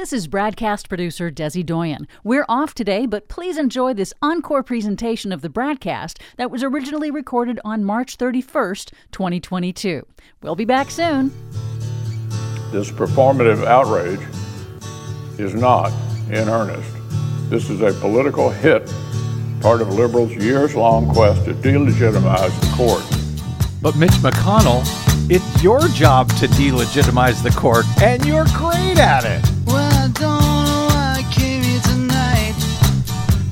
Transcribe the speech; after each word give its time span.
This 0.00 0.14
is 0.14 0.28
BradCast 0.28 0.88
producer 0.88 1.30
Desi 1.30 1.62
Doyen. 1.62 2.08
We're 2.24 2.46
off 2.48 2.72
today, 2.72 3.04
but 3.04 3.28
please 3.28 3.58
enjoy 3.58 3.92
this 3.92 4.14
encore 4.22 4.62
presentation 4.62 5.30
of 5.30 5.42
the 5.42 5.50
BradCast 5.50 6.16
that 6.38 6.50
was 6.50 6.62
originally 6.62 7.10
recorded 7.10 7.60
on 7.66 7.84
March 7.84 8.16
31st, 8.16 8.94
2022. 9.12 10.06
We'll 10.42 10.56
be 10.56 10.64
back 10.64 10.90
soon. 10.90 11.28
This 12.72 12.90
performative 12.90 13.66
outrage 13.66 14.26
is 15.38 15.54
not 15.54 15.92
in 16.30 16.48
earnest. 16.48 16.90
This 17.50 17.68
is 17.68 17.82
a 17.82 17.92
political 18.00 18.48
hit, 18.48 18.90
part 19.60 19.82
of 19.82 19.92
liberals' 19.92 20.32
years 20.32 20.74
long 20.74 21.10
quest 21.10 21.44
to 21.44 21.52
delegitimize 21.52 22.58
the 22.62 22.74
court. 22.74 23.19
But 23.82 23.96
Mitch 23.96 24.10
McConnell, 24.20 24.82
it's 25.30 25.62
your 25.62 25.80
job 25.88 26.28
to 26.36 26.46
delegitimize 26.48 27.42
the 27.42 27.50
court, 27.50 27.86
and 28.02 28.24
you're 28.26 28.44
great 28.54 28.98
at 28.98 29.24
it. 29.24 29.42
Well, 29.66 29.90
I 29.92 30.08
don't 30.08 30.66
know 30.66 30.86
why 30.90 31.16
I 31.18 31.22
came 31.32 31.62
here 31.62 31.80
tonight. 31.80 32.54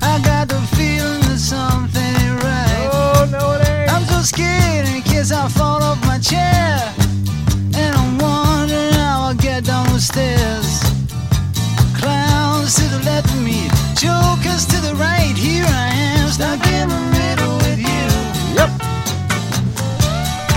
I 0.02 0.20
got 0.23 0.48
the 0.48 0.60
feeling 0.77 1.20
that 1.23 1.38
something 1.38 2.02
ain't 2.02 2.42
right. 2.45 2.88
Oh, 2.92 3.28
no, 3.32 3.52
it 3.54 3.66
ain't. 3.68 3.91
I'm 3.91 4.04
so 4.04 4.20
scared 4.20 4.87
in 4.88 5.01
case 5.01 5.32
I 5.32 5.48
fall 5.48 5.82
off 5.82 5.98
my 6.04 6.18
chair. 6.18 6.76
And 7.74 7.96
I'm 7.96 8.18
wondering 8.18 8.92
how 8.92 9.29
I'll 9.29 9.34
get 9.34 9.65
down 9.65 9.87
the 9.95 10.01
stairs. 10.01 10.82
Clowns 11.96 12.74
to 12.76 12.84
the 12.84 13.01
left 13.02 13.30
of 13.32 13.42
me, 13.42 13.68
jokers 13.96 14.66
to 14.66 14.76
the 14.82 14.95
right. 15.01 15.34
Here 15.34 15.65
I 15.65 15.88
am, 15.95 16.29
stuck 16.29 16.66
in 16.66 16.88
the 16.90 17.01
middle 17.16 17.56
with 17.56 17.62
you. 17.62 17.67
Yep. 17.67 17.67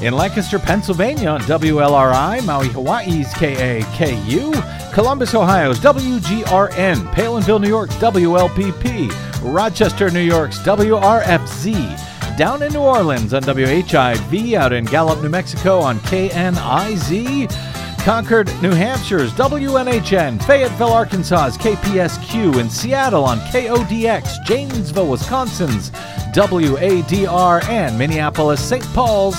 In 0.00 0.14
Lancaster, 0.14 0.60
Pennsylvania 0.60 1.28
on 1.28 1.40
WLRI, 1.40 2.44
Maui, 2.46 2.68
Hawaii's 2.68 3.26
KAKU, 3.34 4.92
Columbus, 4.92 5.34
Ohio's 5.34 5.80
WGRN, 5.80 7.12
Palenville, 7.12 7.60
New 7.60 7.68
York's 7.68 7.96
WLPP, 7.96 9.10
Rochester, 9.42 10.08
New 10.10 10.20
York's 10.20 10.60
WRFZ, 10.60 12.36
down 12.38 12.62
in 12.62 12.72
New 12.72 12.78
Orleans 12.80 13.34
on 13.34 13.42
WHIV, 13.42 14.54
out 14.54 14.72
in 14.72 14.84
Gallup, 14.84 15.20
New 15.20 15.30
Mexico 15.30 15.80
on 15.80 15.98
KNIZ, 16.00 17.50
Concord, 18.04 18.46
New 18.62 18.70
Hampshire's 18.70 19.32
WNHN, 19.32 20.40
Fayetteville, 20.44 20.92
Arkansas's 20.92 21.58
KPSQ, 21.58 22.60
in 22.60 22.70
Seattle 22.70 23.24
on 23.24 23.38
KODX, 23.40 24.44
Janesville, 24.44 25.08
Wisconsin's 25.08 25.90
WADR, 26.32 27.64
and 27.64 27.98
Minneapolis, 27.98 28.62
St. 28.62 28.84
Paul's 28.94 29.34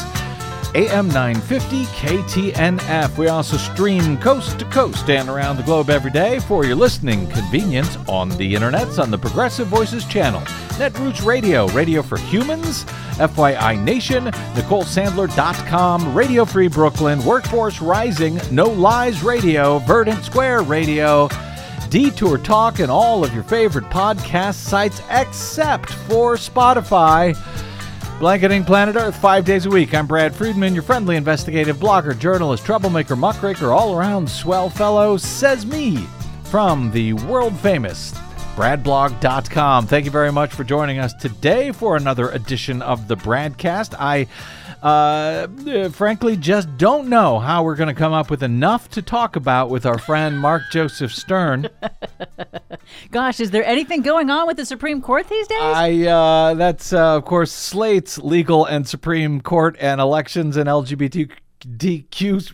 AM 0.76 1.08
950 1.08 1.86
KTNF. 1.86 3.18
We 3.18 3.28
also 3.28 3.58
stream 3.58 4.18
coast 4.18 4.60
to 4.60 4.66
coast 4.66 5.10
and 5.10 5.28
around 5.28 5.58
the 5.58 5.64
globe 5.64 5.90
every 5.90 6.12
day 6.12 6.40
for 6.40 6.64
your 6.66 6.76
listening 6.76 7.28
convenience 7.30 7.98
on 8.08 8.30
the 8.30 8.54
internets 8.54 9.02
on 9.02 9.10
the 9.10 9.18
Progressive 9.18 9.68
Voices 9.68 10.06
channel, 10.06 10.42
Netroots 10.78 11.26
Radio, 11.26 11.68
Radio 11.70 12.02
for 12.02 12.18
Humans, 12.18 12.86
FYI 13.18 13.84
Nation, 13.84 14.26
NicoleSandler.com, 14.26 16.14
Radio 16.14 16.46
Free 16.46 16.68
Brooklyn, 16.68 17.24
Workforce 17.26 17.82
Rising, 17.82 18.40
No 18.52 18.66
Lies 18.66 19.24
Radio, 19.24 19.80
Verdant 19.80 20.24
Square 20.24 20.64
Radio. 20.64 21.28
Detour 21.90 22.38
Talk 22.38 22.78
and 22.78 22.92
all 22.92 23.24
of 23.24 23.34
your 23.34 23.42
favorite 23.44 23.86
podcast 23.86 24.54
sites 24.54 25.02
except 25.10 25.90
for 25.90 26.36
Spotify. 26.36 27.36
Blanketing 28.20 28.66
Planet 28.66 28.98
Earth 28.98 29.16
five 29.16 29.46
days 29.46 29.66
a 29.66 29.70
week. 29.70 29.96
I'm 29.96 30.06
Brad 30.06 30.36
Friedman, 30.36 30.74
your 30.74 30.84
friendly 30.84 31.16
investigative 31.16 31.78
blogger, 31.78 32.20
journalist, 32.20 32.66
troublemaker, 32.66 33.16
muckraker, 33.16 33.72
all 33.72 33.96
around 33.96 34.30
swell 34.30 34.70
fellow, 34.70 35.16
says 35.16 35.66
me 35.66 36.06
from 36.44 36.92
the 36.92 37.14
world 37.14 37.58
famous 37.60 38.12
bradblog.com. 38.58 39.88
Thank 39.88 40.04
you 40.04 40.12
very 40.12 40.34
much 40.34 40.54
for 40.54 40.66
joining 40.66 41.00
us 41.00 41.14
today 41.14 41.72
for 41.72 41.96
another 41.96 42.30
edition 42.32 42.82
of 42.82 43.08
the 43.08 43.16
Bradcast. 43.16 43.96
I 43.98 44.28
uh, 44.82 45.90
frankly 45.90 46.38
just 46.38 46.78
don't 46.78 47.10
know 47.10 47.40
how 47.40 47.64
we're 47.64 47.76
going 47.76 47.90
to 47.90 47.94
come 47.94 48.14
up 48.14 48.30
with 48.30 48.44
enough 48.44 48.90
to 48.90 49.02
talk 49.02 49.36
about 49.36 49.70
with 49.70 49.86
our 49.86 49.98
friend 49.98 50.40
Mark 50.40 50.64
Joseph 50.72 51.14
Stern. 51.14 51.70
Gosh, 53.12 53.40
is 53.40 53.52
there 53.52 53.66
anything 53.66 54.02
going 54.02 54.30
on 54.30 54.48
with 54.48 54.58
the 54.58 54.66
Supreme 54.66 55.02
Court 55.02 55.28
these 55.28 55.48
days? 55.48 55.60
I 55.62 56.06
uh, 56.06 56.54
that's 56.54 56.94
uh, 56.94 57.16
of 57.18 57.26
course 57.26 57.52
Slate's 57.52 58.18
legal 58.18 58.66
and 58.66 58.88
Supreme 58.88 59.42
Court 59.42 59.76
and 59.80 60.00
elections 60.00 60.58
and 60.58 60.70
LGBTQ 60.70 61.32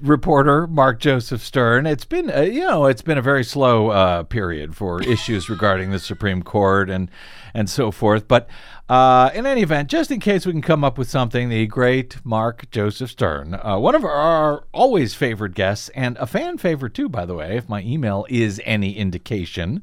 reporter 0.01 0.67
Mark 0.67 0.99
Joseph 0.99 1.43
Stern. 1.43 1.85
It's 1.85 2.05
been 2.05 2.31
uh, 2.31 2.41
you 2.41 2.61
know 2.61 2.85
it's 2.85 3.01
been 3.01 3.17
a 3.17 3.21
very 3.21 3.43
slow 3.43 3.89
uh, 3.89 4.23
period 4.23 4.75
for 4.75 5.01
issues 5.07 5.49
regarding 5.49 5.91
the 5.91 5.99
Supreme 5.99 6.41
Court 6.41 6.89
and 6.89 7.09
and 7.53 7.69
so 7.69 7.91
forth. 7.91 8.27
But 8.27 8.49
uh, 8.89 9.31
in 9.33 9.45
any 9.45 9.61
event, 9.61 9.89
just 9.89 10.11
in 10.11 10.19
case 10.19 10.45
we 10.45 10.51
can 10.51 10.61
come 10.61 10.83
up 10.83 10.97
with 10.97 11.09
something, 11.09 11.49
the 11.49 11.67
great 11.67 12.17
Mark 12.23 12.69
Joseph 12.71 13.11
Stern, 13.11 13.53
uh, 13.55 13.77
one 13.79 13.95
of 13.95 14.03
our, 14.03 14.11
our 14.11 14.63
always 14.73 15.13
favored 15.13 15.55
guests 15.55 15.89
and 15.89 16.17
a 16.17 16.27
fan 16.27 16.57
favorite 16.57 16.93
too, 16.93 17.09
by 17.09 17.25
the 17.25 17.35
way, 17.35 17.57
if 17.57 17.69
my 17.69 17.81
email 17.81 18.25
is 18.29 18.61
any 18.65 18.97
indication. 18.97 19.81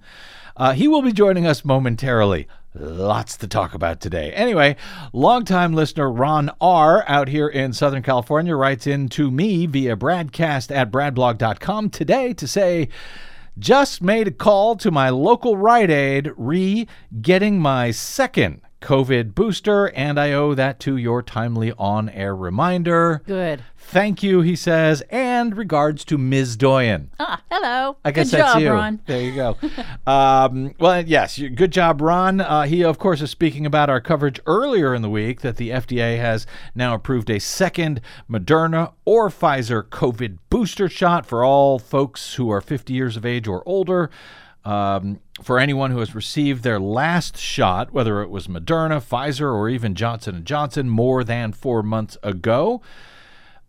Uh, 0.56 0.72
he 0.72 0.86
will 0.86 1.02
be 1.02 1.12
joining 1.12 1.46
us 1.46 1.64
momentarily. 1.64 2.46
Lots 2.74 3.36
to 3.36 3.46
talk 3.46 3.74
about 3.74 4.00
today. 4.00 4.32
Anyway, 4.32 4.76
longtime 5.12 5.74
listener 5.74 6.10
Ron 6.10 6.50
R. 6.58 7.04
out 7.06 7.28
here 7.28 7.48
in 7.48 7.74
Southern 7.74 8.02
California 8.02 8.56
writes 8.56 8.86
in 8.86 9.10
to 9.10 9.30
me 9.30 9.66
via 9.66 9.94
BradCast 9.94 10.74
at 10.74 10.90
bradblog.com 10.90 11.90
today 11.90 12.32
to 12.32 12.48
say, 12.48 12.88
just 13.58 14.00
made 14.00 14.28
a 14.28 14.30
call 14.32 14.76
to 14.76 14.90
my 14.90 15.10
local 15.10 15.58
Rite 15.58 15.90
Aid 15.90 16.30
re 16.38 16.88
getting 17.20 17.60
my 17.60 17.90
second 17.90 18.62
COVID 18.82 19.34
booster, 19.34 19.86
and 19.86 20.20
I 20.20 20.32
owe 20.32 20.54
that 20.54 20.78
to 20.80 20.96
your 20.96 21.22
timely 21.22 21.72
on 21.78 22.08
air 22.10 22.36
reminder. 22.36 23.22
Good. 23.26 23.62
Thank 23.76 24.22
you, 24.22 24.40
he 24.40 24.56
says, 24.56 25.02
and 25.10 25.56
regards 25.56 26.04
to 26.06 26.16
Ms. 26.18 26.56
Doyen. 26.56 27.10
Ah, 27.18 27.42
hello. 27.50 27.96
I 28.04 28.10
guess 28.10 28.30
Good 28.30 28.40
that's 28.40 28.52
job, 28.54 28.62
you. 28.62 28.70
Ron. 28.70 29.00
There 29.06 29.20
you 29.20 29.34
go. 29.34 29.56
um, 30.06 30.74
well, 30.78 31.04
yes, 31.04 31.38
good 31.38 31.72
job, 31.72 32.00
Ron. 32.00 32.40
Uh, 32.40 32.62
he, 32.62 32.82
of 32.84 32.98
course, 32.98 33.20
is 33.20 33.30
speaking 33.30 33.66
about 33.66 33.90
our 33.90 34.00
coverage 34.00 34.40
earlier 34.46 34.94
in 34.94 35.02
the 35.02 35.10
week 35.10 35.40
that 35.42 35.56
the 35.56 35.70
FDA 35.70 36.16
has 36.18 36.46
now 36.74 36.94
approved 36.94 37.28
a 37.30 37.38
second 37.38 38.00
Moderna 38.30 38.92
or 39.04 39.28
Pfizer 39.28 39.82
COVID 39.82 40.38
booster 40.48 40.88
shot 40.88 41.26
for 41.26 41.44
all 41.44 41.78
folks 41.78 42.34
who 42.34 42.50
are 42.50 42.60
50 42.60 42.92
years 42.92 43.16
of 43.16 43.26
age 43.26 43.46
or 43.46 43.62
older. 43.66 44.10
Um, 44.64 45.20
for 45.42 45.58
anyone 45.58 45.90
who 45.90 45.98
has 45.98 46.14
received 46.14 46.62
their 46.62 46.80
last 46.80 47.36
shot, 47.36 47.92
whether 47.92 48.22
it 48.22 48.30
was 48.30 48.46
Moderna, 48.46 49.02
Pfizer, 49.02 49.52
or 49.52 49.68
even 49.68 49.94
Johnson 49.94 50.44
& 50.44 50.44
Johnson, 50.44 50.88
more 50.88 51.24
than 51.24 51.52
four 51.52 51.82
months 51.82 52.16
ago. 52.22 52.80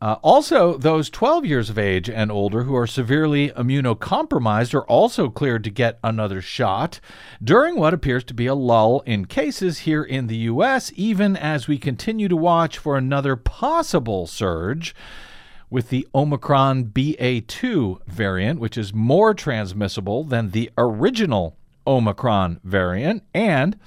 Uh, 0.04 0.18
also, 0.22 0.78
those 0.78 1.10
12 1.10 1.46
years 1.46 1.70
of 1.70 1.80
age 1.80 2.10
and 2.10 2.30
older 2.30 2.64
who 2.64 2.76
are 2.76 2.86
severely 2.86 3.52
immunocompromised 3.52 4.74
are 4.74 4.86
also 4.88 5.30
cleared 5.30 5.64
to 5.64 5.70
get 5.70 5.98
another 6.04 6.42
shot 6.42 7.00
during 7.42 7.78
what 7.78 7.94
appears 7.94 8.26
to 8.26 8.34
be 8.34 8.46
a 8.46 8.54
lull 8.54 9.00
in 9.06 9.24
cases 9.24 9.80
here 9.80 10.04
in 10.04 10.28
the 10.28 10.36
U.S., 10.36 10.92
even 10.96 11.38
as 11.38 11.70
we 11.70 11.78
continue 11.78 12.28
to 12.28 12.36
watch 12.36 12.78
for 12.78 12.98
another 12.98 13.38
possible 13.38 14.28
surge 14.28 14.94
with 15.70 15.88
the 15.88 16.06
Omicron 16.14 16.88
BA2 16.88 18.06
variant, 18.06 18.60
which 18.60 18.78
is 18.78 18.94
more 18.94 19.34
transmissible 19.34 20.26
than 20.26 20.52
the 20.52 20.70
original 20.78 21.58
Omicron 21.86 22.60
variant 22.64 23.24
and 23.34 23.78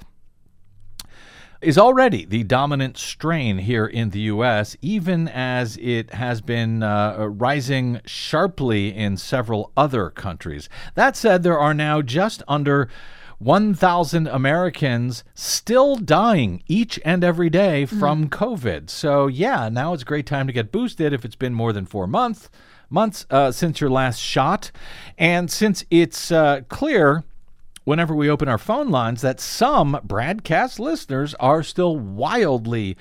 is 1.61 1.77
already 1.77 2.25
the 2.25 2.43
dominant 2.43 2.97
strain 2.97 3.57
here 3.57 3.85
in 3.85 4.11
the 4.11 4.19
U.S., 4.21 4.77
even 4.81 5.27
as 5.27 5.77
it 5.77 6.13
has 6.13 6.41
been 6.41 6.83
uh, 6.83 7.25
rising 7.25 7.99
sharply 8.05 8.95
in 8.95 9.17
several 9.17 9.71
other 9.75 10.09
countries. 10.09 10.69
That 10.95 11.15
said, 11.15 11.43
there 11.43 11.59
are 11.59 11.73
now 11.73 12.01
just 12.01 12.43
under 12.47 12.89
1,000 13.39 14.27
Americans 14.27 15.23
still 15.33 15.95
dying 15.95 16.63
each 16.67 16.99
and 17.05 17.23
every 17.23 17.49
day 17.49 17.85
from 17.85 18.29
COVID. 18.29 18.89
So, 18.89 19.27
yeah, 19.27 19.69
now 19.69 19.93
it's 19.93 20.03
a 20.03 20.07
great 20.07 20.25
time 20.25 20.47
to 20.47 20.53
get 20.53 20.71
boosted 20.71 21.13
if 21.13 21.23
it's 21.23 21.35
been 21.35 21.53
more 21.53 21.73
than 21.73 21.85
four 21.85 22.07
months 22.07 22.49
months 22.89 23.25
uh, 23.29 23.51
since 23.51 23.81
your 23.81 23.89
last 23.89 24.19
shot, 24.19 24.71
and 25.17 25.51
since 25.51 25.83
it's 25.89 26.31
uh, 26.31 26.61
clear 26.69 27.23
whenever 27.87 28.13
we 28.13 28.29
open 28.29 28.49
our 28.49 28.57
phone 28.57 28.89
lines 28.89 29.21
that 29.21 29.39
some 29.39 29.97
BradCast 30.05 30.77
listeners 30.77 31.33
are 31.35 31.63
still 31.63 31.97
wildly 31.97 32.97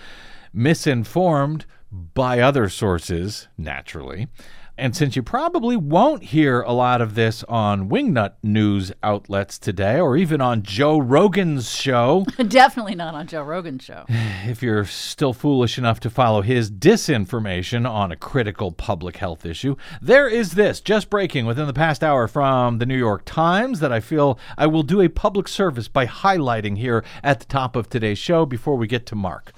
misinformed 0.52 1.66
by 1.90 2.38
other 2.38 2.68
sources, 2.68 3.48
naturally. 3.58 4.28
And 4.78 4.94
since 4.94 5.16
you 5.16 5.22
probably 5.22 5.74
won't 5.74 6.22
hear 6.22 6.60
a 6.60 6.72
lot 6.72 7.00
of 7.00 7.14
this 7.14 7.42
on 7.44 7.88
Wingnut 7.88 8.34
news 8.42 8.92
outlets 9.02 9.58
today, 9.58 9.98
or 9.98 10.18
even 10.18 10.42
on 10.42 10.62
Joe 10.62 10.98
Rogan's 10.98 11.74
show, 11.74 12.26
Definitely 12.48 12.94
not 12.94 13.14
on 13.14 13.26
Joe 13.26 13.42
Rogan's 13.42 13.82
show. 13.82 14.04
if 14.08 14.62
you're 14.62 14.84
still 14.84 15.32
foolish 15.32 15.78
enough 15.78 15.98
to 16.00 16.10
follow 16.10 16.42
his 16.42 16.70
disinformation 16.70 17.88
on 17.88 18.12
a 18.12 18.16
critical 18.16 18.70
public 18.70 19.16
health 19.16 19.46
issue, 19.46 19.76
there 20.02 20.28
is 20.28 20.52
this 20.52 20.82
just 20.82 21.08
breaking 21.08 21.46
within 21.46 21.66
the 21.66 21.72
past 21.72 22.04
hour 22.04 22.28
from 22.28 22.76
the 22.76 22.86
New 22.86 22.98
York 22.98 23.22
Times 23.24 23.80
that 23.80 23.92
I 23.92 24.00
feel 24.00 24.38
I 24.58 24.66
will 24.66 24.82
do 24.82 25.00
a 25.00 25.08
public 25.08 25.48
service 25.48 25.88
by 25.88 26.06
highlighting 26.06 26.76
here 26.76 27.02
at 27.22 27.40
the 27.40 27.46
top 27.46 27.76
of 27.76 27.88
today's 27.88 28.18
show 28.18 28.44
before 28.44 28.76
we 28.76 28.86
get 28.86 29.06
to 29.06 29.14
Mark. 29.14 29.52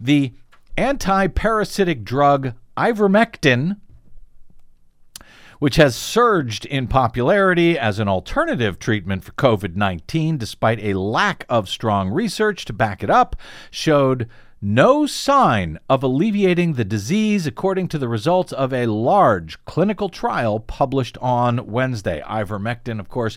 The 0.00 0.32
anti 0.76 1.28
parasitic 1.28 2.02
drug 2.02 2.54
ivermectin 2.76 3.76
which 5.58 5.76
has 5.76 5.96
surged 5.96 6.64
in 6.66 6.86
popularity 6.86 7.78
as 7.78 7.98
an 7.98 8.08
alternative 8.08 8.78
treatment 8.78 9.24
for 9.24 9.32
COVID 9.32 9.76
19 9.76 10.38
despite 10.38 10.80
a 10.80 10.94
lack 10.94 11.44
of 11.48 11.68
strong 11.68 12.10
research 12.10 12.64
to 12.64 12.72
back 12.72 13.02
it 13.02 13.10
up, 13.10 13.36
showed 13.70 14.28
no 14.62 15.06
sign 15.06 15.78
of 15.88 16.02
alleviating 16.02 16.72
the 16.72 16.84
disease, 16.84 17.46
according 17.46 17.88
to 17.88 17.98
the 17.98 18.08
results 18.08 18.52
of 18.52 18.72
a 18.72 18.86
large 18.86 19.62
clinical 19.66 20.08
trial 20.08 20.60
published 20.60 21.18
on 21.18 21.66
Wednesday. 21.66 22.22
Ivermectin, 22.26 22.98
of 22.98 23.08
course, 23.08 23.36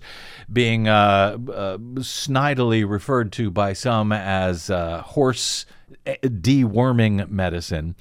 being 0.52 0.88
uh, 0.88 1.38
uh, 1.52 1.78
snidely 1.98 2.90
referred 2.90 3.34
to 3.34 3.52
by 3.52 3.74
some 3.74 4.14
as 4.14 4.70
uh, 4.70 5.02
horse 5.02 5.66
eh, 6.06 6.16
deworming 6.24 7.30
medicine. 7.30 7.96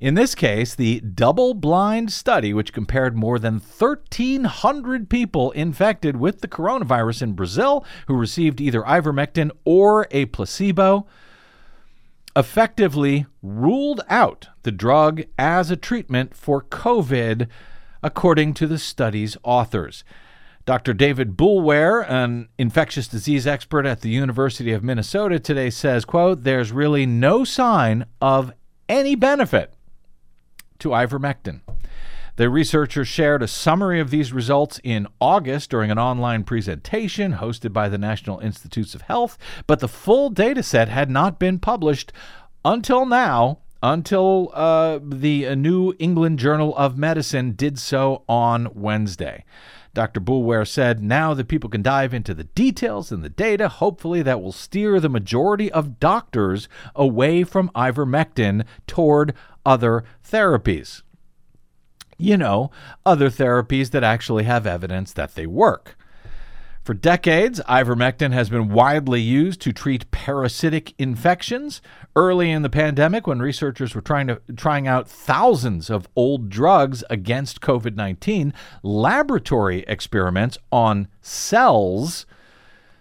In 0.00 0.14
this 0.14 0.36
case, 0.36 0.76
the 0.76 1.00
double 1.00 1.54
blind 1.54 2.12
study, 2.12 2.54
which 2.54 2.72
compared 2.72 3.16
more 3.16 3.40
than 3.40 3.54
1,300 3.54 5.10
people 5.10 5.50
infected 5.52 6.16
with 6.16 6.40
the 6.40 6.46
coronavirus 6.46 7.22
in 7.22 7.32
Brazil 7.32 7.84
who 8.06 8.14
received 8.14 8.60
either 8.60 8.82
ivermectin 8.82 9.50
or 9.64 10.06
a 10.12 10.26
placebo, 10.26 11.04
effectively 12.36 13.26
ruled 13.42 14.00
out 14.08 14.46
the 14.62 14.70
drug 14.70 15.24
as 15.36 15.68
a 15.68 15.76
treatment 15.76 16.32
for 16.32 16.62
COVID, 16.62 17.48
according 18.00 18.54
to 18.54 18.68
the 18.68 18.78
study's 18.78 19.36
authors. 19.42 20.04
Dr. 20.64 20.94
David 20.94 21.36
Boulware, 21.36 22.08
an 22.08 22.50
infectious 22.56 23.08
disease 23.08 23.48
expert 23.48 23.84
at 23.84 24.02
the 24.02 24.10
University 24.10 24.70
of 24.70 24.84
Minnesota 24.84 25.40
today 25.40 25.70
says, 25.70 26.04
quote, 26.04 26.44
there's 26.44 26.70
really 26.70 27.04
no 27.04 27.42
sign 27.42 28.06
of 28.20 28.52
any 28.88 29.16
benefit 29.16 29.74
to 30.78 30.90
ivermectin. 30.90 31.60
The 32.36 32.48
researchers 32.48 33.08
shared 33.08 33.42
a 33.42 33.48
summary 33.48 33.98
of 33.98 34.10
these 34.10 34.32
results 34.32 34.80
in 34.84 35.08
August 35.20 35.70
during 35.70 35.90
an 35.90 35.98
online 35.98 36.44
presentation 36.44 37.34
hosted 37.34 37.72
by 37.72 37.88
the 37.88 37.98
National 37.98 38.38
Institutes 38.38 38.94
of 38.94 39.02
Health, 39.02 39.36
but 39.66 39.80
the 39.80 39.88
full 39.88 40.30
data 40.30 40.62
set 40.62 40.88
had 40.88 41.10
not 41.10 41.40
been 41.40 41.58
published 41.58 42.12
until 42.64 43.06
now, 43.06 43.58
until 43.82 44.52
uh, 44.54 45.00
the 45.02 45.56
New 45.56 45.94
England 45.98 46.38
Journal 46.38 46.76
of 46.76 46.96
Medicine 46.96 47.54
did 47.56 47.76
so 47.76 48.22
on 48.28 48.68
Wednesday. 48.72 49.44
Dr. 49.98 50.20
Boulware 50.20 50.64
said, 50.64 51.02
now 51.02 51.34
that 51.34 51.48
people 51.48 51.68
can 51.68 51.82
dive 51.82 52.14
into 52.14 52.32
the 52.32 52.44
details 52.44 53.10
and 53.10 53.24
the 53.24 53.28
data, 53.28 53.68
hopefully 53.68 54.22
that 54.22 54.40
will 54.40 54.52
steer 54.52 55.00
the 55.00 55.08
majority 55.08 55.72
of 55.72 55.98
doctors 55.98 56.68
away 56.94 57.42
from 57.42 57.68
ivermectin 57.70 58.64
toward 58.86 59.34
other 59.66 60.04
therapies. 60.24 61.02
You 62.16 62.36
know, 62.36 62.70
other 63.04 63.28
therapies 63.28 63.90
that 63.90 64.04
actually 64.04 64.44
have 64.44 64.68
evidence 64.68 65.12
that 65.14 65.34
they 65.34 65.48
work. 65.48 65.97
For 66.88 66.94
decades, 66.94 67.60
ivermectin 67.68 68.32
has 68.32 68.48
been 68.48 68.70
widely 68.70 69.20
used 69.20 69.60
to 69.60 69.74
treat 69.74 70.10
parasitic 70.10 70.94
infections. 70.96 71.82
Early 72.16 72.50
in 72.50 72.62
the 72.62 72.70
pandemic, 72.70 73.26
when 73.26 73.40
researchers 73.40 73.94
were 73.94 74.00
trying 74.00 74.26
to 74.28 74.40
trying 74.56 74.88
out 74.88 75.06
thousands 75.06 75.90
of 75.90 76.08
old 76.16 76.48
drugs 76.48 77.04
against 77.10 77.60
COVID-19, 77.60 78.54
laboratory 78.82 79.84
experiments 79.86 80.56
on 80.72 81.08
cells 81.20 82.24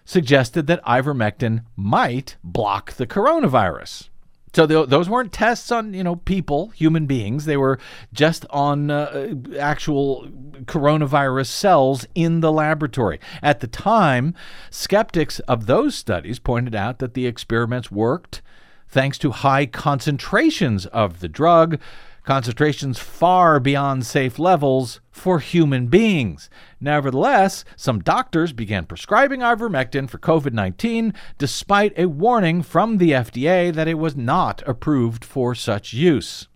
suggested 0.03 0.67
that 0.67 0.83
ivermectin 0.83 1.63
might 1.77 2.35
block 2.43 2.91
the 2.91 3.07
coronavirus. 3.07 4.09
So 4.53 4.65
th- 4.65 4.89
those 4.89 5.09
weren't 5.09 5.33
tests 5.33 5.71
on 5.71 5.93
you 5.93 6.03
know 6.03 6.15
people, 6.15 6.69
human 6.69 7.05
beings. 7.05 7.45
They 7.45 7.57
were 7.57 7.79
just 8.13 8.45
on 8.49 8.89
uh, 8.89 9.35
actual 9.59 10.27
coronavirus 10.63 11.47
cells 11.47 12.07
in 12.15 12.39
the 12.39 12.51
laboratory. 12.51 13.19
At 13.43 13.59
the 13.59 13.67
time, 13.67 14.33
skeptics 14.69 15.39
of 15.41 15.65
those 15.65 15.95
studies 15.95 16.39
pointed 16.39 16.75
out 16.75 16.99
that 16.99 17.13
the 17.13 17.27
experiments 17.27 17.91
worked 17.91 18.41
thanks 18.89 19.17
to 19.19 19.31
high 19.31 19.65
concentrations 19.65 20.85
of 20.87 21.19
the 21.19 21.27
drug, 21.27 21.79
concentrations 22.27 22.99
far 22.99 23.57
beyond 23.57 24.05
safe 24.05 24.37
levels 24.37 24.99
for 25.09 25.39
human 25.39 25.87
beings. 25.87 26.49
Nevertheless, 26.81 27.63
some 27.77 28.01
doctors 28.01 28.51
began 28.51 28.85
prescribing 28.85 29.39
ivermectin 29.39 30.09
for 30.09 30.17
COVID 30.17 30.51
19 30.51 31.13
despite 31.37 31.97
a 31.97 32.07
warning 32.07 32.61
from 32.61 32.97
the 32.97 33.11
FDA 33.11 33.73
that 33.73 33.87
it 33.87 33.93
was 33.93 34.17
not 34.17 34.61
approved 34.67 35.23
for 35.23 35.55
such 35.55 35.93
use. 35.93 36.49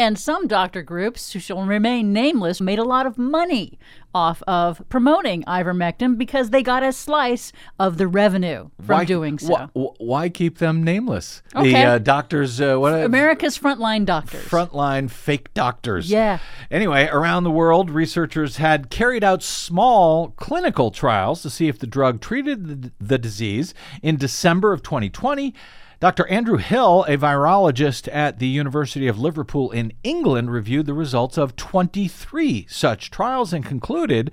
And 0.00 0.18
some 0.18 0.46
doctor 0.46 0.80
groups, 0.80 1.34
who 1.34 1.38
shall 1.38 1.62
remain 1.62 2.10
nameless, 2.10 2.58
made 2.58 2.78
a 2.78 2.84
lot 2.84 3.04
of 3.04 3.18
money 3.18 3.78
off 4.14 4.42
of 4.48 4.82
promoting 4.88 5.42
ivermectin 5.42 6.16
because 6.16 6.48
they 6.48 6.62
got 6.62 6.82
a 6.82 6.90
slice 6.90 7.52
of 7.78 7.98
the 7.98 8.08
revenue 8.08 8.70
from 8.78 8.96
why, 8.96 9.04
doing 9.04 9.38
so. 9.38 9.68
Wh- 9.74 10.00
why 10.00 10.30
keep 10.30 10.56
them 10.56 10.82
nameless? 10.82 11.42
Okay. 11.54 11.72
The 11.72 11.84
uh, 11.84 11.98
doctors, 11.98 12.62
uh, 12.62 12.78
what? 12.78 12.94
America's 12.94 13.58
frontline 13.58 14.06
doctors. 14.06 14.42
Frontline 14.46 15.10
fake 15.10 15.52
doctors. 15.52 16.10
Yeah. 16.10 16.38
Anyway, 16.70 17.06
around 17.12 17.44
the 17.44 17.50
world, 17.50 17.90
researchers 17.90 18.56
had 18.56 18.88
carried 18.88 19.22
out 19.22 19.42
small 19.42 20.28
clinical 20.30 20.90
trials 20.90 21.42
to 21.42 21.50
see 21.50 21.68
if 21.68 21.78
the 21.78 21.86
drug 21.86 22.22
treated 22.22 22.84
the, 22.84 22.92
the 22.98 23.18
disease. 23.18 23.74
In 24.02 24.16
December 24.16 24.72
of 24.72 24.82
2020, 24.82 25.54
Dr. 26.00 26.26
Andrew 26.28 26.56
Hill, 26.56 27.04
a 27.08 27.18
virologist 27.18 28.08
at 28.10 28.38
the 28.38 28.46
University 28.46 29.06
of 29.06 29.18
Liverpool 29.18 29.70
in 29.70 29.92
England, 30.02 30.50
reviewed 30.50 30.86
the 30.86 30.94
results 30.94 31.36
of 31.36 31.56
23 31.56 32.66
such 32.70 33.10
trials 33.10 33.52
and 33.52 33.66
concluded 33.66 34.30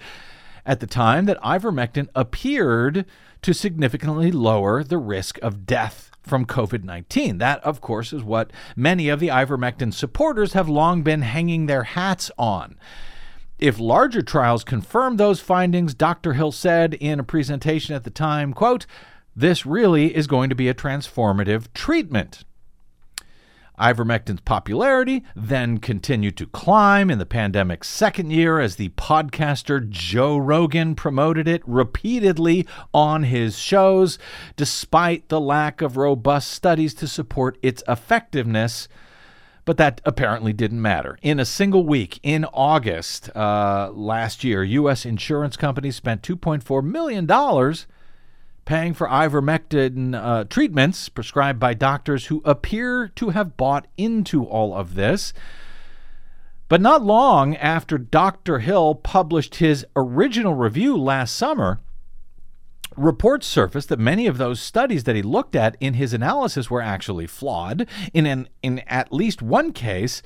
at 0.66 0.80
the 0.80 0.88
time 0.88 1.26
that 1.26 1.42
ivermectin 1.42 2.08
appeared 2.16 3.06
to 3.42 3.54
significantly 3.54 4.32
lower 4.32 4.82
the 4.82 4.98
risk 4.98 5.40
of 5.40 5.66
death 5.66 6.10
from 6.22 6.46
COVID 6.46 6.86
19. 6.86 7.38
That, 7.40 7.62
of 7.66 7.82
course, 7.82 8.14
is 8.14 8.24
what 8.24 8.54
many 8.78 9.10
of 9.10 9.20
the 9.20 9.28
ivermectin 9.28 9.94
supporters 9.94 10.54
have 10.54 10.70
long 10.70 11.04
been 11.04 11.22
hanging 11.22 11.66
their 11.66 11.84
hats 11.84 12.32
on. 12.38 12.80
If 13.60 13.78
larger 13.78 14.22
trials 14.22 14.64
confirm 14.64 15.18
those 15.18 15.42
findings, 15.42 15.94
Dr. 15.94 16.32
Hill 16.32 16.54
said 16.54 16.94
in 16.94 17.20
a 17.20 17.24
presentation 17.24 17.94
at 17.94 18.06
the 18.06 18.10
time, 18.10 18.54
quote, 18.54 18.86
this 19.38 19.68
really 19.68 20.16
is 20.16 20.26
going 20.26 20.50
to 20.50 20.56
be 20.56 20.68
a 20.68 20.74
transformative 20.74 21.72
treatment. 21.76 22.44
Ivermectin's 23.80 24.42
popularity 24.42 25.24
then 25.36 25.78
continued 25.78 26.36
to 26.38 26.48
climb 26.48 27.12
in 27.12 27.20
the 27.20 27.26
pandemic's 27.28 27.88
second 27.88 28.32
year 28.32 28.60
as 28.60 28.76
the 28.76 28.90
podcaster 28.90 29.88
Joe 29.88 30.40
Rogan 30.40 30.96
promoted 30.96 31.48
it 31.48 31.62
repeatedly 31.68 32.66
on 32.92 33.24
his 33.24 33.60
shows, 33.60 34.18
despite 34.56 35.30
the 35.30 35.40
lack 35.40 35.84
of 35.84 35.96
robust 35.96 36.52
studies 36.52 36.96
to 36.96 37.08
support 37.08 37.60
its 37.62 37.84
effectiveness. 37.88 38.88
But 39.66 39.78
that 39.78 40.02
apparently 40.04 40.54
didn't 40.54 40.82
matter. 40.82 41.20
In 41.22 41.40
a 41.40 41.46
single 41.46 41.86
week, 41.86 42.20
in 42.24 42.46
August 42.46 43.30
uh, 43.36 43.92
last 43.94 44.44
year, 44.44 44.64
U.S. 44.64 45.06
insurance 45.06 45.56
companies 45.56 45.96
spent 45.96 46.24
$2.4 46.24 46.84
million 46.84 47.28
paying 48.68 48.94
for 48.94 49.08
ivermectin 49.08 50.14
uh, 50.14 50.44
treatments 50.44 51.08
prescribed 51.08 51.58
by 51.58 51.74
doctors 51.74 52.26
who 52.26 52.42
appear 52.44 53.08
to 53.16 53.30
have 53.30 53.56
bought 53.56 53.88
into 53.96 54.44
all 54.44 54.76
of 54.76 54.96
this. 54.96 55.32
But 56.68 56.82
not 56.82 57.02
long 57.02 57.56
after 57.56 57.98
Dr. 57.98 58.60
Hill 58.60 58.94
published 58.96 59.56
his 59.56 59.86
original 59.96 60.54
review 60.54 60.98
last 60.98 61.34
summer, 61.34 61.80
reports 62.98 63.48
surfaced 63.48 63.88
that 63.88 64.00
many 64.00 64.28
of 64.28 64.38
those 64.38 64.60
studies 64.60 65.06
that 65.06 65.16
he 65.16 65.22
looked 65.22 65.56
at 65.56 65.78
in 65.80 65.94
his 65.94 66.14
analysis 66.14 66.70
were 66.70 66.82
actually 66.82 67.26
flawed. 67.26 67.88
In 68.14 68.26
an, 68.26 68.50
in 68.62 68.80
at 68.80 69.14
least 69.14 69.42
one 69.42 69.72
case, 69.72 70.22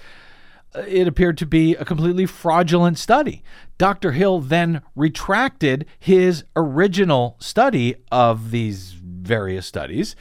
it 0.75 1.07
appeared 1.07 1.37
to 1.39 1.45
be 1.45 1.75
a 1.75 1.85
completely 1.85 2.25
fraudulent 2.25 2.97
study. 2.97 3.43
Dr. 3.77 4.11
Hill 4.11 4.39
then 4.39 4.81
retracted 4.95 5.85
his 5.99 6.43
original 6.55 7.35
study 7.39 7.95
of 8.11 8.51
these 8.51 8.93
various 8.93 9.65
studies, 9.65 10.15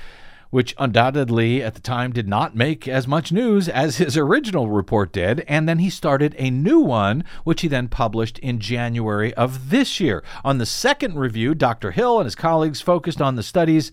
which 0.50 0.75
undoubtedly 0.78 1.62
at 1.62 1.75
the 1.75 1.80
time 1.80 2.12
did 2.12 2.26
not 2.26 2.57
make 2.57 2.88
as 2.88 3.07
much 3.07 3.30
news 3.30 3.69
as 3.69 3.99
his 3.99 4.16
original 4.16 4.69
report 4.69 5.12
did. 5.12 5.45
And 5.47 5.69
then 5.69 5.78
he 5.78 5.90
started 5.90 6.35
a 6.38 6.50
new 6.50 6.80
one, 6.80 7.23
which 7.45 7.61
he 7.61 7.69
then 7.69 7.87
published 7.87 8.38
in 8.40 8.59
January 8.59 9.33
of 9.35 9.71
this 9.71 10.00
year. 10.00 10.25
On 10.45 10.59
the 10.59 10.66
second 10.66 11.16
review, 11.16 11.54
Dr. 11.54 11.92
Hill 11.92 12.19
and 12.19 12.26
his 12.26 12.35
colleagues 12.35 12.80
focused 12.80 13.21
on 13.21 13.37
the 13.37 13.45
studies 13.45 13.92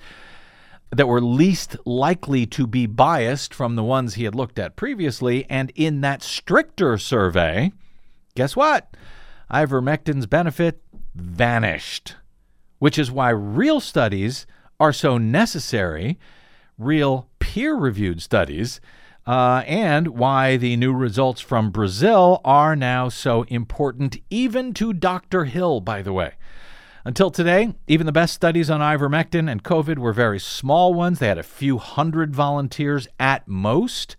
that 0.92 1.08
were 1.08 1.22
least 1.22 1.76
likely 1.86 2.46
to 2.46 2.66
be 2.66 2.86
biased 2.86 3.54
from 3.54 3.76
the 3.76 3.84
ones 3.84 4.14
he 4.14 4.24
had 4.24 4.36
looked 4.36 4.58
at 4.58 4.76
previously. 4.76 5.46
And 5.50 5.72
in 5.76 6.02
that 6.02 6.24
stricter 6.24 6.98
survey, 6.98 7.72
guess 8.36 8.56
what? 8.56 8.96
Ivermectin's 9.52 10.26
benefit 10.26 10.82
vanished, 11.16 12.16
which 12.80 12.98
is 12.98 13.12
why 13.12 13.30
real 13.30 13.80
studies 13.80 14.46
are 14.80 14.94
so 14.94 15.18
necessary, 15.18 16.18
real 16.78 17.28
peer 17.40 17.76
reviewed 17.76 18.22
studies. 18.22 18.80
Uh, 19.26 19.62
and 19.68 20.08
why 20.08 20.56
the 20.56 20.78
new 20.78 20.94
results 20.94 21.42
from 21.42 21.70
Brazil 21.70 22.40
are 22.46 22.78
now 22.78 23.10
so 23.10 23.44
important, 23.50 24.16
even 24.30 24.74
to 24.74 24.94
Dr. 24.94 25.44
Hill, 25.44 25.82
by 25.82 26.02
the 26.02 26.14
way. 26.14 26.36
Until 27.08 27.32
today, 27.32 27.74
even 27.88 28.06
the 28.06 28.12
best 28.12 28.34
studies 28.34 28.70
on 28.70 28.82
ivermectin 28.82 29.50
and 29.50 29.64
COVID 29.64 29.98
were 29.98 30.12
very 30.12 30.42
small 30.42 30.94
ones. 30.94 31.20
They 31.20 31.30
had 31.30 31.38
a 31.38 31.42
few 31.42 31.78
hundred 31.78 32.36
volunteers 32.36 33.08
at 33.18 33.48
most. 33.48 34.18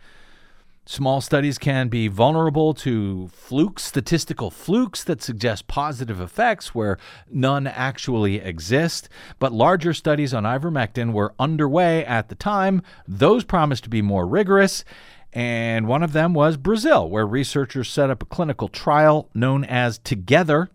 Small 0.86 1.20
studies 1.20 1.58
can 1.58 1.88
be 1.88 2.08
vulnerable 2.08 2.72
to 2.72 3.28
flukes, 3.28 3.84
statistical 3.84 4.50
flukes 4.50 5.04
that 5.04 5.20
suggest 5.20 5.68
positive 5.68 6.18
effects 6.18 6.74
where 6.74 6.96
none 7.30 7.66
actually 7.66 8.36
exist. 8.36 9.10
But 9.38 9.52
larger 9.52 9.92
studies 9.92 10.32
on 10.32 10.44
ivermectin 10.44 11.12
were 11.12 11.34
underway 11.38 12.06
at 12.06 12.30
the 12.30 12.36
time. 12.36 12.80
Those 13.06 13.44
promised 13.44 13.84
to 13.84 13.90
be 13.90 14.00
more 14.00 14.26
rigorous. 14.26 14.82
And 15.34 15.86
one 15.86 16.02
of 16.02 16.14
them 16.14 16.32
was 16.32 16.56
Brazil, 16.56 17.06
where 17.10 17.26
researchers 17.26 17.90
set 17.90 18.08
up 18.08 18.22
a 18.22 18.26
clinical 18.26 18.68
trial 18.68 19.28
known 19.34 19.62
as 19.62 19.98
Together 19.98 20.70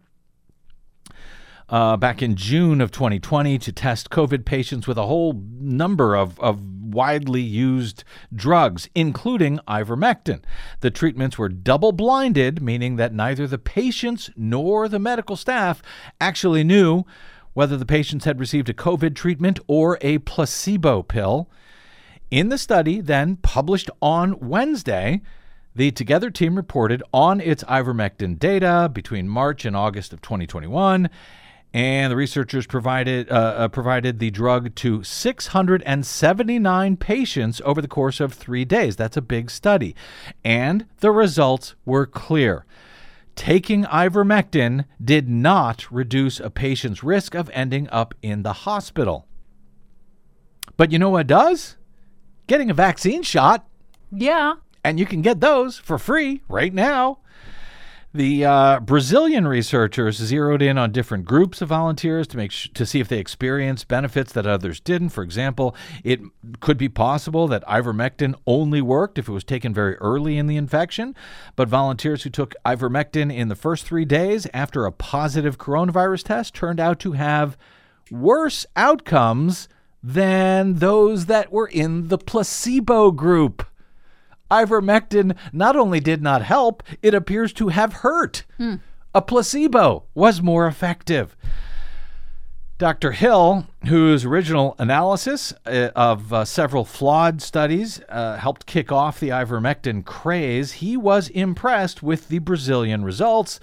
uh, 1.69 1.97
back 1.97 2.21
in 2.21 2.35
June 2.35 2.81
of 2.81 2.91
2020 2.91 3.57
to 3.59 3.71
test 3.71 4.09
COVID 4.09 4.45
patients 4.45 4.87
with 4.87 4.97
a 4.97 5.05
whole 5.05 5.41
number 5.59 6.15
of, 6.15 6.39
of 6.39 6.61
widely 6.93 7.41
used 7.41 8.03
drugs, 8.33 8.89
including 8.93 9.59
ivermectin. 9.67 10.41
The 10.81 10.91
treatments 10.91 11.37
were 11.37 11.49
double 11.49 11.91
blinded, 11.91 12.61
meaning 12.61 12.97
that 12.97 13.13
neither 13.13 13.47
the 13.47 13.57
patients 13.57 14.29
nor 14.35 14.87
the 14.87 14.99
medical 14.99 15.35
staff 15.35 15.81
actually 16.21 16.63
knew 16.63 17.03
whether 17.53 17.77
the 17.77 17.85
patients 17.85 18.25
had 18.25 18.39
received 18.39 18.69
a 18.69 18.73
COVID 18.73 19.15
treatment 19.15 19.59
or 19.67 19.97
a 20.01 20.17
placebo 20.19 21.03
pill. 21.03 21.49
In 22.31 22.49
the 22.49 22.57
study, 22.57 22.99
then 22.99 23.35
published 23.37 23.89
on 24.01 24.39
Wednesday, 24.39 25.21
the 25.75 25.91
Together 25.91 26.29
team 26.29 26.55
reported 26.55 27.01
on 27.13 27.39
its 27.39 27.63
ivermectin 27.65 28.37
data 28.37 28.89
between 28.91 29.27
March 29.27 29.65
and 29.65 29.75
August 29.75 30.13
of 30.13 30.21
2021 30.21 31.09
and 31.73 32.11
the 32.11 32.15
researchers 32.15 32.67
provided 32.67 33.29
uh, 33.31 33.33
uh, 33.33 33.67
provided 33.67 34.19
the 34.19 34.29
drug 34.29 34.75
to 34.75 35.03
679 35.03 36.97
patients 36.97 37.61
over 37.65 37.81
the 37.81 37.87
course 37.87 38.19
of 38.19 38.33
three 38.33 38.63
days. 38.63 38.95
That's 38.95 39.17
a 39.17 39.21
big 39.21 39.49
study, 39.49 39.95
and 40.43 40.85
the 40.99 41.11
results 41.11 41.75
were 41.85 42.05
clear. 42.05 42.65
Taking 43.35 43.83
ivermectin 43.85 44.85
did 45.03 45.27
not 45.27 45.91
reduce 45.91 46.39
a 46.39 46.51
patient's 46.51 47.03
risk 47.03 47.33
of 47.33 47.49
ending 47.51 47.89
up 47.89 48.13
in 48.21 48.43
the 48.43 48.53
hospital. 48.53 49.27
But 50.77 50.91
you 50.91 50.99
know 50.99 51.09
what 51.09 51.27
does? 51.27 51.77
Getting 52.45 52.69
a 52.69 52.75
vaccine 52.75 53.23
shot. 53.23 53.67
Yeah. 54.11 54.55
And 54.83 54.99
you 54.99 55.05
can 55.05 55.21
get 55.21 55.39
those 55.39 55.77
for 55.77 55.97
free 55.97 56.43
right 56.47 56.73
now. 56.73 57.19
The 58.15 58.45
uh, 58.45 58.79
Brazilian 58.79 59.47
researchers 59.47 60.17
zeroed 60.17 60.61
in 60.61 60.77
on 60.77 60.91
different 60.91 61.25
groups 61.25 61.63
of 61.63 61.69
volunteers 61.69 62.27
to 62.27 62.37
make 62.37 62.51
sh- 62.51 62.69
to 62.75 62.85
see 62.85 62.99
if 62.99 63.07
they 63.07 63.17
experienced 63.17 63.87
benefits 63.87 64.31
that 64.33 64.45
others 64.45 64.79
didn't. 64.79 65.09
For 65.09 65.23
example, 65.23 65.75
it 66.03 66.19
could 66.59 66.77
be 66.77 66.89
possible 66.89 67.47
that 67.47 67.65
ivermectin 67.65 68.35
only 68.45 68.83
worked 68.83 69.17
if 69.17 69.27
it 69.27 69.31
was 69.31 69.43
taken 69.43 69.73
very 69.73 69.95
early 69.95 70.37
in 70.37 70.45
the 70.45 70.57
infection, 70.57 71.15
but 71.55 71.67
volunteers 71.67 72.21
who 72.21 72.29
took 72.29 72.53
ivermectin 72.63 73.33
in 73.33 73.47
the 73.47 73.55
first 73.55 73.83
three 73.83 74.05
days 74.05 74.45
after 74.53 74.85
a 74.85 74.91
positive 74.91 75.57
coronavirus 75.57 76.25
test 76.25 76.53
turned 76.53 76.79
out 76.79 76.99
to 76.99 77.13
have 77.13 77.57
worse 78.11 78.67
outcomes 78.75 79.67
than 80.03 80.75
those 80.75 81.25
that 81.25 81.51
were 81.51 81.67
in 81.67 82.09
the 82.09 82.19
placebo 82.19 83.09
group 83.09 83.65
ivermectin 84.53 85.35
not 85.51 85.75
only 85.75 85.99
did 85.99 86.21
not 86.21 86.41
help, 86.41 86.83
it 87.01 87.13
appears 87.13 87.53
to 87.53 87.69
have 87.69 87.93
hurt. 87.93 88.43
Hmm. 88.57 88.75
A 89.15 89.21
placebo 89.21 90.03
was 90.13 90.41
more 90.41 90.67
effective. 90.67 91.35
Dr. 92.79 93.11
Hill, 93.11 93.67
whose 93.85 94.25
original 94.25 94.75
analysis 94.79 95.53
uh, 95.65 95.89
of 95.95 96.33
uh, 96.33 96.43
several 96.43 96.83
flawed 96.83 97.41
studies 97.41 98.01
uh, 98.09 98.37
helped 98.37 98.65
kick 98.65 98.91
off 98.91 99.19
the 99.19 99.29
ivermectin 99.29 100.03
craze, 100.03 100.73
he 100.73 100.97
was 100.97 101.29
impressed 101.29 102.01
with 102.01 102.27
the 102.27 102.39
Brazilian 102.39 103.05
results, 103.05 103.59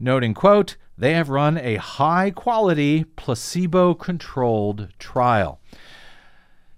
noting, 0.00 0.34
quote, 0.34 0.76
they 0.98 1.14
have 1.14 1.28
run 1.28 1.56
a 1.56 1.76
high 1.76 2.30
quality 2.30 3.04
placebo 3.04 3.94
controlled 3.94 4.88
trial. 4.98 5.60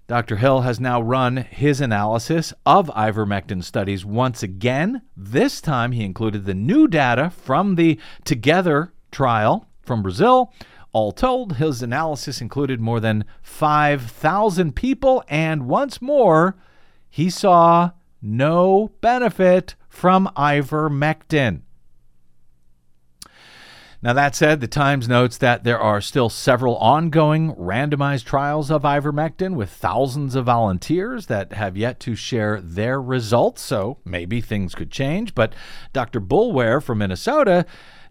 Dr. 0.07 0.37
Hill 0.37 0.61
has 0.61 0.79
now 0.79 1.01
run 1.01 1.37
his 1.37 1.79
analysis 1.79 2.53
of 2.65 2.87
ivermectin 2.87 3.63
studies 3.63 4.03
once 4.03 4.43
again. 4.43 5.03
This 5.15 5.61
time 5.61 5.93
he 5.93 6.03
included 6.03 6.45
the 6.45 6.53
new 6.53 6.87
data 6.87 7.29
from 7.29 7.75
the 7.75 7.99
Together 8.25 8.91
trial 9.11 9.67
from 9.81 10.01
Brazil. 10.01 10.53
All 10.91 11.13
told, 11.13 11.55
his 11.57 11.81
analysis 11.81 12.41
included 12.41 12.81
more 12.81 12.99
than 12.99 13.23
5,000 13.41 14.75
people, 14.75 15.23
and 15.29 15.67
once 15.67 16.01
more, 16.01 16.57
he 17.09 17.29
saw 17.29 17.91
no 18.21 18.91
benefit 18.99 19.75
from 19.87 20.29
ivermectin. 20.35 21.61
Now, 24.03 24.13
that 24.13 24.35
said, 24.35 24.61
the 24.61 24.67
Times 24.67 25.07
notes 25.07 25.37
that 25.37 25.63
there 25.63 25.79
are 25.79 26.01
still 26.01 26.27
several 26.27 26.75
ongoing 26.77 27.53
randomized 27.53 28.23
trials 28.23 28.71
of 28.71 28.81
ivermectin 28.81 29.53
with 29.53 29.69
thousands 29.69 30.33
of 30.33 30.45
volunteers 30.45 31.27
that 31.27 31.53
have 31.53 31.77
yet 31.77 31.99
to 31.99 32.15
share 32.15 32.59
their 32.59 32.99
results, 32.99 33.61
so 33.61 33.99
maybe 34.03 34.41
things 34.41 34.73
could 34.73 34.89
change. 34.89 35.35
But 35.35 35.53
Dr. 35.93 36.19
Boulware 36.19 36.81
from 36.81 36.97
Minnesota 36.97 37.67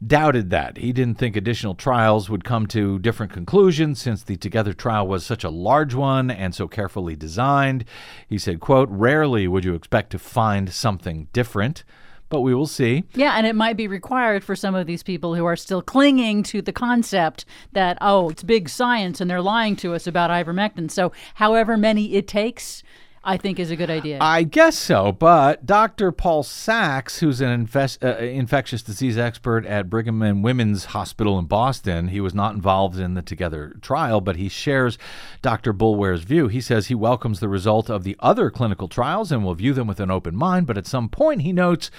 doubted 0.06 0.50
that. 0.50 0.78
He 0.78 0.92
didn't 0.92 1.18
think 1.18 1.34
additional 1.34 1.74
trials 1.74 2.30
would 2.30 2.44
come 2.44 2.68
to 2.68 3.00
different 3.00 3.32
conclusions 3.32 4.00
since 4.00 4.22
the 4.22 4.36
Together 4.36 4.72
trial 4.72 5.08
was 5.08 5.26
such 5.26 5.42
a 5.42 5.50
large 5.50 5.94
one 5.94 6.30
and 6.30 6.54
so 6.54 6.68
carefully 6.68 7.16
designed. 7.16 7.84
He 8.28 8.38
said, 8.38 8.60
quote, 8.60 8.88
rarely 8.88 9.48
would 9.48 9.64
you 9.64 9.74
expect 9.74 10.10
to 10.10 10.20
find 10.20 10.72
something 10.72 11.26
different 11.32 11.82
but 12.30 12.40
we 12.40 12.54
will 12.54 12.66
see. 12.66 13.04
Yeah, 13.14 13.34
and 13.36 13.46
it 13.46 13.54
might 13.54 13.76
be 13.76 13.86
required 13.86 14.42
for 14.42 14.56
some 14.56 14.74
of 14.74 14.86
these 14.86 15.02
people 15.02 15.34
who 15.34 15.44
are 15.44 15.56
still 15.56 15.82
clinging 15.82 16.42
to 16.44 16.62
the 16.62 16.72
concept 16.72 17.44
that, 17.72 17.98
oh, 18.00 18.30
it's 18.30 18.42
big 18.42 18.70
science 18.70 19.20
and 19.20 19.28
they're 19.28 19.42
lying 19.42 19.76
to 19.76 19.92
us 19.94 20.06
about 20.06 20.30
ivermectin. 20.30 20.90
So, 20.90 21.12
however 21.34 21.76
many 21.76 22.14
it 22.14 22.26
takes, 22.26 22.82
I 23.22 23.36
think 23.36 23.58
is 23.58 23.70
a 23.70 23.76
good 23.76 23.90
idea. 23.90 24.16
I 24.20 24.44
guess 24.44 24.78
so, 24.78 25.12
but 25.12 25.66
Dr. 25.66 26.10
Paul 26.10 26.42
Sax, 26.42 27.18
who's 27.18 27.42
an 27.42 27.66
infes- 27.66 28.02
uh, 28.02 28.16
infectious 28.18 28.82
disease 28.82 29.18
expert 29.18 29.66
at 29.66 29.90
Brigham 29.90 30.22
and 30.22 30.42
Women's 30.42 30.86
Hospital 30.86 31.38
in 31.38 31.44
Boston, 31.44 32.08
he 32.08 32.20
was 32.20 32.34
not 32.34 32.54
involved 32.54 32.98
in 32.98 33.12
the 33.12 33.20
Together 33.20 33.76
trial, 33.82 34.22
but 34.22 34.36
he 34.36 34.48
shares 34.48 34.96
Dr. 35.42 35.74
Boulware's 35.74 36.22
view. 36.22 36.48
He 36.48 36.62
says 36.62 36.86
he 36.86 36.94
welcomes 36.94 37.40
the 37.40 37.48
result 37.48 37.90
of 37.90 38.04
the 38.04 38.16
other 38.20 38.50
clinical 38.50 38.88
trials 38.88 39.30
and 39.30 39.44
will 39.44 39.54
view 39.54 39.74
them 39.74 39.86
with 39.86 40.00
an 40.00 40.10
open 40.10 40.34
mind, 40.34 40.66
but 40.66 40.78
at 40.78 40.86
some 40.86 41.10
point, 41.10 41.42
he 41.42 41.52
notes, 41.52 41.90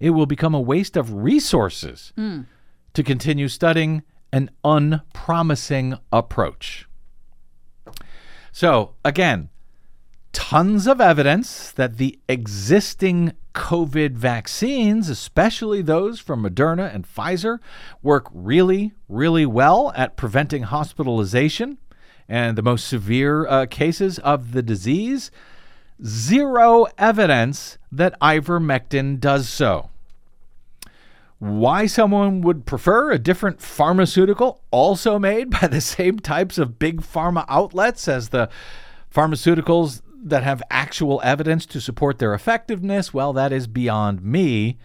it 0.00 0.10
will 0.10 0.26
become 0.26 0.54
a 0.54 0.60
waste 0.60 0.96
of 0.96 1.12
resources 1.12 2.12
mm. 2.18 2.46
to 2.94 3.02
continue 3.04 3.46
studying 3.46 4.02
an 4.32 4.50
unpromising 4.64 5.96
approach. 6.12 6.88
So, 8.50 8.94
again, 9.04 9.50
tons 10.34 10.86
of 10.86 11.00
evidence 11.00 11.70
that 11.72 11.96
the 11.96 12.18
existing 12.28 13.32
COVID 13.54 14.12
vaccines, 14.12 15.08
especially 15.08 15.80
those 15.80 16.20
from 16.20 16.42
Moderna 16.42 16.92
and 16.92 17.06
Pfizer, 17.06 17.60
work 18.02 18.26
really, 18.34 18.92
really 19.08 19.46
well 19.46 19.92
at 19.96 20.16
preventing 20.16 20.64
hospitalization 20.64 21.78
and 22.28 22.58
the 22.58 22.62
most 22.62 22.88
severe 22.88 23.46
uh, 23.46 23.66
cases 23.66 24.18
of 24.18 24.52
the 24.52 24.62
disease. 24.62 25.30
Zero 26.04 26.86
evidence 26.98 27.78
that 27.92 28.18
ivermectin 28.20 29.20
does 29.20 29.48
so. 29.48 29.90
Why 31.38 31.86
someone 31.86 32.40
would 32.40 32.66
prefer 32.66 33.12
a 33.12 33.18
different 33.18 33.60
pharmaceutical 33.60 34.62
also 34.72 35.18
made 35.18 35.50
by 35.50 35.68
the 35.68 35.80
same 35.96 36.18
types 36.18 36.58
of 36.58 36.78
big 36.78 37.02
pharma 37.02 37.44
outlets 37.48 38.08
as 38.08 38.30
the 38.30 38.48
pharmaceuticals 39.14 40.02
that 40.24 40.42
have 40.42 40.62
actual 40.70 41.20
evidence 41.22 41.66
to 41.66 41.80
support 41.80 42.18
their 42.18 42.34
effectiveness, 42.34 43.14
well, 43.14 43.32
that 43.34 43.52
is 43.52 43.66
beyond 43.66 44.22
me. 44.22 44.78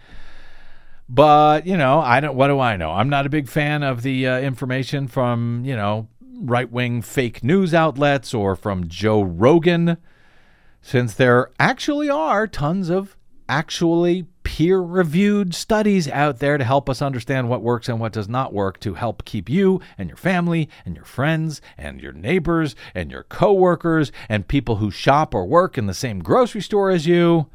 But, 1.08 1.66
you 1.66 1.78
know, 1.78 2.02
I 2.02 2.20
don't, 2.20 2.36
what 2.36 2.50
do 2.50 2.60
I 2.60 2.78
know? 2.78 2.92
I'm 2.92 3.10
not 3.10 3.26
a 3.26 3.30
big 3.30 3.48
fan 3.48 3.82
of 3.82 4.04
the 4.04 4.28
uh, 4.28 4.40
information 4.40 5.08
from, 5.08 5.64
you 5.66 5.76
know, 5.76 6.08
right 6.42 6.72
wing 6.72 7.02
fake 7.02 7.44
news 7.44 7.74
outlets 7.74 8.34
or 8.34 8.56
from 8.56 8.88
Joe 8.88 9.22
Rogan, 9.24 9.98
since 10.82 11.14
there 11.16 11.50
actually 11.60 12.10
are 12.10 12.46
tons 12.46 12.90
of 12.90 13.18
actually 13.48 14.28
peer 14.50 14.80
reviewed 14.82 15.54
studies 15.54 16.08
out 16.08 16.40
there 16.40 16.58
to 16.58 16.64
help 16.64 16.90
us 16.90 17.04
understand 17.04 17.48
what 17.48 17.62
works 17.62 17.88
and 17.88 18.00
what 18.00 18.12
does 18.12 18.28
not 18.28 18.52
work 18.52 18.80
to 18.80 18.96
help 18.96 19.24
keep 19.24 19.48
you 19.48 19.80
and 19.96 20.10
your 20.10 20.18
family 20.18 20.68
and 20.84 20.96
your 20.96 21.06
friends 21.06 21.62
and 21.78 22.02
your 22.02 22.14
neighbors 22.14 22.76
and 22.96 23.12
your 23.12 23.22
coworkers 23.22 24.12
and 24.28 24.48
people 24.48 24.78
who 24.78 24.90
shop 24.90 25.36
or 25.36 25.46
work 25.46 25.78
in 25.78 25.86
the 25.86 25.94
same 25.94 26.18
grocery 26.18 26.62
store 26.62 26.90
as 26.90 27.06
you 27.06 27.46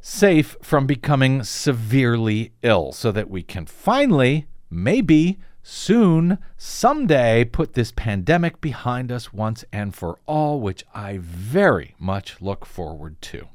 safe 0.00 0.56
from 0.62 0.84
becoming 0.84 1.44
severely 1.44 2.50
ill 2.62 2.90
so 2.90 3.12
that 3.12 3.30
we 3.30 3.44
can 3.44 3.66
finally, 3.66 4.48
maybe 4.68 5.38
soon, 5.62 6.38
someday, 6.56 7.44
put 7.44 7.74
this 7.74 7.92
pandemic 7.92 8.60
behind 8.60 9.12
us 9.12 9.32
once 9.32 9.64
and 9.72 9.94
for 9.94 10.18
all, 10.26 10.60
which 10.60 10.84
I 10.92 11.18
very 11.20 11.94
much 12.00 12.40
look 12.40 12.66
forward 12.66 13.22
to. 13.22 13.46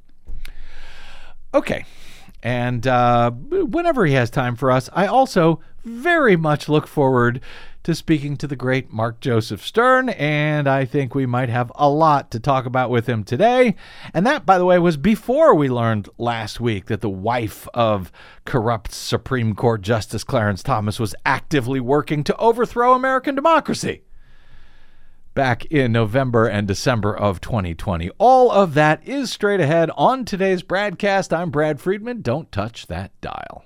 Okay. 1.56 1.86
And 2.44 2.86
uh, 2.86 3.32
whenever 3.32 4.06
he 4.06 4.14
has 4.14 4.30
time 4.30 4.58
for 4.58 4.70
us, 4.70 4.90
I 4.92 5.08
also 5.08 5.62
very 5.86 6.36
much 6.36 6.68
look 6.68 6.86
forward 6.86 7.40
to 7.84 7.96
speaking 7.96 8.36
to 8.36 8.48
the 8.48 8.56
great 8.56 8.92
Mark 8.92 9.22
Joseph 9.22 9.66
Stern, 9.66 10.10
and 10.10 10.68
I 10.68 10.86
think 10.86 11.16
we 11.16 11.26
might 11.26 11.50
have 11.50 11.72
a 11.76 11.88
lot 11.88 12.32
to 12.32 12.40
talk 12.40 12.66
about 12.66 12.90
with 12.90 13.08
him 13.08 13.24
today. 13.24 13.76
And 14.14 14.26
that, 14.26 14.46
by 14.46 14.58
the 14.58 14.66
way, 14.66 14.78
was 14.80 14.98
before 14.98 15.56
we 15.56 15.70
learned 15.70 16.10
last 16.18 16.60
week 16.60 16.88
that 16.88 17.02
the 17.02 17.10
wife 17.10 17.68
of 17.74 18.12
corrupt 18.44 18.92
Supreme 18.92 19.56
Court 19.56 19.82
Justice 19.82 20.24
Clarence 20.24 20.62
Thomas 20.62 21.00
was 21.00 21.16
actively 21.26 21.80
working 21.80 22.24
to 22.26 22.36
overthrow 22.38 22.94
American 22.94 23.34
democracy 23.34 24.02
back 25.36 25.66
in 25.66 25.92
November 25.92 26.48
and 26.48 26.68
December 26.68 27.16
of 27.16 27.40
2020. 27.42 28.10
All 28.18 28.50
of 28.50 28.74
that 28.74 29.08
is 29.08 29.32
straight 29.32 29.60
ahead 29.60 29.92
on 29.96 30.26
today's 30.26 30.64
BradCast. 30.64 31.32
I'm 31.38 31.52
Brad 31.52 31.80
Friedman. 31.80 32.22
Don't 32.22 32.52
touch 32.52 32.88
that 32.88 33.12
dial. 33.22 33.66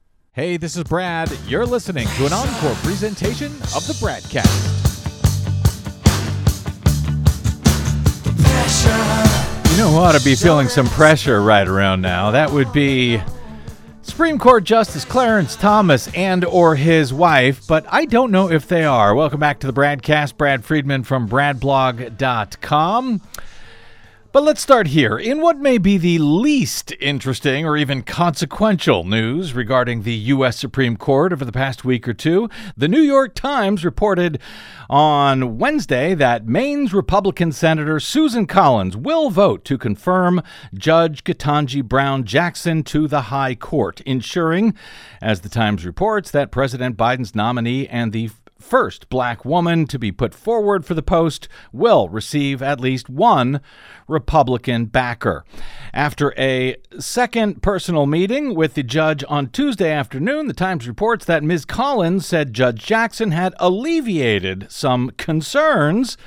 Hey, 0.33 0.55
this 0.55 0.77
is 0.77 0.85
Brad. 0.85 1.29
You're 1.45 1.65
listening 1.65 2.07
to 2.15 2.25
an 2.25 2.31
encore 2.31 2.75
presentation 2.75 3.47
of 3.75 3.85
the 3.85 3.91
Bradcast. 3.99 4.47
You 9.71 9.77
know 9.77 9.89
who 9.89 9.97
ought 9.97 10.17
to 10.17 10.23
be 10.23 10.35
feeling 10.35 10.69
some 10.69 10.87
pressure 10.87 11.41
right 11.41 11.67
around 11.67 11.99
now? 11.99 12.31
That 12.31 12.49
would 12.49 12.71
be 12.71 13.21
Supreme 14.03 14.39
Court 14.39 14.63
Justice 14.63 15.03
Clarence 15.03 15.57
Thomas 15.57 16.07
and 16.15 16.45
or 16.45 16.77
his 16.77 17.13
wife, 17.13 17.67
but 17.67 17.85
I 17.89 18.05
don't 18.05 18.31
know 18.31 18.49
if 18.49 18.69
they 18.69 18.85
are. 18.85 19.13
Welcome 19.13 19.41
back 19.41 19.59
to 19.59 19.67
the 19.67 19.73
Bradcast. 19.73 20.37
Brad 20.37 20.63
Friedman 20.63 21.03
from 21.03 21.27
bradblog.com. 21.27 23.21
But 24.33 24.43
let's 24.43 24.61
start 24.61 24.87
here. 24.87 25.17
In 25.17 25.41
what 25.41 25.57
may 25.57 25.77
be 25.77 25.97
the 25.97 26.17
least 26.19 26.93
interesting 27.01 27.65
or 27.65 27.75
even 27.75 28.01
consequential 28.01 29.03
news 29.03 29.53
regarding 29.53 30.03
the 30.03 30.13
U.S. 30.13 30.57
Supreme 30.57 30.95
Court 30.95 31.33
over 31.33 31.43
the 31.43 31.51
past 31.51 31.83
week 31.83 32.07
or 32.07 32.13
two, 32.13 32.49
the 32.77 32.87
New 32.87 33.01
York 33.01 33.35
Times 33.35 33.83
reported 33.83 34.39
on 34.89 35.57
Wednesday 35.57 36.15
that 36.15 36.47
Maine's 36.47 36.93
Republican 36.93 37.51
Senator 37.51 37.99
Susan 37.99 38.47
Collins 38.47 38.95
will 38.95 39.29
vote 39.31 39.65
to 39.65 39.77
confirm 39.77 40.41
Judge 40.73 41.25
Ketanji 41.25 41.83
Brown 41.83 42.23
Jackson 42.23 42.83
to 42.83 43.09
the 43.09 43.23
High 43.23 43.55
Court, 43.55 43.99
ensuring, 44.01 44.73
as 45.21 45.41
the 45.41 45.49
Times 45.49 45.85
reports, 45.85 46.31
that 46.31 46.51
President 46.51 46.95
Biden's 46.95 47.35
nominee 47.35 47.85
and 47.89 48.13
the 48.13 48.29
first 48.61 49.09
black 49.09 49.43
woman 49.43 49.85
to 49.87 49.99
be 49.99 50.11
put 50.11 50.33
forward 50.33 50.85
for 50.85 50.93
the 50.93 51.01
post 51.01 51.47
will 51.71 52.07
receive 52.09 52.61
at 52.61 52.79
least 52.79 53.09
one 53.09 53.61
Republican 54.07 54.85
backer. 54.85 55.43
After 55.93 56.33
a 56.37 56.77
second 56.99 57.61
personal 57.61 58.05
meeting 58.05 58.55
with 58.55 58.75
the 58.75 58.83
judge 58.83 59.23
on 59.27 59.49
Tuesday 59.49 59.91
afternoon, 59.91 60.47
the 60.47 60.53
Times 60.53 60.87
reports 60.87 61.25
that 61.25 61.43
Ms. 61.43 61.65
Collins 61.65 62.25
said 62.25 62.53
Judge 62.53 62.85
Jackson 62.85 63.31
had 63.31 63.53
alleviated 63.59 64.67
some 64.69 65.11
concerns 65.17 66.17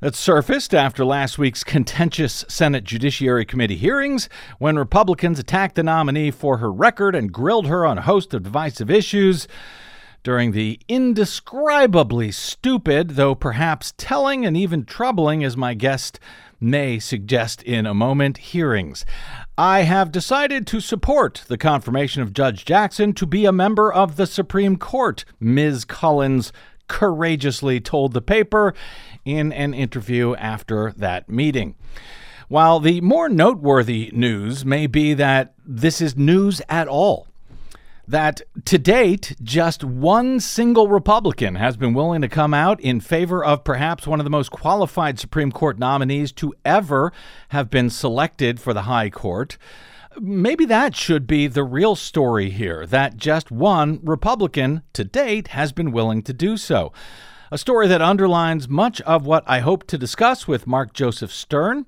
that 0.00 0.14
surfaced 0.14 0.74
after 0.74 1.04
last 1.04 1.38
week's 1.38 1.64
contentious 1.64 2.44
Senate 2.48 2.84
Judiciary 2.84 3.46
Committee 3.46 3.76
hearings 3.76 4.28
when 4.58 4.76
Republicans 4.76 5.38
attacked 5.38 5.74
the 5.74 5.82
nominee 5.82 6.30
for 6.30 6.58
her 6.58 6.70
record 6.70 7.14
and 7.14 7.32
grilled 7.32 7.66
her 7.66 7.86
on 7.86 7.98
a 7.98 8.02
host 8.02 8.34
of 8.34 8.42
divisive 8.42 8.90
issues 8.90 9.48
during 10.26 10.50
the 10.50 10.80
indescribably 10.88 12.32
stupid, 12.32 13.10
though 13.10 13.32
perhaps 13.32 13.94
telling 13.96 14.44
and 14.44 14.56
even 14.56 14.84
troubling, 14.84 15.44
as 15.44 15.56
my 15.56 15.72
guest 15.72 16.18
may 16.58 16.98
suggest 16.98 17.62
in 17.62 17.86
a 17.86 17.94
moment, 17.94 18.36
hearings. 18.38 19.06
I 19.56 19.82
have 19.82 20.10
decided 20.10 20.66
to 20.66 20.80
support 20.80 21.44
the 21.46 21.56
confirmation 21.56 22.22
of 22.22 22.32
Judge 22.32 22.64
Jackson 22.64 23.12
to 23.12 23.24
be 23.24 23.44
a 23.44 23.52
member 23.52 23.92
of 23.92 24.16
the 24.16 24.26
Supreme 24.26 24.78
Court, 24.78 25.24
Ms. 25.38 25.84
Collins 25.84 26.52
courageously 26.88 27.78
told 27.78 28.12
the 28.12 28.20
paper 28.20 28.74
in 29.24 29.52
an 29.52 29.74
interview 29.74 30.34
after 30.34 30.92
that 30.96 31.28
meeting. 31.28 31.76
While 32.48 32.80
the 32.80 33.00
more 33.00 33.28
noteworthy 33.28 34.10
news 34.12 34.64
may 34.64 34.88
be 34.88 35.14
that 35.14 35.54
this 35.64 36.00
is 36.00 36.16
news 36.16 36.60
at 36.68 36.88
all 36.88 37.28
that 38.08 38.42
to 38.66 38.78
date, 38.78 39.36
just 39.42 39.82
one 39.82 40.40
single 40.40 40.88
Republican 40.88 41.56
has 41.56 41.76
been 41.76 41.94
willing 41.94 42.22
to 42.22 42.28
come 42.28 42.54
out 42.54 42.80
in 42.80 43.00
favor 43.00 43.44
of 43.44 43.64
perhaps 43.64 44.06
one 44.06 44.20
of 44.20 44.24
the 44.24 44.30
most 44.30 44.50
qualified 44.50 45.18
Supreme 45.18 45.50
Court 45.50 45.78
nominees 45.78 46.32
to 46.32 46.54
ever 46.64 47.12
have 47.48 47.70
been 47.70 47.90
selected 47.90 48.60
for 48.60 48.72
the 48.72 48.82
High 48.82 49.10
Court. 49.10 49.58
Maybe 50.18 50.64
that 50.66 50.96
should 50.96 51.26
be 51.26 51.46
the 51.46 51.64
real 51.64 51.94
story 51.94 52.50
here 52.50 52.86
that 52.86 53.16
just 53.16 53.50
one 53.50 54.00
Republican 54.02 54.82
to 54.94 55.04
date 55.04 55.48
has 55.48 55.72
been 55.72 55.92
willing 55.92 56.22
to 56.22 56.32
do 56.32 56.56
so. 56.56 56.92
A 57.50 57.58
story 57.58 57.86
that 57.88 58.02
underlines 58.02 58.68
much 58.68 59.00
of 59.02 59.26
what 59.26 59.44
I 59.46 59.60
hope 59.60 59.86
to 59.88 59.98
discuss 59.98 60.48
with 60.48 60.66
Mark 60.66 60.92
Joseph 60.92 61.32
Stern 61.32 61.86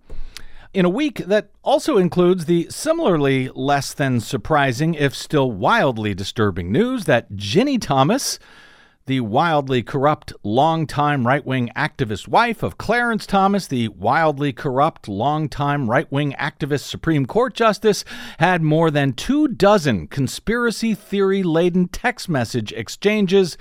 in 0.74 0.84
a 0.84 0.90
week 0.90 1.18
that 1.18 1.50
also 1.62 1.96
includes 1.96 2.44
the 2.44 2.66
similarly 2.70 3.50
less 3.54 3.92
than 3.94 4.20
surprising, 4.20 4.94
if 4.94 5.14
still 5.14 5.50
wildly 5.50 6.14
disturbing 6.14 6.70
news 6.70 7.04
that 7.04 7.32
Ginni 7.32 7.80
Thomas, 7.80 8.38
the 9.06 9.20
wildly 9.20 9.82
corrupt 9.82 10.34
longtime 10.42 11.26
right 11.26 11.44
wing 11.44 11.70
activist 11.74 12.28
wife 12.28 12.62
of 12.62 12.76
Clarence 12.76 13.26
Thomas, 13.26 13.66
the 13.66 13.88
wildly 13.88 14.52
corrupt 14.52 15.08
longtime 15.08 15.88
right 15.88 16.10
wing 16.12 16.34
activist 16.38 16.82
Supreme 16.82 17.24
Court 17.24 17.54
justice, 17.54 18.04
had 18.38 18.60
more 18.60 18.90
than 18.90 19.14
two 19.14 19.48
dozen 19.48 20.06
conspiracy 20.08 20.94
theory 20.94 21.42
laden 21.42 21.88
text 21.88 22.28
message 22.28 22.70
exchanges 22.72 23.56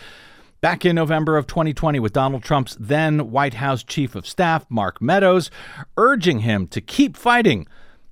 back 0.62 0.86
in 0.86 0.96
November 0.96 1.38
of 1.38 1.48
2020 1.48 2.00
with 2.00 2.14
Donald 2.14 2.44
Trump's 2.44 2.76
then 2.80 3.32
White 3.32 3.56
House 3.56 3.84
Chief 3.84 4.16
of 4.16 4.28
Staff, 4.28 4.66
Mark 4.70 5.02
Meadows, 5.02 5.52
urging 5.98 6.40
him 6.40 6.68
to 6.68 6.82
keep 6.82 7.16
fighting 7.16 7.68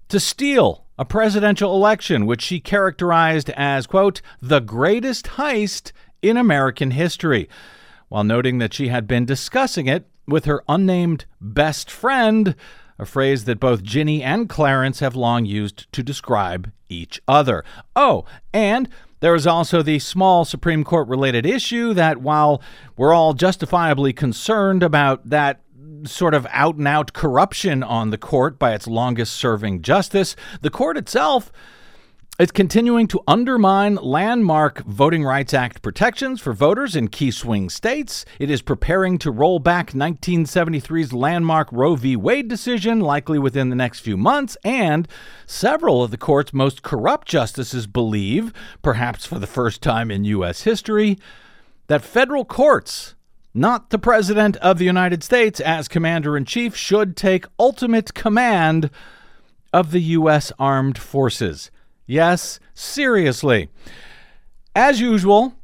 to 0.10 0.19
steal 0.19 0.86
a 0.97 1.05
presidential 1.05 1.75
election, 1.75 2.25
which 2.25 2.41
she 2.41 2.60
characterized 2.60 3.49
as, 3.51 3.88
quote, 3.88 4.21
the 4.41 4.60
greatest 4.62 5.25
heist 5.25 5.91
in 6.21 6.38
American 6.38 6.91
history, 6.91 7.49
while 8.10 8.23
noting 8.23 8.60
that 8.60 8.73
she 8.73 8.88
had 8.88 9.08
been 9.08 9.25
discussing 9.25 9.88
it 9.88 10.08
with 10.27 10.45
her 10.45 10.63
unnamed 10.69 11.25
best 11.41 11.91
friend, 11.91 12.55
a 12.97 13.05
phrase 13.05 13.45
that 13.45 13.60
both 13.60 13.84
Ginni 13.84 14.21
and 14.21 14.47
Clarence 14.47 14.99
have 14.99 15.15
long 15.15 15.45
used 15.45 15.91
to 15.91 16.01
describe 16.01 16.71
each 16.88 17.21
other. 17.27 17.63
Oh, 17.95 18.25
and 18.53 18.88
There 19.19 19.36
is 19.36 19.47
also 19.47 19.82
the 19.82 19.99
small 19.99 20.45
Supreme 20.45 20.84
Court 20.84 21.08
related 21.08 21.45
issue 21.45 21.93
that 21.93 22.21
while 22.21 22.62
we're 22.97 23.13
all 23.13 23.34
justifiably 23.34 24.13
concerned 24.13 24.84
about 24.84 25.30
that 25.30 25.62
sort 26.04 26.34
of 26.34 26.45
out 26.51 26.75
and 26.75 26.88
out 26.88 27.13
corruption 27.13 27.82
on 27.82 28.10
the 28.10 28.17
court 28.17 28.60
by 28.60 28.73
its 28.73 28.88
longest 28.88 29.34
serving 29.34 29.82
justice, 29.82 30.36
the 30.62 30.69
court 30.69 30.97
itself 30.97 31.51
it's 32.38 32.52
continuing 32.52 33.08
to 33.08 33.21
undermine 33.30 33.95
landmark 33.95 34.84
Voting 34.84 35.24
Rights 35.24 35.54
Act 35.54 35.82
protections 35.82 36.41
for 36.41 36.52
voters 36.52 36.93
in 36.93 37.08
key 37.08 37.32
swing 37.32 37.69
states. 37.69 38.26
It 38.39 38.50
is 38.50 38.62
preparing 38.62 39.17
to 39.19 39.32
roll 39.32 39.60
back 39.60 39.91
1973's 39.91 41.13
landmark 41.13 41.69
Roe 41.71 41.95
v. 41.95 42.17
Wade 42.17 42.50
decision, 42.50 43.00
likely 43.00 43.39
within 43.39 43.69
the 43.69 43.76
next 43.76 44.02
few 44.02 44.17
months. 44.17 44.58
And 44.65 45.08
several 45.45 46.04
of 46.04 46.12
the 46.12 46.17
court's 46.17 46.54
most 46.54 46.84
corrupt 46.84 47.26
justices 47.26 47.88
believe, 47.88 48.52
perhaps 48.82 49.26
for 49.26 49.39
the 49.39 49.48
first 49.48 49.82
time 49.82 50.12
in 50.12 50.26
U.S. 50.26 50.63
history, 50.63 51.17
that 51.88 52.04
federal 52.04 52.43
courts, 52.43 53.15
not 53.54 53.91
the 53.91 54.00
President 54.00 54.58
of 54.58 54.78
the 54.78 54.86
United 54.86 55.24
States 55.24 55.62
as 55.62 55.88
Commander 55.88 56.36
in 56.36 56.43
Chief, 56.43 56.76
should 56.76 57.15
take 57.15 57.45
ultimate 57.58 58.13
command 58.13 58.89
of 59.71 59.91
the 59.91 60.02
U.S. 60.02 60.52
armed 60.60 60.98
forces. 60.98 61.71
Yes, 62.07 62.59
seriously. 62.75 63.69
As 64.75 64.99
usual, 64.99 65.55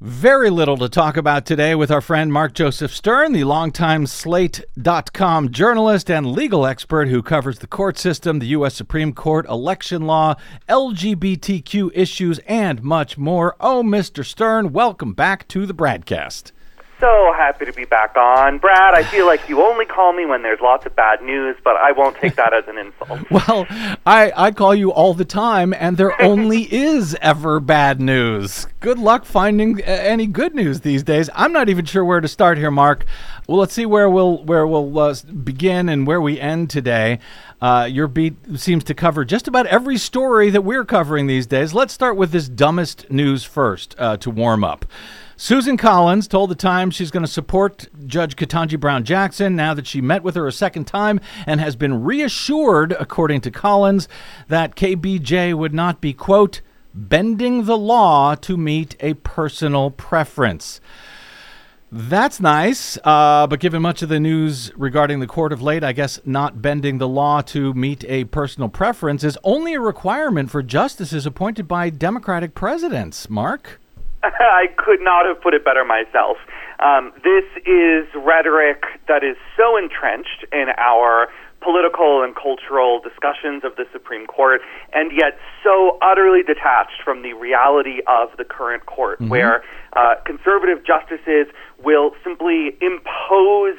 very 0.00 0.48
little 0.48 0.76
to 0.76 0.88
talk 0.88 1.16
about 1.16 1.44
today 1.44 1.74
with 1.74 1.90
our 1.90 2.00
friend 2.00 2.32
Mark 2.32 2.54
Joseph 2.54 2.94
Stern, 2.94 3.32
the 3.32 3.42
longtime 3.42 4.06
Slate.com 4.06 5.50
journalist 5.50 6.08
and 6.08 6.30
legal 6.30 6.66
expert 6.66 7.08
who 7.08 7.20
covers 7.20 7.58
the 7.58 7.66
court 7.66 7.98
system, 7.98 8.38
the 8.38 8.46
U.S. 8.48 8.76
Supreme 8.76 9.12
Court, 9.12 9.44
election 9.48 10.02
law, 10.02 10.36
LGBTQ 10.68 11.90
issues, 11.94 12.38
and 12.46 12.80
much 12.84 13.18
more. 13.18 13.56
Oh, 13.58 13.82
Mr. 13.82 14.24
Stern, 14.24 14.72
welcome 14.72 15.14
back 15.14 15.48
to 15.48 15.66
the 15.66 15.74
BradCast 15.74 16.52
so 17.00 17.32
happy 17.36 17.64
to 17.64 17.72
be 17.72 17.84
back 17.84 18.16
on. 18.16 18.58
Brad, 18.58 18.94
I 18.94 19.02
feel 19.04 19.26
like 19.26 19.48
you 19.48 19.62
only 19.62 19.84
call 19.84 20.12
me 20.12 20.26
when 20.26 20.42
there's 20.42 20.60
lots 20.60 20.84
of 20.86 20.96
bad 20.96 21.22
news, 21.22 21.56
but 21.62 21.76
I 21.76 21.92
won't 21.92 22.16
take 22.16 22.36
that 22.36 22.52
as 22.52 22.64
an 22.66 22.78
insult. 22.78 23.20
Well, 23.30 23.66
I, 24.04 24.32
I 24.36 24.50
call 24.50 24.74
you 24.74 24.90
all 24.90 25.14
the 25.14 25.24
time, 25.24 25.72
and 25.72 25.96
there 25.96 26.20
only 26.20 26.62
is 26.72 27.16
ever 27.20 27.60
bad 27.60 28.00
news. 28.00 28.66
Good 28.80 28.98
luck 28.98 29.24
finding 29.24 29.80
uh, 29.80 29.86
any 29.86 30.26
good 30.26 30.54
news 30.54 30.80
these 30.80 31.02
days. 31.02 31.30
I'm 31.34 31.52
not 31.52 31.68
even 31.68 31.84
sure 31.84 32.04
where 32.04 32.20
to 32.20 32.28
start 32.28 32.58
here, 32.58 32.70
Mark. 32.70 33.04
Well, 33.46 33.58
let's 33.58 33.72
see 33.72 33.86
where 33.86 34.10
we'll 34.10 34.42
where 34.44 34.66
we'll 34.66 34.98
uh, 34.98 35.14
begin 35.42 35.88
and 35.88 36.06
where 36.06 36.20
we 36.20 36.40
end 36.40 36.70
today. 36.70 37.18
Uh, 37.60 37.88
your 37.90 38.08
beat 38.08 38.34
seems 38.56 38.84
to 38.84 38.94
cover 38.94 39.24
just 39.24 39.48
about 39.48 39.66
every 39.66 39.96
story 39.96 40.50
that 40.50 40.62
we're 40.62 40.84
covering 40.84 41.26
these 41.26 41.46
days. 41.46 41.74
Let's 41.74 41.92
start 41.92 42.16
with 42.16 42.30
this 42.30 42.48
dumbest 42.48 43.10
news 43.10 43.44
first 43.44 43.94
uh, 43.98 44.16
to 44.18 44.30
warm 44.30 44.64
up. 44.64 44.84
Susan 45.40 45.76
Collins 45.76 46.26
told 46.26 46.50
the 46.50 46.56
Times 46.56 46.96
she's 46.96 47.12
going 47.12 47.24
to 47.24 47.30
support 47.30 47.86
Judge 48.04 48.34
Ketanji 48.34 48.78
Brown 48.78 49.04
Jackson 49.04 49.54
now 49.54 49.72
that 49.72 49.86
she 49.86 50.00
met 50.00 50.24
with 50.24 50.34
her 50.34 50.48
a 50.48 50.52
second 50.52 50.86
time 50.86 51.20
and 51.46 51.60
has 51.60 51.76
been 51.76 52.02
reassured, 52.02 52.90
according 52.98 53.40
to 53.42 53.50
Collins, 53.52 54.08
that 54.48 54.74
KBJ 54.74 55.54
would 55.54 55.72
not 55.72 56.00
be, 56.00 56.12
quote, 56.12 56.60
bending 56.92 57.66
the 57.66 57.78
law 57.78 58.34
to 58.34 58.56
meet 58.56 58.96
a 58.98 59.14
personal 59.14 59.92
preference. 59.92 60.80
That's 61.92 62.40
nice, 62.40 62.98
uh, 63.04 63.46
but 63.46 63.60
given 63.60 63.80
much 63.80 64.02
of 64.02 64.08
the 64.08 64.18
news 64.18 64.72
regarding 64.76 65.20
the 65.20 65.28
court 65.28 65.52
of 65.52 65.62
late, 65.62 65.84
I 65.84 65.92
guess 65.92 66.18
not 66.24 66.60
bending 66.60 66.98
the 66.98 67.06
law 67.06 67.42
to 67.42 67.72
meet 67.74 68.04
a 68.08 68.24
personal 68.24 68.70
preference 68.70 69.22
is 69.22 69.38
only 69.44 69.74
a 69.74 69.80
requirement 69.80 70.50
for 70.50 70.64
justices 70.64 71.26
appointed 71.26 71.68
by 71.68 71.90
Democratic 71.90 72.56
presidents. 72.56 73.30
Mark? 73.30 73.78
I 74.22 74.66
could 74.76 75.00
not 75.00 75.26
have 75.26 75.40
put 75.40 75.54
it 75.54 75.64
better 75.64 75.84
myself. 75.84 76.36
Um, 76.80 77.12
this 77.24 77.44
is 77.66 78.06
rhetoric 78.14 78.84
that 79.08 79.24
is 79.24 79.36
so 79.56 79.76
entrenched 79.76 80.44
in 80.52 80.68
our 80.76 81.28
political 81.60 82.22
and 82.22 82.34
cultural 82.36 83.00
discussions 83.00 83.64
of 83.64 83.74
the 83.76 83.84
Supreme 83.92 84.26
Court, 84.26 84.60
and 84.92 85.10
yet 85.12 85.38
so 85.64 85.98
utterly 86.00 86.42
detached 86.42 87.02
from 87.04 87.22
the 87.22 87.32
reality 87.32 87.98
of 88.06 88.28
the 88.38 88.44
current 88.44 88.86
court, 88.86 89.18
mm-hmm. 89.18 89.30
where 89.30 89.64
uh, 89.94 90.14
conservative 90.24 90.84
justices 90.86 91.46
will 91.82 92.12
simply 92.22 92.76
impose 92.80 93.76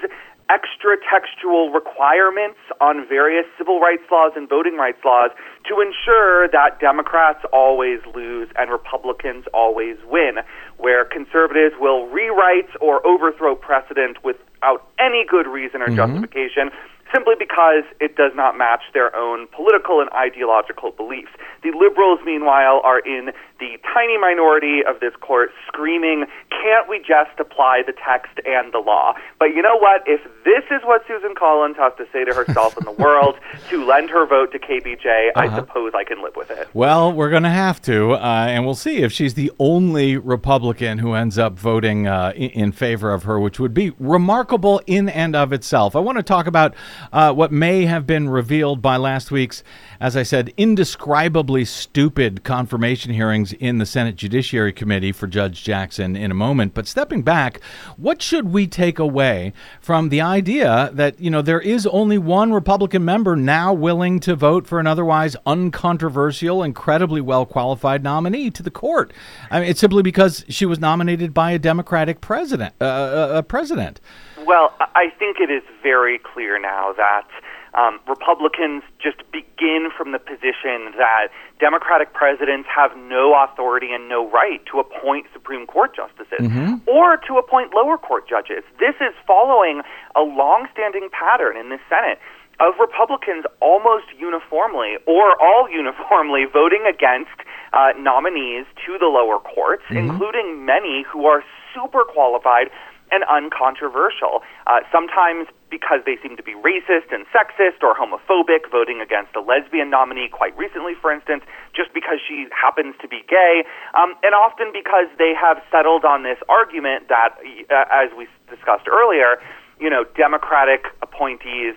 extra 0.49 0.97
textual 1.05 1.69
requirements 1.69 2.57
on 2.81 3.07
various 3.07 3.45
civil 3.57 3.79
rights 3.79 4.03
laws 4.11 4.33
and 4.35 4.49
voting 4.49 4.75
rights 4.75 4.99
laws 5.05 5.29
to 5.69 5.79
ensure 5.79 6.49
that 6.49 6.79
Democrats 6.79 7.45
always 7.53 7.99
lose 8.15 8.49
and 8.57 8.71
Republicans 8.71 9.45
always 9.53 9.97
win, 10.09 10.41
where 10.77 11.05
conservatives 11.05 11.75
will 11.79 12.07
rewrite 12.07 12.69
or 12.81 13.05
overthrow 13.05 13.55
precedent 13.55 14.17
without 14.23 14.89
any 14.99 15.23
good 15.29 15.45
reason 15.47 15.81
or 15.81 15.87
mm-hmm. 15.87 15.97
justification 15.97 16.71
simply 17.13 17.33
because 17.37 17.83
it 17.99 18.15
does 18.15 18.31
not 18.35 18.57
match 18.57 18.83
their 18.93 19.15
own 19.15 19.47
political 19.47 19.99
and 19.99 20.09
ideological 20.11 20.91
beliefs. 20.91 21.31
The 21.63 21.71
liberals, 21.71 22.19
meanwhile, 22.23 22.81
are 22.83 22.99
in 22.99 23.31
the 23.59 23.77
tiny 23.93 24.17
minority 24.17 24.81
of 24.87 24.99
this 24.99 25.13
court 25.19 25.51
screaming, 25.67 26.25
can't 26.49 26.89
we 26.89 26.99
just 26.99 27.39
apply 27.39 27.83
the 27.85 27.93
text 27.93 28.39
and 28.45 28.73
the 28.73 28.79
law? 28.79 29.13
But 29.37 29.47
you 29.47 29.61
know 29.61 29.77
what? 29.77 30.03
If 30.05 30.21
this 30.43 30.63
is 30.71 30.81
what 30.83 31.03
Susan 31.07 31.35
Collins 31.35 31.75
has 31.77 31.93
to 31.97 32.05
say 32.11 32.23
to 32.25 32.33
herself 32.33 32.77
and 32.77 32.87
the 32.87 32.91
world 33.03 33.35
to 33.69 33.85
lend 33.85 34.09
her 34.09 34.25
vote 34.25 34.51
to 34.53 34.59
KBJ, 34.59 35.29
uh-huh. 35.35 35.41
I 35.41 35.55
suppose 35.55 35.91
I 35.95 36.03
can 36.03 36.23
live 36.23 36.35
with 36.35 36.51
it. 36.51 36.69
Well, 36.73 37.11
we're 37.11 37.29
going 37.29 37.43
to 37.43 37.49
have 37.49 37.81
to, 37.83 38.13
uh, 38.13 38.47
and 38.49 38.65
we'll 38.65 38.75
see 38.75 38.97
if 38.97 39.11
she's 39.11 39.33
the 39.33 39.51
only 39.59 40.17
Republican 40.17 40.99
who 40.99 41.13
ends 41.13 41.37
up 41.37 41.59
voting 41.59 42.07
uh, 42.07 42.33
in, 42.35 42.49
in 42.49 42.71
favor 42.71 43.13
of 43.13 43.23
her, 43.23 43.39
which 43.39 43.59
would 43.59 43.73
be 43.73 43.91
remarkable 43.99 44.81
in 44.87 45.09
and 45.09 45.35
of 45.35 45.51
itself. 45.51 45.95
I 45.95 45.99
want 45.99 46.17
to 46.17 46.23
talk 46.23 46.47
about 46.47 46.75
uh, 47.11 47.33
what 47.33 47.51
may 47.51 47.85
have 47.85 48.07
been 48.07 48.29
revealed 48.29 48.81
by 48.81 48.97
last 48.97 49.31
week's, 49.31 49.63
as 49.99 50.15
I 50.15 50.23
said, 50.23 50.53
indescribably 50.57 51.65
stupid 51.65 52.43
confirmation 52.43 53.13
hearings 53.13 53.48
in 53.53 53.77
the 53.77 53.85
Senate 53.85 54.15
Judiciary 54.15 54.73
Committee 54.73 55.11
for 55.11 55.27
Judge 55.27 55.63
Jackson 55.63 56.15
in 56.15 56.31
a 56.31 56.35
moment. 56.35 56.73
But 56.73 56.87
stepping 56.87 57.21
back, 57.21 57.61
what 57.97 58.21
should 58.21 58.51
we 58.51 58.67
take 58.67 58.99
away 58.99 59.53
from 59.81 60.09
the 60.09 60.21
idea 60.21 60.89
that, 60.93 61.19
you 61.19 61.29
know, 61.29 61.41
there 61.41 61.61
is 61.61 61.85
only 61.87 62.17
one 62.17 62.53
Republican 62.53 63.05
member 63.05 63.35
now 63.35 63.73
willing 63.73 64.19
to 64.21 64.35
vote 64.35 64.67
for 64.67 64.79
an 64.79 64.87
otherwise 64.87 65.35
uncontroversial, 65.45 66.63
incredibly 66.63 67.21
well 67.21 67.45
qualified 67.45 68.03
nominee 68.03 68.51
to 68.51 68.63
the 68.63 68.71
court? 68.71 69.13
I 69.51 69.59
mean, 69.59 69.69
it's 69.69 69.79
simply 69.79 70.03
because 70.03 70.45
she 70.49 70.65
was 70.65 70.79
nominated 70.79 71.33
by 71.33 71.51
a 71.51 71.59
Democratic 71.59 72.21
president. 72.21 72.73
Uh, 72.81 72.85
uh 72.85 73.29
a 73.35 73.43
president. 73.43 74.01
Well, 74.45 74.73
I 74.79 75.09
think 75.19 75.37
it 75.39 75.51
is 75.51 75.63
very 75.83 76.19
clear 76.19 76.59
now 76.59 76.93
that 76.93 77.27
um, 77.73 77.99
Republicans 78.07 78.83
just 79.01 79.17
begin 79.31 79.89
from 79.95 80.11
the 80.11 80.19
position 80.19 80.93
that 80.97 81.29
Democratic 81.59 82.13
presidents 82.13 82.67
have 82.73 82.95
no 82.97 83.35
authority 83.35 83.91
and 83.91 84.09
no 84.09 84.29
right 84.29 84.61
to 84.71 84.79
appoint 84.79 85.27
Supreme 85.33 85.67
Court 85.67 85.95
justices 85.95 86.39
mm-hmm. 86.39 86.75
or 86.89 87.17
to 87.27 87.37
appoint 87.37 87.73
lower 87.73 87.97
court 87.97 88.27
judges. 88.27 88.63
This 88.79 88.95
is 89.01 89.13
following 89.27 89.81
a 90.15 90.21
long-standing 90.21 91.09
pattern 91.11 91.57
in 91.57 91.69
the 91.69 91.79
Senate 91.89 92.19
of 92.59 92.73
Republicans 92.79 93.45
almost 93.61 94.05
uniformly 94.17 94.97
or 95.07 95.41
all 95.41 95.69
uniformly 95.69 96.45
voting 96.51 96.83
against 96.89 97.31
uh, 97.71 97.93
nominees 97.97 98.65
to 98.85 98.97
the 98.99 99.05
lower 99.05 99.39
courts, 99.39 99.83
mm-hmm. 99.87 99.97
including 99.97 100.65
many 100.65 101.05
who 101.07 101.25
are 101.25 101.43
super 101.73 102.03
qualified 102.03 102.69
and 103.11 103.23
uncontroversial. 103.25 104.41
Uh, 104.67 104.81
sometimes 104.91 105.47
because 105.69 106.01
they 106.05 106.17
seem 106.21 106.35
to 106.37 106.43
be 106.43 106.53
racist 106.53 107.13
and 107.13 107.25
sexist 107.29 107.83
or 107.83 107.95
homophobic, 107.95 108.69
voting 108.71 109.01
against 109.01 109.35
a 109.35 109.41
lesbian 109.41 109.89
nominee 109.89 110.27
quite 110.27 110.57
recently, 110.57 110.93
for 110.99 111.11
instance, 111.11 111.43
just 111.75 111.93
because 111.93 112.19
she 112.25 112.47
happens 112.51 112.95
to 113.01 113.07
be 113.07 113.23
gay, 113.27 113.63
um, 113.93 114.15
and 114.23 114.33
often 114.33 114.71
because 114.73 115.07
they 115.17 115.33
have 115.33 115.61
settled 115.71 116.05
on 116.05 116.23
this 116.23 116.37
argument 116.49 117.07
that, 117.09 117.37
uh, 117.69 117.85
as 117.91 118.09
we 118.17 118.27
discussed 118.49 118.87
earlier, 118.87 119.41
you 119.79 119.89
know, 119.89 120.03
Democratic 120.15 120.85
appointees 121.01 121.75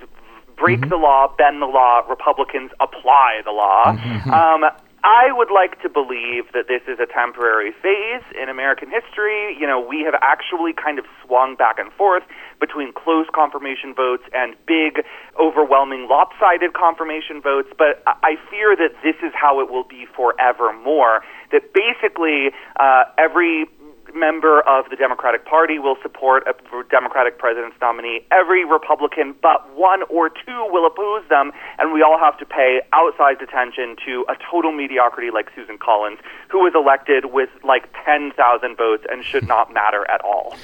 break 0.56 0.80
mm-hmm. 0.80 0.90
the 0.90 0.96
law, 0.96 1.32
bend 1.36 1.62
the 1.62 1.66
law, 1.66 2.00
Republicans 2.08 2.70
apply 2.80 3.40
the 3.44 3.50
law. 3.50 3.84
Mm-hmm. 3.86 4.30
Um, 4.30 4.70
I 5.04 5.32
would 5.32 5.50
like 5.50 5.82
to 5.82 5.88
believe 5.88 6.52
that 6.54 6.68
this 6.68 6.82
is 6.86 7.00
a 7.02 7.06
temporary 7.06 7.72
phase 7.82 8.22
in 8.40 8.48
American 8.48 8.88
history. 8.88 9.56
You 9.58 9.66
know, 9.66 9.80
we 9.80 10.02
have 10.02 10.14
actually 10.22 10.72
kind 10.72 10.98
of 10.98 11.06
swung 11.24 11.56
back 11.56 11.78
and 11.78 11.92
forth 11.92 12.22
between 12.60 12.92
close 12.92 13.26
confirmation 13.34 13.94
votes 13.94 14.22
and 14.32 14.54
big, 14.64 15.02
overwhelming, 15.40 16.06
lopsided 16.08 16.74
confirmation 16.74 17.42
votes, 17.42 17.68
but 17.76 18.02
I 18.06 18.36
fear 18.48 18.76
that 18.76 18.94
this 19.02 19.16
is 19.26 19.32
how 19.34 19.60
it 19.60 19.68
will 19.68 19.84
be 19.84 20.06
forevermore. 20.14 21.22
That 21.50 21.74
basically 21.74 22.54
uh, 22.78 23.04
every 23.18 23.66
member 24.14 24.60
of 24.62 24.88
the 24.90 24.96
Democratic 24.96 25.44
Party 25.44 25.78
will 25.78 25.96
support 26.02 26.46
a 26.46 26.54
Democratic 26.90 27.38
president's 27.38 27.76
nominee. 27.80 28.24
Every 28.30 28.64
Republican 28.64 29.34
but 29.40 29.74
one 29.76 30.02
or 30.08 30.28
two 30.28 30.66
will 30.70 30.86
oppose 30.86 31.22
them, 31.28 31.52
and 31.78 31.92
we 31.92 32.02
all 32.02 32.18
have 32.18 32.38
to 32.38 32.46
pay 32.46 32.80
outsized 32.92 33.42
attention 33.42 33.96
to 34.06 34.24
a 34.28 34.34
total 34.50 34.72
mediocrity 34.72 35.30
like 35.30 35.50
Susan 35.54 35.78
Collins, 35.78 36.18
who 36.48 36.58
was 36.58 36.72
elected 36.74 37.32
with 37.32 37.50
like 37.64 37.88
10,000 38.04 38.76
votes 38.76 39.04
and 39.10 39.24
should 39.24 39.46
not 39.46 39.72
matter 39.72 40.08
at 40.10 40.20
all. 40.22 40.56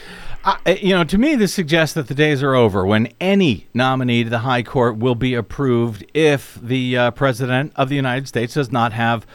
Uh, 0.45 0.57
you 0.81 0.95
know, 0.95 1.05
to 1.05 1.19
me, 1.19 1.35
this 1.35 1.53
suggests 1.53 1.95
that 1.95 2.09
the 2.09 2.15
days 2.15 2.43
are 2.43 2.55
over 2.55 2.87
when 2.87 3.13
any 3.21 3.67
nominee 3.75 4.25
to 4.25 4.31
the 4.31 4.41
High 4.41 4.63
Court 4.63 4.97
will 4.97 5.15
be 5.15 5.35
approved 5.35 6.05
if 6.15 6.55
the 6.63 6.97
uh, 6.97 7.11
President 7.11 7.73
of 7.77 7.89
the 7.89 7.97
United 7.97 8.29
States 8.29 8.55
does 8.55 8.71
not 8.71 8.93
have 8.93 9.27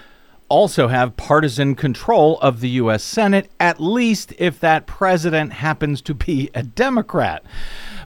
also 0.50 0.88
have 0.88 1.18
partisan 1.18 1.76
control 1.76 2.40
of 2.40 2.60
the 2.60 2.70
U.S. 2.70 3.04
Senate, 3.04 3.50
at 3.60 3.80
least 3.80 4.34
if 4.38 4.60
that 4.60 4.88
president 4.88 5.54
happens 5.54 6.02
to 6.02 6.14
be 6.14 6.50
a 6.54 6.64
Democrat. 6.64 7.44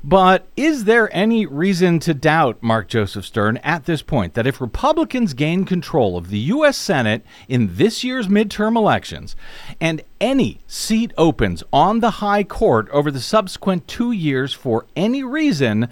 But 0.03 0.47
is 0.55 0.85
there 0.85 1.13
any 1.13 1.45
reason 1.45 1.99
to 1.99 2.13
doubt, 2.13 2.61
Mark 2.61 2.87
Joseph 2.87 3.25
Stern, 3.25 3.57
at 3.57 3.85
this 3.85 4.01
point, 4.01 4.35
that 4.35 4.47
if 4.47 4.61
Republicans 4.61 5.33
gain 5.33 5.65
control 5.65 6.17
of 6.17 6.29
the 6.29 6.39
U.S. 6.39 6.77
Senate 6.77 7.25
in 7.47 7.75
this 7.75 8.03
year's 8.03 8.27
midterm 8.27 8.77
elections 8.77 9.35
and 9.81 10.01
any 10.21 10.61
seat 10.67 11.11
opens 11.17 11.63
on 11.73 11.99
the 11.99 12.11
high 12.11 12.43
court 12.43 12.87
over 12.89 13.11
the 13.11 13.19
subsequent 13.19 13.87
two 13.87 14.11
years 14.11 14.53
for 14.53 14.85
any 14.95 15.23
reason, 15.23 15.89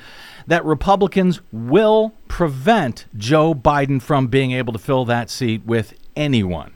that 0.48 0.64
Republicans 0.64 1.42
will 1.52 2.14
prevent 2.28 3.06
Joe 3.18 3.54
Biden 3.54 4.02
from 4.02 4.28
being 4.28 4.52
able 4.52 4.74
to 4.74 4.80
fill 4.80 5.06
that 5.06 5.30
seat 5.30 5.66
with 5.66 5.94
anyone? 6.16 6.74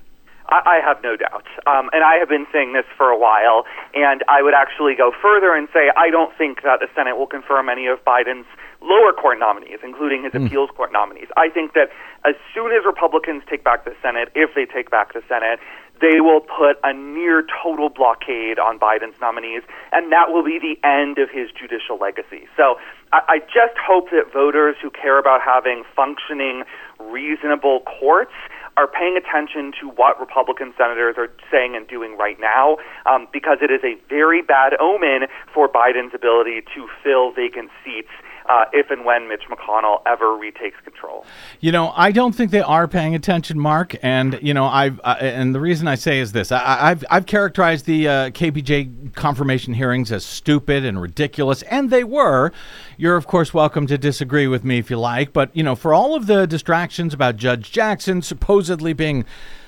I, 0.49 0.79
I 0.81 0.85
have 0.85 1.01
no 1.03 1.15
doubt. 1.15 1.45
Um, 1.65 1.89
and 1.93 2.03
I 2.03 2.17
have 2.17 2.29
been 2.29 2.47
saying 2.51 2.73
this 2.73 2.85
for 2.97 3.09
a 3.09 3.17
while, 3.17 3.65
and 3.93 4.23
I 4.27 4.41
would 4.41 4.53
actually 4.53 4.95
go 4.95 5.11
further 5.21 5.53
and 5.55 5.67
say 5.73 5.91
I 5.95 6.09
don't 6.09 6.35
think 6.37 6.63
that 6.63 6.79
the 6.81 6.87
Senate 6.95 7.17
will 7.17 7.27
confirm 7.27 7.69
any 7.69 7.87
of 7.87 8.03
Biden's 8.03 8.47
lower 8.81 9.13
court 9.13 9.39
nominees, 9.39 9.79
including 9.83 10.23
his 10.23 10.33
mm. 10.33 10.45
appeals 10.45 10.69
court 10.75 10.91
nominees. 10.91 11.27
I 11.37 11.49
think 11.49 11.73
that 11.73 11.89
as 12.25 12.35
soon 12.53 12.71
as 12.71 12.85
Republicans 12.85 13.43
take 13.49 13.63
back 13.63 13.85
the 13.85 13.95
Senate, 14.01 14.29
if 14.35 14.55
they 14.55 14.65
take 14.65 14.89
back 14.89 15.13
the 15.13 15.21
Senate, 15.27 15.59
they 16.01 16.21
will 16.21 16.39
put 16.39 16.79
a 16.83 16.93
near 16.93 17.43
total 17.61 17.89
blockade 17.89 18.57
on 18.57 18.79
Biden's 18.79 19.19
nominees, 19.19 19.63
and 19.91 20.11
that 20.11 20.31
will 20.31 20.43
be 20.43 20.57
the 20.57 20.79
end 20.87 21.17
of 21.17 21.29
his 21.29 21.51
judicial 21.51 21.97
legacy. 21.99 22.47
So 22.55 22.79
I, 23.11 23.19
I 23.27 23.39
just 23.39 23.75
hope 23.75 24.09
that 24.11 24.31
voters 24.31 24.77
who 24.81 24.89
care 24.89 25.19
about 25.19 25.41
having 25.43 25.83
functioning, 25.95 26.63
reasonable 26.99 27.81
courts 27.81 28.31
are 28.79 28.87
paying 28.87 29.19
attention 29.19 29.73
to 29.81 29.89
what 29.89 30.17
Republican 30.21 30.73
senators 30.77 31.15
are 31.17 31.27
saying 31.51 31.75
and 31.75 31.85
doing 31.85 32.15
right 32.15 32.39
now 32.39 32.77
um, 33.05 33.27
because 33.33 33.57
it 33.61 33.69
is 33.69 33.83
a 33.83 33.99
very 34.07 34.41
bad 34.41 34.71
omen 34.79 35.27
for 35.53 35.67
Biden's 35.67 36.15
ability 36.15 36.61
to 36.73 36.87
fill 37.03 37.31
vacant 37.35 37.71
seats 37.83 38.15
uh, 38.49 38.65
if 38.73 38.89
and 38.89 39.05
when 39.05 39.27
Mitch 39.27 39.43
McConnell 39.49 40.01
ever 40.07 40.35
retakes 40.35 40.77
control. 40.83 41.25
You 41.59 41.71
know, 41.71 41.93
I 41.95 42.11
don't 42.11 42.33
think 42.33 42.49
they 42.49 42.61
are 42.61 42.87
paying 42.87 43.13
attention, 43.13 43.59
Mark. 43.59 43.95
And 44.01 44.39
you 44.41 44.53
know, 44.53 44.65
I've 44.65 44.99
uh, 45.03 45.17
and 45.19 45.53
the 45.53 45.59
reason 45.59 45.87
I 45.87 45.95
say 45.95 46.19
is 46.19 46.31
this: 46.31 46.51
I, 46.51 46.89
have 46.89 47.05
I've 47.11 47.25
characterized 47.27 47.85
the 47.85 48.07
uh, 48.07 48.29
KBJ 48.31 49.13
confirmation 49.13 49.75
hearings 49.75 50.11
as 50.11 50.25
stupid 50.25 50.83
and 50.83 50.99
ridiculous, 50.99 51.61
and 51.63 51.91
they 51.91 52.03
were. 52.03 52.51
You're 52.97 53.15
of 53.15 53.27
course 53.27 53.53
welcome 53.53 53.85
to 53.87 53.97
disagree 53.97 54.47
with 54.47 54.63
me 54.63 54.79
if 54.79 54.89
you 54.89 54.99
like, 54.99 55.31
but 55.31 55.55
you 55.55 55.63
know, 55.63 55.75
for 55.75 55.93
all 55.93 56.15
of 56.15 56.25
the 56.25 56.47
distractions 56.47 57.13
about 57.13 57.35
Judge 57.37 57.71
Jackson 57.71 58.21
supposedly 58.21 58.93
being 58.93 59.25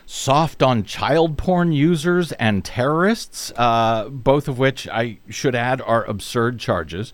soft 0.08 0.62
on 0.62 0.84
child 0.84 1.38
porn 1.38 1.72
users 1.72 2.32
and 2.34 2.66
terrorists, 2.66 3.54
uh, 3.56 4.10
both 4.10 4.48
of 4.48 4.58
which 4.60 4.88
I 4.90 5.20
should 5.30 5.56
add 5.56 5.82
are 5.82 6.04
absurd 6.04 6.60
charges. 6.60 7.14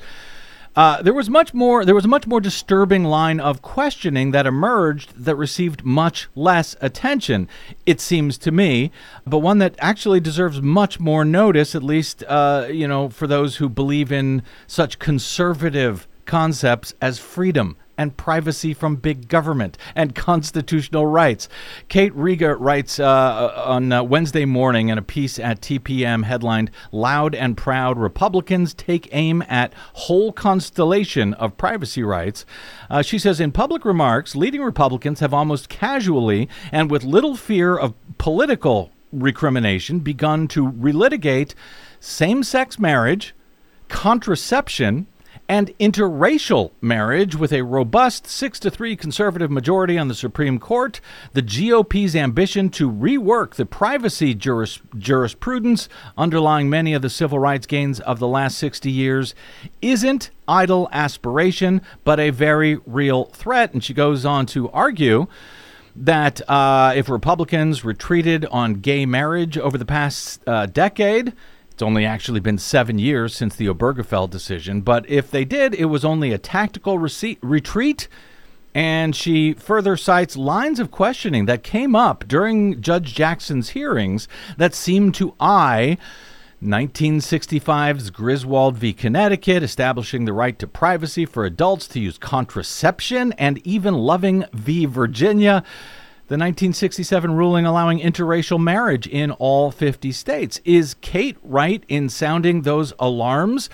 Uh, 0.78 1.02
there 1.02 1.14
was 1.14 1.28
much 1.28 1.56
more. 1.56 1.84
There 1.84 1.96
was 1.96 2.06
a 2.06 2.08
much 2.08 2.28
more 2.28 2.40
disturbing 2.40 3.04
line 3.04 3.40
of 3.40 3.64
questioning 3.64 4.30
that 4.30 4.46
emerged 4.46 5.12
that 5.26 5.36
received 5.36 5.84
much 5.84 6.30
less 6.36 6.76
attention. 6.80 7.50
It 7.88 8.00
seems 8.00 8.38
to 8.38 8.52
me, 8.52 8.92
but 9.26 9.40
one 9.40 9.58
that 9.58 9.74
actually 9.80 10.20
deserves 10.20 10.62
much 10.62 11.00
more 11.00 11.26
notice. 11.26 11.74
At 11.74 11.82
least, 11.82 12.24
uh, 12.28 12.68
you 12.70 12.88
know, 12.88 13.10
for 13.10 13.26
those 13.26 13.56
who 13.56 13.70
believe 13.70 14.12
in 14.12 14.44
such 14.68 15.00
conservative 15.00 16.08
concepts 16.28 16.94
as 17.02 17.18
freedom 17.18 17.76
and 17.98 18.16
privacy 18.16 18.74
from 18.74 18.96
big 18.96 19.28
government 19.28 19.78
and 19.96 20.14
constitutional 20.28 21.06
rights. 21.06 21.50
Kate 21.90 22.14
Riga 22.14 22.56
writes 22.56 23.00
uh, 23.00 23.64
on 23.66 23.92
uh, 23.92 24.04
Wednesday 24.04 24.46
morning 24.46 24.90
in 24.90 24.98
a 24.98 25.02
piece 25.02 25.40
at 25.40 25.62
TPM 25.62 26.24
headlined 26.24 26.70
Loud 26.92 27.34
and 27.34 27.58
Proud 27.58 27.98
Republicans 27.98 28.74
Take 28.74 29.10
Aim 29.12 29.44
at 29.48 29.74
Whole 29.94 30.32
Constellation 30.32 31.34
of 31.34 31.58
Privacy 31.58 32.04
Rights. 32.04 32.46
Uh, 32.90 33.02
she 33.02 33.18
says 33.18 33.40
in 33.40 33.52
public 33.52 33.84
remarks, 33.84 34.36
leading 34.36 34.62
Republicans 34.62 35.20
have 35.20 35.34
almost 35.34 35.70
casually 35.70 36.48
and 36.72 36.92
with 36.92 37.04
little 37.04 37.36
fear 37.36 37.76
of 37.76 37.96
political 38.18 38.92
recrimination 39.12 40.00
begun 40.00 40.48
to 40.50 40.72
relitigate 40.72 41.54
same 42.00 42.44
sex 42.44 42.78
marriage, 42.78 43.34
contraception, 43.88 45.08
and 45.50 45.78
interracial 45.80 46.72
marriage 46.82 47.36
with 47.36 47.54
a 47.54 47.62
robust 47.64 48.28
6 48.28 48.60
to 48.60 48.70
3 48.70 48.96
conservative 48.96 49.50
majority 49.50 49.98
on 49.98 50.08
the 50.08 50.16
Supreme 50.16 50.60
Court, 50.60 51.00
the 51.34 51.42
GOP's 51.42 52.16
ambition 52.16 52.70
to 52.72 52.92
rework 52.92 53.56
the 53.56 53.66
privacy 53.66 54.36
juris- 54.36 54.82
jurisprudence 54.98 55.88
underlying 56.18 56.70
many 56.70 56.94
of 56.94 57.02
the 57.02 57.10
civil 57.10 57.40
rights 57.40 57.66
gains 57.66 58.00
of 58.02 58.20
the 58.20 58.28
last 58.28 58.58
60 58.58 58.92
years 58.92 59.34
isn't 59.82 60.32
idle 60.48 60.90
aspiration, 60.92 61.82
but 62.04 62.20
a 62.20 62.30
very 62.30 62.80
real 62.86 63.26
threat. 63.26 63.74
And 63.74 63.84
she 63.84 63.94
goes 63.94 64.26
on 64.26 64.46
to 64.48 64.70
argue 64.72 65.28
that 65.96 66.48
uh, 66.50 66.94
if 66.96 67.10
Republicans 67.10 67.84
retreated 67.84 68.46
on 68.46 68.76
gay 68.76 69.06
marriage 69.06 69.58
over 69.58 69.78
the 69.78 69.86
past 69.86 70.42
uh, 70.48 70.68
decade, 70.68 71.34
it's 71.78 71.84
only 71.84 72.08
actually 72.08 72.40
been 72.40 72.58
seven 72.58 72.98
years 72.98 73.36
since 73.36 73.56
the 73.56 73.68
Obergefell 73.68 74.28
decision, 74.28 74.82
but 74.82 75.08
if 75.08 75.30
they 75.30 75.46
did, 75.46 75.76
it 75.76 75.86
was 75.86 76.04
only 76.04 76.32
a 76.32 76.40
tactical 76.40 76.98
retreat. 76.98 78.08
And 78.74 79.16
she 79.16 79.54
further 79.54 79.96
cites 79.96 80.36
lines 80.36 80.80
of 80.80 80.90
questioning 80.90 81.46
that 81.46 81.62
came 81.62 81.96
up 81.96 82.28
during 82.28 82.82
Judge 82.82 83.14
Jackson's 83.14 83.70
hearings 83.70 84.28
that 84.58 84.74
seemed 84.74 85.14
to 85.16 85.36
eye 85.40 86.00
1965's 86.64 88.10
Griswold 88.10 88.76
v. 88.76 88.92
Connecticut, 88.92 89.62
establishing 89.62 90.26
the 90.26 90.34
right 90.34 90.58
to 90.58 90.66
privacy 90.66 91.28
for 91.28 91.46
adults 91.46 91.88
to 91.90 92.00
use 92.00 92.18
contraception, 92.18 93.34
and 93.34 93.60
even 93.68 93.94
Loving 93.94 94.46
v. 94.52 94.88
Virginia, 94.88 95.64
the 96.28 96.34
1967 96.34 97.32
ruling 97.32 97.66
allowing 97.66 98.00
interracial 98.00 98.60
marriage 98.60 99.08
in 99.08 99.32
all 99.32 99.72
50 99.72 100.12
states. 100.12 100.60
Is 100.66 100.96
Kate 100.96 101.38
right 101.42 101.84
in 101.88 102.10
sounding 102.10 102.64
those 102.64 102.94
alarms 103.00 103.70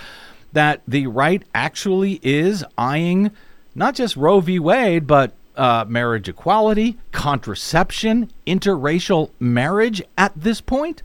that 0.52 0.82
the 0.88 1.08
right 1.08 1.44
actually 1.56 2.20
is 2.22 2.63
eyeing 2.78 3.32
not 3.76 3.96
just 3.96 4.16
Roe 4.16 4.39
v. 4.39 4.60
Wade, 4.60 5.08
but 5.08 5.34
uh, 5.56 5.86
marriage 5.88 6.30
equality, 6.30 6.98
contraception, 7.12 8.32
interracial 8.46 9.32
marriage 9.39 10.02
at 10.18 10.32
this 10.36 10.62
point? 10.62 11.04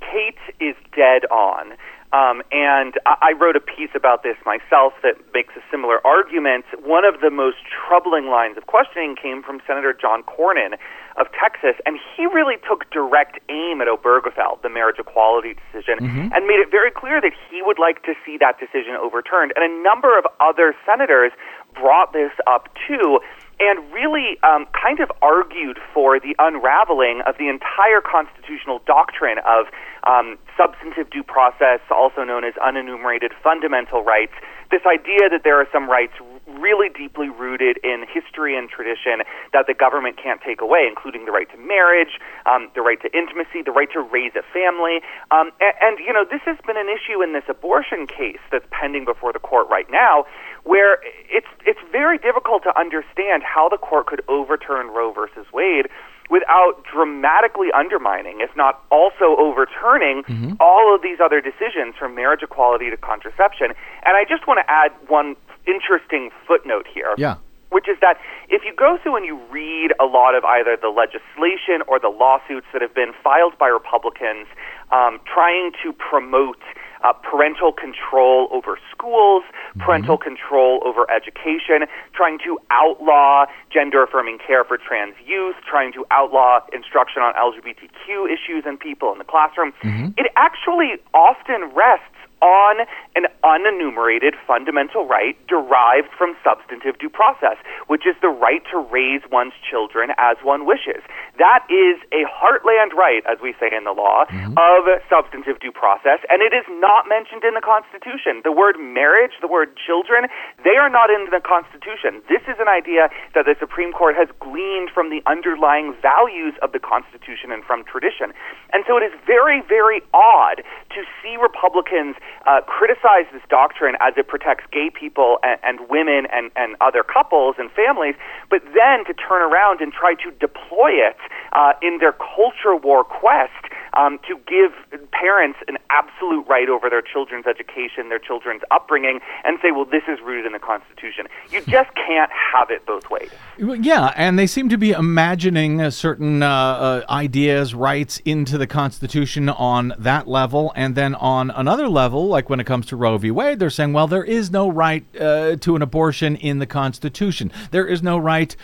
Kate 0.00 0.38
is 0.60 0.76
dead 0.94 1.24
on. 1.30 1.72
Um, 2.12 2.42
and 2.52 2.94
I 3.04 3.32
wrote 3.32 3.56
a 3.56 3.60
piece 3.60 3.90
about 3.94 4.22
this 4.22 4.36
myself 4.46 4.94
that 5.02 5.18
makes 5.34 5.54
a 5.56 5.62
similar 5.70 5.98
argument. 6.06 6.64
One 6.84 7.04
of 7.04 7.20
the 7.20 7.30
most 7.30 7.58
troubling 7.66 8.26
lines 8.26 8.56
of 8.56 8.66
questioning 8.66 9.16
came 9.16 9.42
from 9.42 9.60
Senator 9.66 9.92
John 9.92 10.22
Cornyn 10.22 10.78
of 11.16 11.26
Texas, 11.32 11.74
and 11.84 11.98
he 12.14 12.26
really 12.26 12.56
took 12.68 12.88
direct 12.90 13.40
aim 13.48 13.80
at 13.80 13.88
Obergefell, 13.88 14.62
the 14.62 14.68
marriage 14.68 14.98
equality 14.98 15.56
decision, 15.72 15.98
mm-hmm. 15.98 16.28
and 16.32 16.46
made 16.46 16.60
it 16.60 16.70
very 16.70 16.90
clear 16.90 17.20
that 17.20 17.32
he 17.50 17.62
would 17.62 17.78
like 17.78 18.02
to 18.04 18.14
see 18.24 18.36
that 18.38 18.60
decision 18.60 18.94
overturned. 18.94 19.52
And 19.56 19.64
a 19.64 19.72
number 19.82 20.16
of 20.16 20.26
other 20.40 20.76
senators 20.86 21.32
brought 21.74 22.12
this 22.12 22.32
up 22.46 22.68
too 22.86 23.18
and 23.58 23.80
really 23.92 24.36
um, 24.42 24.66
kind 24.72 25.00
of 25.00 25.10
argued 25.22 25.78
for 25.94 26.20
the 26.20 26.36
unraveling 26.38 27.22
of 27.26 27.38
the 27.38 27.48
entire 27.48 28.04
constitutional 28.04 28.80
doctrine 28.86 29.38
of 29.48 29.66
um, 30.06 30.38
substantive 30.56 31.10
due 31.10 31.22
process, 31.22 31.80
also 31.90 32.22
known 32.22 32.44
as 32.44 32.54
unenumerated 32.54 33.34
fundamental 33.42 34.02
rights. 34.02 34.32
This 34.70 34.82
idea 34.86 35.28
that 35.30 35.42
there 35.44 35.60
are 35.60 35.68
some 35.70 35.90
rights 35.90 36.14
really 36.58 36.88
deeply 36.88 37.28
rooted 37.28 37.78
in 37.84 38.06
history 38.06 38.56
and 38.56 38.70
tradition 38.70 39.22
that 39.52 39.66
the 39.66 39.74
government 39.74 40.18
can't 40.18 40.40
take 40.40 40.60
away, 40.60 40.86
including 40.88 41.24
the 41.24 41.30
right 41.30 41.50
to 41.50 41.58
marriage, 41.58 42.18
um, 42.46 42.70
the 42.74 42.82
right 42.82 43.00
to 43.02 43.10
intimacy, 43.16 43.62
the 43.62 43.70
right 43.70 43.90
to 43.92 44.00
raise 44.00 44.32
a 44.34 44.42
family. 44.54 45.02
Um, 45.30 45.50
and, 45.60 45.74
and, 45.82 45.98
you 45.98 46.12
know, 46.12 46.24
this 46.24 46.42
has 46.46 46.56
been 46.66 46.76
an 46.76 46.88
issue 46.88 47.22
in 47.22 47.32
this 47.32 47.44
abortion 47.48 48.06
case 48.06 48.42
that's 48.50 48.66
pending 48.70 49.04
before 49.04 49.32
the 49.32 49.38
court 49.38 49.68
right 49.70 49.86
now, 49.90 50.24
where 50.64 50.98
it's, 51.30 51.50
it's 51.64 51.82
very 51.92 52.18
difficult 52.18 52.62
to 52.64 52.72
understand 52.78 53.42
how 53.42 53.68
the 53.68 53.78
court 53.78 54.06
could 54.06 54.22
overturn 54.26 54.88
Roe 54.88 55.12
versus 55.12 55.46
Wade 55.52 55.86
without 56.30 56.82
dramatically 56.92 57.68
undermining, 57.72 58.40
if 58.40 58.50
not 58.56 58.82
also 58.90 59.36
overturning, 59.38 60.24
all 60.60 60.94
of 60.94 61.02
these 61.02 61.18
other 61.22 61.40
decisions 61.40 61.94
from 61.98 62.14
marriage 62.14 62.42
equality 62.42 62.90
to 62.90 62.96
contraception. 62.96 63.68
And 64.04 64.16
I 64.16 64.24
just 64.28 64.46
want 64.46 64.58
to 64.64 64.70
add 64.70 64.90
one 65.08 65.36
interesting 65.66 66.30
footnote 66.46 66.86
here 66.92 67.14
Yeah. 67.16 67.36
which 67.70 67.88
is 67.88 67.98
that 68.00 68.18
if 68.48 68.62
you 68.64 68.72
go 68.74 68.98
through 69.02 69.16
and 69.16 69.26
you 69.26 69.38
read 69.50 69.92
a 70.00 70.04
lot 70.06 70.34
of 70.34 70.44
either 70.44 70.76
the 70.80 70.88
legislation 70.88 71.82
or 71.88 71.98
the 71.98 72.08
lawsuits 72.08 72.66
that 72.72 72.80
have 72.82 72.94
been 72.94 73.12
filed 73.22 73.58
by 73.58 73.66
Republicans 73.66 74.46
um, 74.92 75.18
trying 75.26 75.72
to 75.82 75.92
promote 75.92 76.62
uh, 77.04 77.12
parental 77.12 77.72
control 77.72 78.48
over 78.52 78.78
schools, 78.90 79.42
parental 79.78 80.16
control 80.16 80.80
over 80.84 81.06
education, 81.10 81.86
trying 82.14 82.38
to 82.38 82.58
outlaw 82.70 83.46
gender 83.72 84.02
affirming 84.04 84.38
care 84.44 84.64
for 84.64 84.78
trans 84.78 85.14
youth, 85.26 85.56
trying 85.68 85.92
to 85.92 86.04
outlaw 86.10 86.60
instruction 86.72 87.22
on 87.22 87.34
LGBTQ 87.34 88.26
issues 88.26 88.64
and 88.64 88.78
people 88.80 89.12
in 89.12 89.18
the 89.18 89.24
classroom, 89.24 89.72
it 90.16 90.26
actually 90.36 90.96
often 91.14 91.64
rests 91.74 92.06
on 92.42 92.84
an 93.14 93.24
unenumerated 93.42 94.34
fundamental 94.46 95.06
right 95.06 95.34
derived 95.48 96.12
from 96.16 96.36
substantive 96.44 96.98
due 96.98 97.08
process, 97.08 97.56
which 97.86 98.06
is 98.06 98.14
the 98.20 98.28
right 98.28 98.62
to 98.70 98.78
raise 98.78 99.22
one's 99.32 99.54
children 99.64 100.10
as 100.18 100.36
one 100.42 100.66
wishes. 100.66 101.00
That 101.38 101.64
is 101.72 101.96
a 102.12 102.28
heartland 102.28 102.92
right, 102.92 103.24
as 103.24 103.38
we 103.40 103.54
say 103.58 103.72
in 103.72 103.84
the 103.84 103.96
law, 103.96 104.24
mm-hmm. 104.28 104.52
of 104.56 104.84
substantive 105.08 105.60
due 105.60 105.72
process, 105.72 106.20
and 106.28 106.42
it 106.42 106.52
is 106.52 106.64
not 106.80 107.08
mentioned 107.08 107.44
in 107.44 107.54
the 107.54 107.64
Constitution. 107.64 108.44
The 108.44 108.52
word 108.52 108.76
marriage, 108.76 109.32
the 109.40 109.48
word 109.48 109.72
children, 109.80 110.28
they 110.64 110.76
are 110.76 110.90
not 110.90 111.08
in 111.08 111.28
the 111.32 111.40
Constitution. 111.40 112.20
This 112.28 112.44
is 112.44 112.60
an 112.60 112.68
idea 112.68 113.08
that 113.34 113.48
the 113.48 113.56
Supreme 113.58 113.92
Court 113.92 114.16
has 114.16 114.28
gleaned 114.40 114.90
from 114.92 115.08
the 115.08 115.24
underlying 115.24 115.96
values 116.00 116.54
of 116.60 116.72
the 116.72 116.80
Constitution 116.80 117.52
and 117.52 117.64
from 117.64 117.84
tradition. 117.84 118.36
And 118.72 118.84
so 118.86 118.96
it 118.96 119.04
is 119.04 119.14
very, 119.24 119.62
very 119.64 120.02
odd 120.12 120.60
to 120.92 121.00
see 121.22 121.36
Republicans 121.40 122.16
uh, 122.46 122.60
criticize 122.66 123.26
this 123.32 123.42
doctrine 123.48 123.96
as 124.00 124.14
it 124.16 124.28
protects 124.28 124.64
gay 124.72 124.90
people 124.90 125.38
and, 125.42 125.58
and 125.62 125.88
women 125.90 126.26
and, 126.32 126.50
and 126.56 126.76
other 126.80 127.02
couples 127.02 127.56
and 127.58 127.70
families, 127.72 128.14
but 128.50 128.62
then 128.74 129.04
to 129.04 129.14
turn 129.14 129.42
around 129.42 129.80
and 129.80 129.92
try 129.92 130.14
to 130.14 130.30
deploy 130.38 130.90
it 130.90 131.16
uh, 131.52 131.72
in 131.82 131.98
their 131.98 132.12
culture 132.12 132.76
war 132.76 133.04
quest 133.04 133.65
um, 133.96 134.18
to 134.28 134.36
give 134.46 134.72
parents 135.10 135.58
an 135.68 135.78
absolute 135.90 136.46
right 136.48 136.68
over 136.68 136.90
their 136.90 137.02
children's 137.02 137.46
education, 137.46 138.08
their 138.08 138.18
children's 138.18 138.62
upbringing, 138.70 139.20
and 139.44 139.58
say, 139.62 139.70
well, 139.70 139.84
this 139.84 140.02
is 140.08 140.18
rooted 140.20 140.46
in 140.46 140.52
the 140.52 140.58
Constitution. 140.58 141.26
You 141.50 141.60
just 141.62 141.90
can't 141.94 142.30
have 142.30 142.70
it 142.70 142.84
both 142.86 143.10
ways. 143.10 143.30
Yeah, 143.58 144.12
and 144.16 144.38
they 144.38 144.46
seem 144.46 144.68
to 144.68 144.78
be 144.78 144.90
imagining 144.90 145.80
uh, 145.80 145.90
certain 145.90 146.42
uh, 146.42 146.48
uh, 146.48 147.04
ideas, 147.08 147.74
rights 147.74 148.20
into 148.24 148.58
the 148.58 148.66
Constitution 148.66 149.48
on 149.48 149.94
that 149.98 150.28
level, 150.28 150.72
and 150.76 150.94
then 150.94 151.14
on 151.14 151.50
another 151.50 151.88
level, 151.88 152.26
like 152.26 152.50
when 152.50 152.60
it 152.60 152.64
comes 152.64 152.86
to 152.86 152.96
Roe 152.96 153.16
v. 153.18 153.30
Wade, 153.30 153.58
they're 153.58 153.70
saying, 153.70 153.92
well, 153.92 154.06
there 154.06 154.24
is 154.24 154.50
no 154.50 154.68
right 154.68 155.04
uh, 155.18 155.56
to 155.56 155.76
an 155.76 155.82
abortion 155.82 156.36
in 156.36 156.58
the 156.58 156.66
Constitution. 156.66 157.50
There 157.70 157.86
is 157.86 158.02
no 158.02 158.18
right 158.18 158.54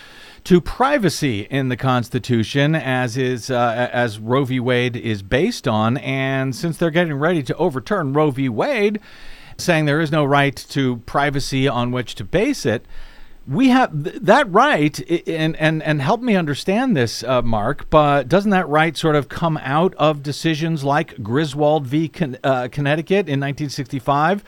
to 0.44 0.60
privacy 0.60 1.42
in 1.50 1.68
the 1.68 1.76
Constitution, 1.76 2.74
as 2.74 3.16
is 3.16 3.48
uh, 3.48 3.88
as 3.92 4.18
Roe 4.18 4.44
v. 4.44 4.58
Wade 4.58 4.96
is 4.96 5.21
based 5.28 5.66
on. 5.68 5.96
And 5.98 6.54
since 6.54 6.76
they're 6.76 6.90
getting 6.90 7.14
ready 7.14 7.42
to 7.44 7.56
overturn 7.56 8.12
Roe 8.12 8.30
v. 8.30 8.48
Wade, 8.48 9.00
saying 9.56 9.84
there 9.84 10.00
is 10.00 10.10
no 10.10 10.24
right 10.24 10.56
to 10.56 10.98
privacy 10.98 11.68
on 11.68 11.90
which 11.92 12.14
to 12.16 12.24
base 12.24 12.66
it 12.66 12.84
we 13.46 13.68
have 13.68 14.04
th- 14.04 14.16
that 14.20 14.50
right 14.50 15.00
and 15.28 15.56
and 15.56 15.82
and 15.82 16.00
help 16.00 16.20
me 16.20 16.36
understand 16.36 16.96
this 16.96 17.24
uh, 17.24 17.42
mark 17.42 17.88
but 17.90 18.28
doesn't 18.28 18.50
that 18.50 18.68
right 18.68 18.96
sort 18.96 19.16
of 19.16 19.28
come 19.28 19.56
out 19.58 19.94
of 19.94 20.22
decisions 20.22 20.84
like 20.84 21.20
griswold 21.22 21.86
v 21.86 22.08
Con- 22.08 22.38
uh, 22.44 22.68
connecticut 22.70 23.28
in 23.28 23.40
1965 23.40 24.44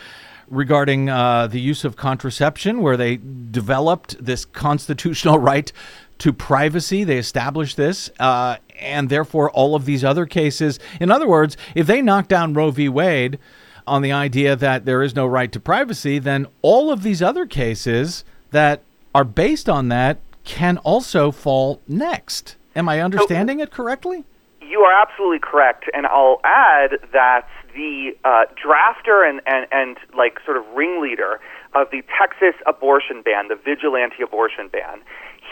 regarding 0.48 1.08
uh, 1.08 1.46
the 1.46 1.60
use 1.60 1.84
of 1.84 1.96
contraception 1.96 2.82
where 2.82 2.96
they 2.96 3.18
developed 3.50 4.22
this 4.24 4.44
constitutional 4.44 5.38
right 5.50 5.72
to 6.18 6.33
privacy 6.33 7.05
they 7.05 7.18
established 7.18 7.77
this 7.77 8.11
uh, 8.20 8.57
and 8.79 9.09
therefore 9.09 9.50
all 9.50 9.74
of 9.74 9.85
these 9.85 10.05
other 10.05 10.27
cases 10.27 10.79
in 11.00 11.11
other 11.11 11.29
words 11.29 11.57
if 11.74 11.87
they 11.87 12.00
knock 12.00 12.29
down 12.29 12.55
roe 12.55 12.70
v 12.70 12.88
wade 12.88 13.38
on 13.87 14.03
the 14.03 14.12
idea 14.12 14.57
that 14.57 14.85
there 14.85 15.03
is 15.03 15.14
no 15.14 15.27
right 15.27 15.50
to 15.53 15.61
privacy, 15.61 16.18
then 16.18 16.46
all 16.62 16.90
of 16.90 17.03
these 17.03 17.22
other 17.22 17.46
cases 17.46 18.24
that 18.50 18.83
are 19.14 19.24
based 19.24 19.68
on 19.68 19.88
that 19.88 20.18
can 20.44 20.79
also 20.79 21.31
fall 21.31 21.81
next. 21.87 22.57
Am 22.77 22.88
I 22.88 23.00
understanding 23.00 23.61
it 23.61 23.70
correctly? 23.70 24.24
You 24.61 24.81
are 24.81 25.03
absolutely 25.03 25.38
correct, 25.38 25.85
and 25.94 26.07
I'll 26.07 26.40
add 26.44 26.98
that 27.12 27.46
the 27.74 28.16
uh, 28.24 28.44
drafter 28.55 29.29
and, 29.29 29.40
and, 29.46 29.66
and 29.70 29.96
like 30.16 30.38
sort 30.44 30.57
of 30.57 30.64
ringleader 30.74 31.40
of 31.74 31.88
the 31.90 32.03
Texas 32.18 32.55
abortion 32.66 33.22
ban, 33.22 33.48
the 33.48 33.57
vigilante 33.57 34.22
abortion 34.22 34.68
ban, 34.68 35.00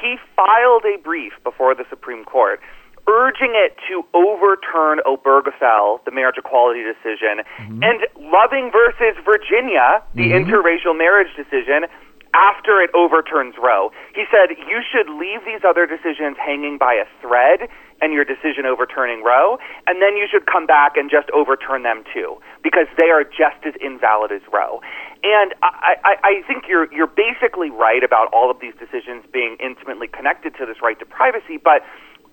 he 0.03 0.17
filed 0.37 0.85
a 0.85 0.99
brief 1.03 1.33
before 1.45 1.75
the 1.75 1.85
Supreme 1.89 2.25
Court 2.25 2.61
urging 3.09 3.55
it 3.59 3.75
to 3.91 4.05
overturn 4.15 5.01
Obergefell, 5.07 6.05
the 6.05 6.13
marriage 6.13 6.39
equality 6.39 6.83
decision, 6.87 7.43
mm-hmm. 7.59 7.83
and 7.83 8.07
Loving 8.15 8.71
versus 8.71 9.19
Virginia, 9.25 10.03
the 10.15 10.31
mm-hmm. 10.31 10.47
interracial 10.47 10.97
marriage 10.97 11.35
decision, 11.35 11.91
after 12.35 12.81
it 12.81 12.91
overturns 12.95 13.55
Roe. 13.61 13.91
He 14.15 14.25
said 14.31 14.57
you 14.57 14.81
should 14.81 15.11
leave 15.11 15.45
these 15.45 15.61
other 15.67 15.87
decisions 15.87 16.37
hanging 16.39 16.79
by 16.79 16.95
a 16.95 17.07
thread 17.21 17.69
and 18.01 18.13
your 18.13 18.25
decision 18.25 18.67
overturning 18.67 19.23
Roe, 19.23 19.59
and 19.87 20.03
then 20.03 20.17
you 20.17 20.27
should 20.31 20.47
come 20.47 20.67
back 20.67 20.97
and 20.97 21.11
just 21.11 21.31
overturn 21.31 21.83
them 21.83 22.03
too, 22.13 22.39
because 22.63 22.87
they 22.99 23.11
are 23.11 23.23
just 23.23 23.63
as 23.67 23.75
invalid 23.81 24.33
as 24.33 24.43
Roe. 24.53 24.81
And 25.23 25.55
I, 25.63 25.95
I, 26.05 26.15
I 26.23 26.43
think 26.47 26.65
you're 26.69 26.93
you're 26.93 27.07
basically 27.07 27.71
right 27.71 28.03
about 28.03 28.29
all 28.33 28.51
of 28.51 28.59
these 28.61 28.75
decisions 28.75 29.25
being 29.33 29.57
intimately 29.61 30.09
connected 30.09 30.55
to 30.59 30.67
this 30.67 30.83
right 30.83 30.99
to 30.99 31.07
privacy, 31.07 31.59
but 31.63 31.83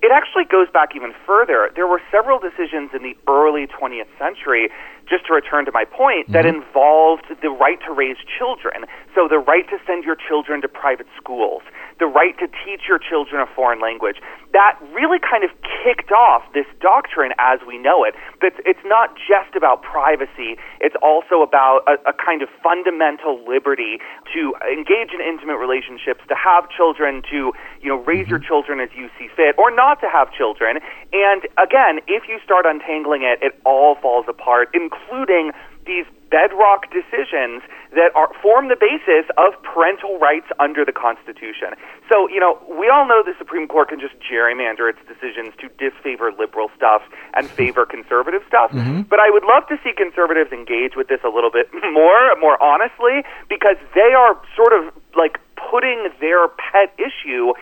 it 0.02 0.12
actually 0.12 0.46
goes 0.46 0.68
back 0.72 0.96
even 0.96 1.14
further. 1.26 1.72
There 1.76 1.88
were 1.88 2.02
several 2.10 2.40
decisions 2.40 2.92
in 2.96 3.04
the 3.04 3.18
early 3.28 3.68
20th 3.68 4.08
century, 4.18 4.70
just 5.10 5.28
to 5.28 5.34
return 5.34 5.66
to 5.66 5.72
my 5.72 5.84
point, 5.84 6.32
that 6.32 6.46
mm-hmm. 6.46 6.64
involved 6.64 7.26
the 7.42 7.50
right 7.50 7.80
to 7.86 7.92
raise 7.92 8.16
children. 8.38 8.86
So 9.14 9.28
the 9.28 9.40
right 9.40 9.68
to 9.70 9.78
send 9.86 10.06
your 10.06 10.16
children 10.16 10.62
to 10.62 10.70
private 10.70 11.08
schools, 11.18 11.64
the 12.00 12.08
right 12.08 12.38
to 12.40 12.48
teach 12.66 12.88
your 12.88 13.00
children 13.00 13.42
a 13.42 13.48
foreign 13.56 13.80
language. 13.82 14.18
That 14.52 14.80
really 14.96 15.20
kind 15.20 15.44
of 15.44 15.52
kicked 15.62 16.12
off 16.12 16.42
this 16.54 16.66
doctrine 16.82 17.32
as 17.38 17.60
we 17.68 17.78
know 17.78 18.04
it. 18.04 18.16
But 18.42 18.54
it's 18.66 18.82
not 18.84 19.16
just 19.16 19.56
about 19.56 19.84
privacy, 19.84 20.58
it's 20.80 20.96
also 21.04 21.44
about 21.44 21.84
a, 21.86 22.10
a 22.10 22.14
kind 22.14 22.42
of 22.42 22.50
fundamental 22.64 23.44
liberty 23.46 24.00
to 24.34 24.56
engage 24.66 25.14
in 25.14 25.22
intimate 25.22 25.58
relationships, 25.58 26.24
to 26.28 26.36
have 26.36 26.70
children, 26.72 27.22
to 27.30 27.54
you 27.82 27.90
know 27.90 28.02
raise 28.04 28.28
your 28.28 28.40
mm-hmm. 28.40 28.48
children 28.48 28.80
as 28.80 28.90
you 28.96 29.10
see 29.20 29.28
fit, 29.36 29.56
or 29.60 29.70
not 29.70 30.02
to 30.02 30.08
have 30.10 30.32
children. 30.34 30.80
And 31.14 31.44
again, 31.60 32.00
if 32.08 32.28
you 32.28 32.40
start 32.44 32.66
untangling 32.66 33.24
it, 33.24 33.44
it 33.44 33.60
all 33.66 33.96
falls 34.02 34.26
apart, 34.28 34.70
including 34.74 35.52
these 35.90 36.06
bedrock 36.30 36.86
decisions 36.94 37.66
that 37.98 38.14
are 38.14 38.30
form 38.38 38.70
the 38.70 38.78
basis 38.78 39.26
of 39.42 39.58
parental 39.66 40.22
rights 40.22 40.46
under 40.62 40.86
the 40.86 40.94
Constitution. 40.94 41.74
So, 42.06 42.30
you 42.30 42.40
know, 42.40 42.62
we 42.70 42.86
all 42.88 43.10
know 43.10 43.26
the 43.26 43.34
Supreme 43.42 43.68
Court 43.68 43.90
can 43.90 44.00
just 44.00 44.14
gerrymander 44.22 44.86
its 44.94 45.02
decisions 45.10 45.58
to 45.58 45.74
disfavor 45.82 46.30
liberal 46.30 46.70
stuff 46.78 47.02
and 47.34 47.50
mm-hmm. 47.50 47.58
favor 47.58 47.86
conservative 47.90 48.46
stuff. 48.48 48.70
Mm-hmm. 48.70 49.10
But 49.10 49.18
I 49.18 49.34
would 49.34 49.44
love 49.44 49.66
to 49.74 49.78
see 49.82 49.90
conservatives 49.98 50.54
engage 50.54 50.94
with 50.94 51.10
this 51.10 51.26
a 51.26 51.34
little 51.34 51.50
bit 51.50 51.74
more, 51.92 52.38
more 52.38 52.62
honestly, 52.62 53.26
because 53.50 53.82
they 53.98 54.14
are 54.14 54.38
sort 54.54 54.78
of 54.78 54.94
like 55.18 55.42
putting 55.58 56.14
their 56.22 56.48
pet 56.48 56.94
issue 57.02 57.58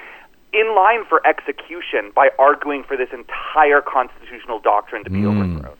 in 0.53 0.75
line 0.75 1.03
for 1.09 1.25
execution 1.27 2.11
by 2.15 2.29
arguing 2.39 2.83
for 2.83 2.95
this 2.95 3.09
entire 3.11 3.81
constitutional 3.81 4.59
doctrine 4.59 5.03
to 5.03 5.09
be 5.09 5.25
overthrown. 5.25 5.75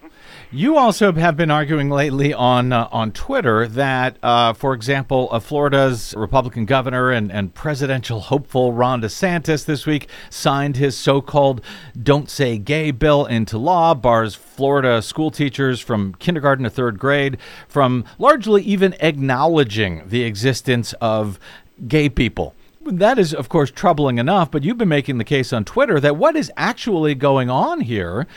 You 0.52 0.78
also 0.78 1.12
have 1.14 1.38
been 1.38 1.52
arguing 1.52 1.90
lately 1.90 2.34
on 2.34 2.74
uh, 2.74 2.88
on 2.92 3.12
Twitter 3.12 3.68
that, 3.68 4.18
uh, 4.22 4.54
for 4.54 4.74
example, 4.74 5.30
uh, 5.32 5.40
Florida's 5.40 6.14
Republican 6.18 6.66
governor 6.66 7.12
and, 7.12 7.32
and 7.32 7.54
presidential 7.54 8.20
hopeful 8.20 8.74
Ron 8.74 9.02
DeSantis 9.02 9.66
this 9.66 9.86
week 9.86 10.08
signed 10.30 10.78
his 10.78 10.98
so-called 10.98 11.62
"Don't 12.02 12.30
Say 12.30 12.58
Gay" 12.58 12.92
bill 12.92 13.26
into 13.26 13.58
law, 13.58 13.94
bars 13.94 14.36
Florida 14.36 15.02
school 15.02 15.32
teachers 15.32 15.80
from 15.80 16.14
kindergarten 16.16 16.64
to 16.64 16.70
third 16.70 17.00
grade 17.00 17.38
from 17.68 18.06
largely 18.18 18.64
even 18.64 18.96
acknowledging 19.00 20.04
the 20.08 20.24
existence 20.24 20.94
of 21.02 21.40
gay 21.88 22.10
people. 22.10 22.56
That 22.90 23.20
is, 23.20 23.34
of 23.34 23.50
course, 23.50 23.70
troubling 23.70 24.18
enough, 24.18 24.50
but 24.50 24.64
you've 24.64 24.78
been 24.78 24.88
making 24.88 25.18
the 25.18 25.24
case 25.26 25.52
on 25.52 25.66
Twitter 25.66 26.00
that 26.00 26.16
what 26.16 26.36
is 26.38 26.52
actually 26.56 27.16
going 27.16 27.50
on 27.50 27.82
here 27.82 28.28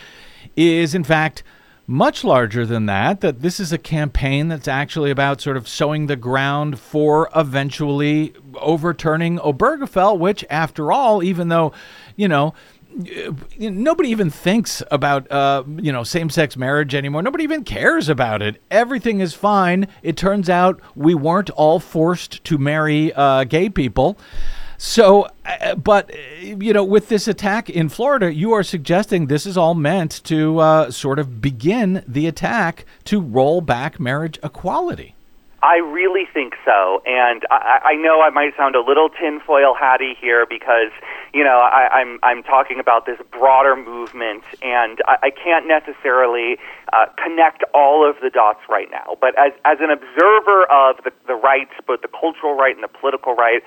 is, 0.57 0.95
in 0.95 1.05
fact, 1.05 1.45
much 1.87 2.25
larger 2.25 2.67
than 2.67 2.87
that, 2.87 3.21
that 3.21 3.43
this 3.43 3.61
is 3.61 3.73
a 3.73 3.79
campaign 3.79 4.49
that's 4.49 4.69
actually 4.69 5.11
about 5.11 5.41
sort 5.41 5.57
of 5.57 5.69
sowing 5.69 6.07
the 6.07 6.17
ground 6.17 6.79
for 6.79 7.29
eventually 7.35 8.33
overturning 8.55 9.39
Obergefell, 9.39 10.19
which, 10.19 10.45
after 10.51 10.93
all, 10.93 11.23
even 11.23 11.49
though, 11.49 11.73
you 12.17 12.29
know, 12.29 12.53
nobody 13.59 14.09
even 14.09 14.31
thinks 14.31 14.83
about 14.91 15.31
uh, 15.31 15.65
you 15.77 15.93
know 15.93 16.05
same-sex 16.05 16.57
marriage 16.57 16.95
anymore. 16.95 17.23
Nobody 17.23 17.45
even 17.45 17.65
cares 17.65 18.09
about 18.09 18.43
it. 18.43 18.61
Everything 18.71 19.21
is 19.21 19.35
fine. 19.35 19.89
It 20.03 20.17
turns 20.17 20.49
out 20.49 20.81
we 20.95 21.15
weren't 21.15 21.51
all 21.51 21.81
forced 21.81 22.43
to 22.45 22.59
marry 22.59 23.13
uh, 23.13 23.45
gay 23.45 23.69
people. 23.69 24.19
So, 24.83 25.29
uh, 25.45 25.75
but 25.75 26.11
you 26.41 26.73
know, 26.73 26.85
with 26.85 27.11
this 27.11 27.29
attack 27.29 27.69
in 27.69 27.91
Florida, 27.91 28.33
you 28.33 28.53
are 28.53 28.63
suggesting 28.63 29.27
this 29.27 29.45
is 29.45 29.59
all 29.59 29.75
meant 29.75 30.25
to 30.25 30.59
uh, 30.59 30.91
sort 30.91 31.19
of 31.19 31.43
begin 31.43 32.03
the 32.09 32.27
attack 32.27 32.87
to 33.05 33.21
roll 33.21 33.61
back 33.61 34.01
marriage 34.01 34.39
equality. 34.43 35.15
I 35.63 35.77
really 35.77 36.25
think 36.33 36.55
so, 36.65 37.03
and 37.05 37.45
I, 37.51 37.93
I 37.93 37.95
know 37.95 38.23
I 38.23 38.31
might 38.31 38.57
sound 38.57 38.75
a 38.77 38.81
little 38.81 39.11
tinfoil 39.11 39.75
hatty 39.75 40.17
here 40.19 40.47
because 40.49 40.89
you 41.35 41.45
know 41.45 41.61
I, 41.61 42.01
I'm 42.01 42.19
I'm 42.23 42.43
talking 42.43 42.81
about 42.81 43.05
this 43.05 43.19
broader 43.31 43.77
movement, 43.77 44.45
and 44.63 44.99
I, 45.07 45.29
I 45.29 45.31
can't 45.31 45.69
necessarily 45.69 46.57
uh, 46.95 47.07
connect 47.23 47.63
all 47.75 48.09
of 48.09 48.17
the 48.23 48.31
dots 48.31 48.61
right 48.71 48.89
now. 48.91 49.19
But 49.21 49.39
as 49.39 49.53
as 49.67 49.79
an 49.81 49.91
observer 49.91 50.65
of 50.73 51.05
the 51.05 51.13
the 51.27 51.35
rights, 51.37 51.73
both 51.87 52.01
the 52.01 52.09
cultural 52.09 52.57
right 52.57 52.75
and 52.75 52.83
the 52.83 52.89
political 52.89 53.35
right, 53.35 53.61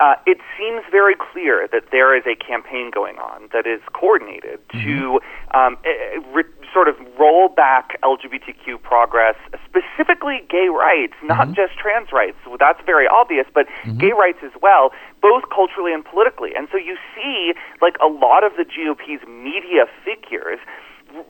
uh, 0.00 0.16
it 0.26 0.38
seems 0.56 0.82
very 0.90 1.14
clear 1.14 1.68
that 1.70 1.84
there 1.92 2.16
is 2.16 2.24
a 2.24 2.34
campaign 2.34 2.90
going 2.90 3.18
on 3.18 3.48
that 3.52 3.66
is 3.66 3.80
coordinated 3.92 4.58
mm-hmm. 4.68 4.80
to 4.80 5.20
um, 5.52 5.76
eh, 5.84 5.90
eh, 5.90 6.20
re- 6.32 6.56
sort 6.72 6.88
of 6.88 6.96
roll 7.18 7.48
back 7.48 8.00
LGBTQ 8.02 8.80
progress, 8.82 9.36
specifically 9.68 10.40
gay 10.48 10.68
rights, 10.72 11.12
not 11.22 11.52
mm-hmm. 11.52 11.54
just 11.54 11.76
trans 11.76 12.12
rights. 12.12 12.38
Well, 12.46 12.56
that's 12.58 12.80
very 12.86 13.06
obvious, 13.06 13.46
but 13.52 13.66
mm-hmm. 13.84 13.98
gay 13.98 14.12
rights 14.16 14.38
as 14.42 14.52
well, 14.62 14.90
both 15.20 15.44
culturally 15.52 15.92
and 15.92 16.02
politically. 16.02 16.56
And 16.56 16.66
so 16.72 16.78
you 16.78 16.96
see, 17.14 17.52
like 17.82 17.96
a 18.00 18.08
lot 18.08 18.42
of 18.42 18.56
the 18.56 18.64
GOP's 18.64 19.26
media 19.28 19.84
figures 20.02 20.58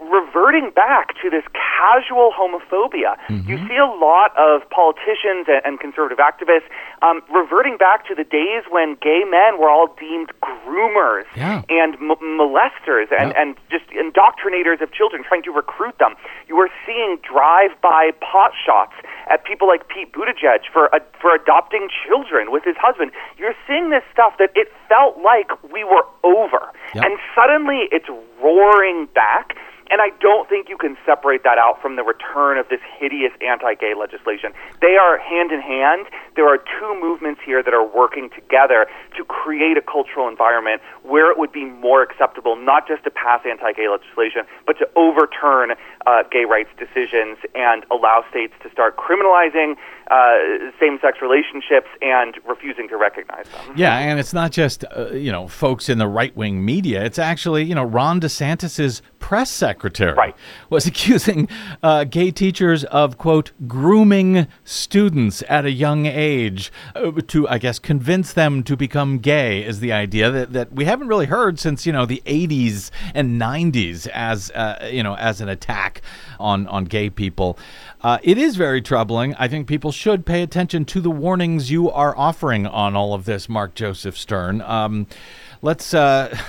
reverting 0.00 0.70
back 0.74 1.14
to 1.22 1.30
this 1.30 1.44
casual 1.54 2.32
homophobia. 2.36 3.16
Mm-hmm. 3.28 3.48
You 3.48 3.56
see 3.68 3.76
a 3.76 3.86
lot 3.86 4.36
of 4.36 4.68
politicians 4.70 5.48
and, 5.48 5.62
and 5.64 5.80
conservative 5.80 6.18
activists 6.18 6.68
um, 7.02 7.22
reverting 7.32 7.76
back 7.76 8.06
to 8.08 8.14
the 8.14 8.24
days 8.24 8.64
when 8.70 8.96
gay 9.00 9.24
men 9.24 9.58
were 9.58 9.70
all 9.70 9.88
deemed 9.98 10.30
groomers 10.42 11.24
yeah. 11.36 11.62
and 11.68 11.94
m- 11.94 12.20
molesters 12.20 13.08
and, 13.16 13.32
yeah. 13.32 13.40
and 13.40 13.56
just 13.70 13.86
indoctrinators 13.90 14.80
of 14.82 14.92
children, 14.92 15.24
trying 15.26 15.42
to 15.42 15.50
recruit 15.50 15.96
them. 15.98 16.14
You 16.48 16.58
are 16.58 16.70
seeing 16.84 17.18
drive-by 17.22 18.12
pot 18.20 18.52
shots 18.54 18.94
at 19.30 19.44
people 19.44 19.68
like 19.68 19.88
Pete 19.88 20.12
Buttigieg 20.12 20.66
for 20.72 20.94
uh, 20.94 20.98
for 21.20 21.34
adopting 21.34 21.88
children 22.06 22.50
with 22.50 22.64
his 22.64 22.76
husband. 22.80 23.12
You're 23.38 23.54
seeing 23.66 23.90
this 23.90 24.02
stuff 24.12 24.34
that 24.38 24.50
it 24.54 24.68
felt 24.88 25.18
like 25.22 25.50
we 25.72 25.84
were 25.84 26.04
over, 26.24 26.72
yep. 26.94 27.04
and 27.04 27.18
suddenly 27.34 27.88
it's 27.90 28.08
roaring 28.42 29.06
back. 29.14 29.56
And 29.90 30.00
I 30.00 30.10
don't 30.20 30.48
think 30.48 30.68
you 30.68 30.78
can 30.78 30.96
separate 31.04 31.42
that 31.42 31.58
out 31.58 31.82
from 31.82 31.96
the 31.96 32.04
return 32.04 32.58
of 32.58 32.68
this 32.68 32.80
hideous 32.98 33.32
anti 33.42 33.74
gay 33.74 33.94
legislation. 33.98 34.52
They 34.80 34.96
are 34.96 35.18
hand 35.18 35.50
in 35.50 35.60
hand. 35.60 36.06
There 36.36 36.46
are 36.46 36.58
two 36.58 36.94
movements 37.00 37.40
here 37.44 37.62
that 37.62 37.74
are 37.74 37.84
working 37.84 38.30
together 38.30 38.86
to 39.16 39.24
create 39.24 39.76
a 39.76 39.82
cultural 39.82 40.28
environment 40.28 40.80
where 41.02 41.30
it 41.30 41.38
would 41.38 41.50
be 41.50 41.64
more 41.64 42.02
acceptable 42.02 42.54
not 42.54 42.86
just 42.86 43.02
to 43.04 43.10
pass 43.10 43.42
anti 43.44 43.72
gay 43.72 43.88
legislation, 43.88 44.42
but 44.64 44.78
to 44.78 44.88
overturn 44.94 45.72
uh, 46.06 46.22
gay 46.30 46.44
rights 46.44 46.70
decisions 46.78 47.38
and 47.54 47.84
allow 47.90 48.24
states 48.30 48.54
to 48.62 48.70
start 48.70 48.96
criminalizing 48.96 49.74
uh, 50.10 50.32
same-sex 50.80 51.18
relationships 51.22 51.86
and 52.02 52.34
refusing 52.44 52.88
to 52.88 52.96
recognize 52.96 53.46
them. 53.48 53.76
Yeah, 53.76 53.96
and 53.96 54.18
it's 54.18 54.32
not 54.32 54.50
just 54.50 54.84
uh, 54.96 55.10
you 55.12 55.30
know 55.30 55.46
folks 55.46 55.88
in 55.88 55.98
the 55.98 56.08
right-wing 56.08 56.64
media. 56.64 57.04
It's 57.04 57.18
actually 57.18 57.62
you 57.64 57.76
know 57.76 57.84
Ron 57.84 58.20
DeSantis's 58.20 59.02
press 59.20 59.50
secretary 59.50 60.14
right. 60.14 60.36
was 60.68 60.86
accusing 60.92 61.48
uh, 61.82 62.04
gay 62.04 62.32
teachers 62.32 62.82
of 62.84 63.18
quote 63.18 63.52
grooming 63.68 64.48
students 64.64 65.44
at 65.48 65.64
a 65.64 65.70
young 65.70 66.06
age 66.06 66.72
uh, 66.96 67.12
to 67.28 67.48
I 67.48 67.58
guess 67.58 67.78
convince 67.78 68.32
them 68.32 68.64
to 68.64 68.76
become 68.76 69.18
gay. 69.18 69.64
Is 69.64 69.78
the 69.78 69.92
idea 69.92 70.30
that 70.32 70.52
that 70.52 70.72
we 70.72 70.86
haven't 70.86 71.06
really 71.06 71.26
heard 71.26 71.60
since 71.60 71.86
you 71.86 71.92
know 71.92 72.04
the 72.04 72.22
80s 72.26 72.90
and 73.14 73.40
90s 73.40 74.08
as 74.08 74.50
uh, 74.50 74.88
you 74.90 75.04
know 75.04 75.14
as 75.14 75.40
an 75.40 75.48
attack 75.48 76.02
on 76.40 76.66
on 76.66 76.84
gay 76.84 77.10
people. 77.10 77.56
Uh, 78.02 78.18
it 78.22 78.38
is 78.38 78.56
very 78.56 78.80
troubling. 78.82 79.34
I 79.34 79.46
think 79.46 79.68
people 79.68 79.92
should 80.00 80.24
pay 80.24 80.42
attention 80.42 80.82
to 80.82 80.98
the 80.98 81.10
warnings 81.10 81.70
you 81.70 81.90
are 81.90 82.16
offering 82.16 82.66
on 82.66 82.96
all 82.96 83.12
of 83.12 83.26
this, 83.26 83.50
Mark 83.50 83.74
Joseph 83.74 84.16
Stern. 84.16 84.62
Um, 84.62 85.06
let's. 85.60 85.92
Uh, 85.92 86.34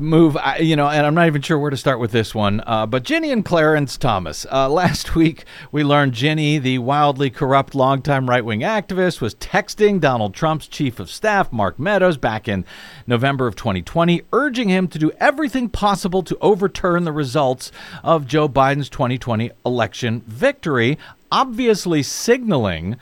move, 0.00 0.36
you 0.58 0.76
know, 0.76 0.88
and 0.88 1.06
I'm 1.06 1.14
not 1.14 1.26
even 1.26 1.42
sure 1.42 1.58
where 1.58 1.70
to 1.70 1.76
start 1.76 2.00
with 2.00 2.10
this 2.10 2.34
one. 2.34 2.62
Uh, 2.66 2.86
but 2.86 3.04
Ginni 3.04 3.32
and 3.32 3.44
Clarence 3.44 3.96
Thomas. 3.96 4.46
Uh, 4.50 4.68
last 4.68 5.14
week, 5.14 5.44
we 5.72 5.84
learned 5.84 6.12
Ginni, 6.12 6.60
the 6.60 6.78
wildly 6.78 7.30
corrupt 7.30 7.74
longtime 7.74 8.28
right 8.28 8.44
wing 8.44 8.60
activist, 8.60 9.20
was 9.20 9.34
texting 9.36 10.00
Donald 10.00 10.34
Trump's 10.34 10.66
chief 10.66 11.00
of 11.00 11.10
staff, 11.10 11.52
Mark 11.52 11.78
Meadows, 11.78 12.16
back 12.16 12.48
in 12.48 12.64
November 13.06 13.46
of 13.46 13.56
2020, 13.56 14.22
urging 14.32 14.68
him 14.68 14.88
to 14.88 14.98
do 14.98 15.10
everything 15.18 15.68
possible 15.68 16.22
to 16.22 16.38
overturn 16.40 17.04
the 17.04 17.12
results 17.12 17.70
of 18.02 18.26
Joe 18.26 18.48
Biden's 18.48 18.88
2020 18.88 19.50
election 19.64 20.22
victory, 20.26 20.98
obviously 21.30 22.02
signaling 22.02 22.96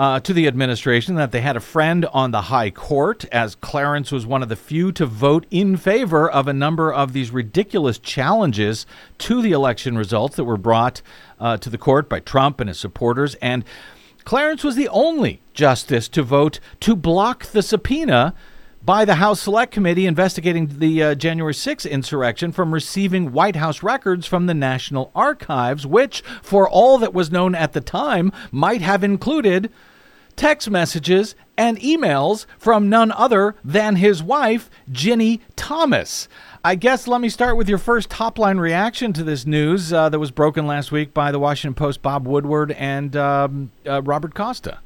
uh, 0.00 0.18
to 0.18 0.32
the 0.32 0.46
administration 0.46 1.14
that 1.16 1.30
they 1.30 1.42
had 1.42 1.56
a 1.58 1.60
friend 1.60 2.06
on 2.06 2.30
the 2.30 2.42
high 2.42 2.70
court, 2.70 3.26
as 3.26 3.54
Clarence 3.54 4.10
was 4.10 4.24
one 4.24 4.42
of 4.42 4.48
the 4.48 4.56
few 4.56 4.90
to 4.92 5.04
vote 5.04 5.44
in 5.50 5.76
favor 5.76 6.30
of 6.30 6.48
a 6.48 6.54
number 6.54 6.90
of 6.90 7.12
these 7.12 7.30
ridiculous 7.30 7.98
challenges 7.98 8.86
to 9.18 9.42
the 9.42 9.52
election 9.52 9.98
results 9.98 10.36
that 10.36 10.44
were 10.44 10.56
brought 10.56 11.02
uh, 11.38 11.58
to 11.58 11.68
the 11.68 11.76
court 11.76 12.08
by 12.08 12.18
Trump 12.18 12.60
and 12.60 12.68
his 12.68 12.80
supporters. 12.80 13.34
And 13.36 13.62
Clarence 14.24 14.64
was 14.64 14.74
the 14.74 14.88
only 14.88 15.42
justice 15.52 16.08
to 16.08 16.22
vote 16.22 16.60
to 16.80 16.96
block 16.96 17.46
the 17.46 17.62
subpoena 17.62 18.34
by 18.82 19.04
the 19.04 19.16
House 19.16 19.40
Select 19.40 19.72
Committee 19.72 20.06
investigating 20.06 20.78
the 20.78 21.02
uh, 21.02 21.14
January 21.14 21.52
6th 21.52 21.90
insurrection 21.90 22.50
from 22.50 22.72
receiving 22.72 23.32
White 23.32 23.56
House 23.56 23.82
records 23.82 24.26
from 24.26 24.46
the 24.46 24.54
National 24.54 25.10
Archives, 25.14 25.86
which, 25.86 26.22
for 26.42 26.68
all 26.68 26.98
that 26.98 27.12
was 27.12 27.30
known 27.30 27.54
at 27.54 27.72
the 27.72 27.80
time, 27.80 28.32
might 28.50 28.80
have 28.80 29.04
included 29.04 29.70
text 30.36 30.70
messages 30.70 31.34
and 31.58 31.78
emails 31.80 32.46
from 32.58 32.88
none 32.88 33.12
other 33.12 33.54
than 33.62 33.96
his 33.96 34.22
wife, 34.22 34.70
Ginni 34.90 35.40
Thomas. 35.56 36.28
I 36.64 36.74
guess 36.74 37.06
let 37.06 37.20
me 37.20 37.28
start 37.28 37.58
with 37.58 37.68
your 37.68 37.78
first 37.78 38.08
top 38.08 38.38
line 38.38 38.56
reaction 38.56 39.12
to 39.12 39.22
this 39.22 39.44
news 39.44 39.92
uh, 39.92 40.08
that 40.08 40.18
was 40.18 40.30
broken 40.30 40.66
last 40.66 40.90
week 40.90 41.12
by 41.12 41.30
the 41.30 41.38
Washington 41.38 41.74
Post, 41.74 42.00
Bob 42.00 42.26
Woodward, 42.26 42.72
and 42.72 43.14
um, 43.16 43.70
uh, 43.86 44.00
Robert 44.02 44.34
Costa. 44.34 44.78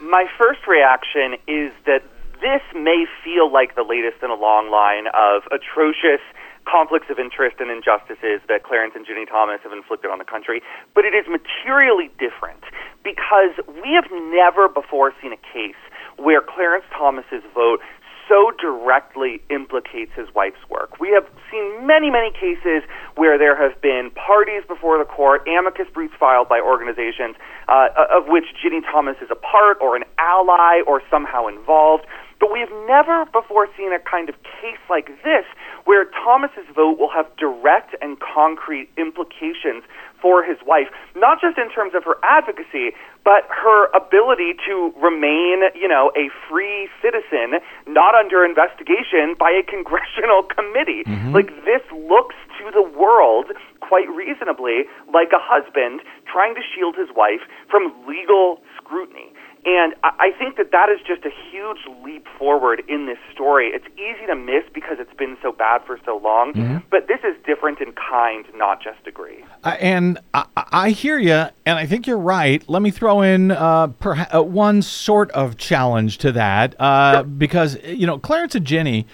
My 0.00 0.26
first 0.38 0.66
reaction 0.66 1.34
is 1.46 1.72
that 1.86 2.02
this 2.40 2.62
may 2.74 3.06
feel 3.24 3.50
like 3.50 3.74
the 3.74 3.84
latest 3.84 4.22
in 4.22 4.30
a 4.30 4.38
long 4.38 4.70
line 4.70 5.06
of 5.14 5.42
atrocious 5.50 6.22
conflicts 6.66 7.08
of 7.08 7.18
interest 7.18 7.56
and 7.58 7.70
injustices 7.70 8.44
that 8.48 8.62
Clarence 8.62 8.92
and 8.94 9.06
Ginni 9.06 9.26
Thomas 9.26 9.60
have 9.64 9.72
inflicted 9.72 10.10
on 10.10 10.18
the 10.18 10.28
country, 10.28 10.60
but 10.94 11.04
it 11.04 11.14
is 11.16 11.24
materially 11.26 12.12
different 12.20 12.60
because 13.02 13.56
we 13.80 13.96
have 13.96 14.10
never 14.30 14.68
before 14.68 15.14
seen 15.22 15.32
a 15.32 15.40
case 15.40 15.80
where 16.20 16.42
Clarence 16.42 16.84
Thomas's 16.92 17.42
vote 17.54 17.80
so 18.28 18.52
directly 18.60 19.40
implicates 19.48 20.12
his 20.14 20.28
wife's 20.34 20.60
work. 20.68 21.00
We 21.00 21.08
have 21.16 21.24
seen 21.50 21.86
many, 21.86 22.10
many 22.10 22.30
cases 22.30 22.84
where 23.16 23.38
there 23.38 23.56
have 23.56 23.80
been 23.80 24.10
parties 24.12 24.62
before 24.68 24.98
the 24.98 25.08
court, 25.08 25.48
amicus 25.48 25.88
briefs 25.92 26.12
filed 26.20 26.48
by 26.48 26.60
organizations 26.60 27.36
uh, 27.68 27.88
of 28.12 28.28
which 28.28 28.44
Ginny 28.62 28.82
Thomas 28.82 29.16
is 29.22 29.30
a 29.30 29.40
part 29.40 29.78
or 29.80 29.96
an 29.96 30.04
ally 30.18 30.82
or 30.86 31.00
somehow 31.10 31.48
involved. 31.48 32.04
But 32.40 32.52
we 32.52 32.60
have 32.60 32.70
never 32.86 33.26
before 33.32 33.66
seen 33.76 33.92
a 33.92 33.98
kind 33.98 34.28
of 34.28 34.36
case 34.42 34.78
like 34.88 35.08
this 35.24 35.44
where 35.84 36.06
Thomas's 36.06 36.66
vote 36.74 36.98
will 36.98 37.10
have 37.10 37.26
direct 37.36 37.96
and 38.00 38.18
concrete 38.20 38.88
implications 38.96 39.82
for 40.20 40.42
his 40.42 40.58
wife, 40.66 40.88
not 41.14 41.40
just 41.40 41.58
in 41.58 41.70
terms 41.70 41.94
of 41.94 42.04
her 42.04 42.18
advocacy, 42.22 42.94
but 43.24 43.46
her 43.50 43.86
ability 43.94 44.54
to 44.66 44.92
remain, 44.98 45.62
you 45.74 45.86
know, 45.86 46.10
a 46.16 46.30
free 46.48 46.88
citizen, 47.02 47.60
not 47.86 48.14
under 48.14 48.44
investigation 48.44 49.34
by 49.38 49.50
a 49.50 49.62
congressional 49.62 50.42
committee. 50.56 51.04
Mm-hmm. 51.06 51.34
Like 51.34 51.50
this 51.64 51.82
looks 51.92 52.36
to 52.58 52.70
the 52.70 52.82
world 52.82 53.46
quite 53.80 54.08
reasonably 54.10 54.84
like 55.12 55.32
a 55.32 55.40
husband 55.40 56.00
trying 56.30 56.54
to 56.54 56.60
shield 56.60 56.94
his 56.96 57.08
wife 57.16 57.40
from 57.70 57.92
legal 58.06 58.60
scrutiny. 58.76 59.32
And 59.68 59.94
I 60.02 60.30
think 60.38 60.56
that 60.56 60.72
that 60.72 60.88
is 60.88 60.98
just 61.06 61.26
a 61.26 61.30
huge 61.50 61.80
leap 62.02 62.26
forward 62.38 62.82
in 62.88 63.04
this 63.04 63.18
story. 63.34 63.66
It's 63.66 63.84
easy 63.96 64.24
to 64.26 64.34
miss 64.34 64.64
because 64.72 64.96
it's 64.98 65.12
been 65.12 65.36
so 65.42 65.52
bad 65.52 65.82
for 65.84 66.00
so 66.06 66.16
long, 66.16 66.54
mm-hmm. 66.54 66.78
but 66.90 67.06
this 67.06 67.20
is 67.22 67.36
different 67.44 67.78
in 67.82 67.92
kind, 67.92 68.46
not 68.54 68.82
just 68.82 69.04
degree. 69.04 69.44
Uh, 69.64 69.76
and 69.78 70.18
I, 70.32 70.46
I, 70.56 70.90
hear 70.90 71.18
you, 71.18 71.48
and 71.66 71.78
I 71.78 71.84
think 71.84 72.06
you're 72.06 72.16
right. 72.16 72.66
Let 72.66 72.80
me 72.80 72.90
throw 72.90 73.20
in 73.20 73.50
uh, 73.50 73.88
perha- 73.88 74.34
uh, 74.34 74.42
one 74.42 74.80
sort 74.80 75.30
of 75.32 75.58
challenge 75.58 76.16
to 76.18 76.32
that, 76.32 76.74
uh, 76.80 77.16
sure. 77.16 77.24
because 77.24 77.76
you 77.84 78.06
know 78.06 78.18
Clarence 78.18 78.54
and 78.54 78.66
Ginni 78.66 79.04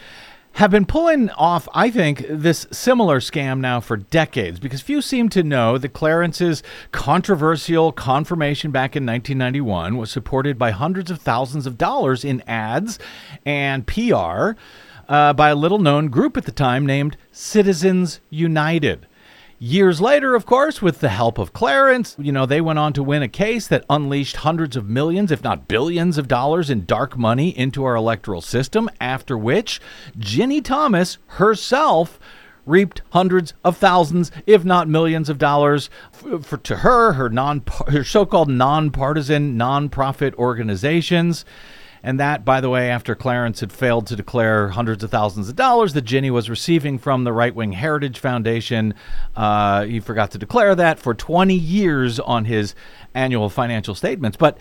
have 0.55 0.70
been 0.70 0.86
pulling 0.86 1.30
off, 1.30 1.68
I 1.74 1.90
think, 1.90 2.24
this 2.28 2.66
similar 2.70 3.18
scam 3.18 3.59
now 3.59 3.80
for 3.80 3.96
decades 3.96 4.61
because 4.61 4.80
few 4.80 5.02
seem 5.02 5.28
to 5.30 5.42
know 5.42 5.78
that 5.78 5.92
Clarence's 5.92 6.62
controversial 6.92 7.90
confirmation 7.90 8.70
back 8.70 8.94
in 8.94 9.05
1991 9.05 9.96
was 9.96 10.12
supported 10.12 10.57
by 10.57 10.70
hundreds 10.70 11.11
of 11.11 11.20
thousands 11.20 11.66
of 11.66 11.76
dollars 11.76 12.24
in 12.24 12.40
ads 12.42 13.00
and 13.44 13.84
PR 13.86 14.52
uh, 15.09 15.32
by 15.32 15.48
a 15.48 15.57
little 15.57 15.80
known 15.80 16.07
group 16.07 16.36
at 16.36 16.44
the 16.44 16.52
time 16.52 16.86
named 16.86 17.16
Citizens 17.32 18.20
United. 18.30 19.07
Years 19.66 19.98
later, 19.98 20.34
of 20.34 20.44
course, 20.44 20.82
with 20.82 21.00
the 21.00 21.08
help 21.08 21.38
of 21.38 21.54
Clarence, 21.54 22.16
you 22.18 22.30
know, 22.32 22.44
they 22.44 22.60
went 22.60 22.78
on 22.78 22.92
to 22.92 23.02
win 23.02 23.22
a 23.22 23.28
case 23.28 23.66
that 23.68 23.86
unleashed 23.88 24.36
hundreds 24.36 24.76
of 24.76 24.90
millions, 24.90 25.32
if 25.32 25.42
not 25.42 25.68
billions 25.68 26.18
of 26.18 26.28
dollars 26.28 26.68
in 26.68 26.84
dark 26.84 27.16
money 27.16 27.56
into 27.56 27.82
our 27.82 27.94
electoral 27.94 28.42
system, 28.42 28.90
after 29.00 29.38
which 29.38 29.80
Ginni 30.18 30.62
Thomas 30.62 31.16
herself 31.28 32.20
reaped 32.66 33.00
hundreds 33.12 33.54
of 33.64 33.78
thousands, 33.78 34.30
if 34.46 34.66
not 34.66 34.86
millions 34.86 35.30
of 35.30 35.38
dollars 35.38 35.88
for, 36.12 36.42
for 36.42 36.58
to 36.58 36.76
her, 36.76 37.14
her 37.14 37.30
non 37.30 37.62
her 37.88 38.04
so-called 38.04 38.50
nonpartisan 38.50 39.56
nonprofit 39.56 40.34
organizations. 40.34 41.46
And 42.05 42.20
that, 42.20 42.44
by 42.44 42.61
the 42.61 42.68
way, 42.68 42.90
after 42.90 43.14
Clarence 43.14 43.61
had 43.61 43.72
failed 43.72 44.07
to 44.09 44.14
declare 44.14 44.68
hundreds 44.68 45.02
of 45.02 45.11
thousands 45.11 45.48
of 45.48 45.57
dollars 45.57 45.94
that 45.94 46.05
Ginni 46.05 46.30
was 46.30 46.50
receiving 46.50 46.98
from 46.98 47.24
the 47.24 47.32
right 47.32 47.55
wing 47.55 47.72
Heritage 47.72 48.18
Foundation. 48.18 48.92
Uh, 49.34 49.86
he 49.86 50.00
forgot 50.00 50.30
to 50.32 50.38
declare 50.38 50.74
that 50.74 50.98
for 50.98 51.14
20 51.14 51.55
years 51.55 52.20
on 52.20 52.44
his 52.44 52.74
annual 53.14 53.48
financial 53.48 53.94
statements. 53.94 54.36
But 54.36 54.59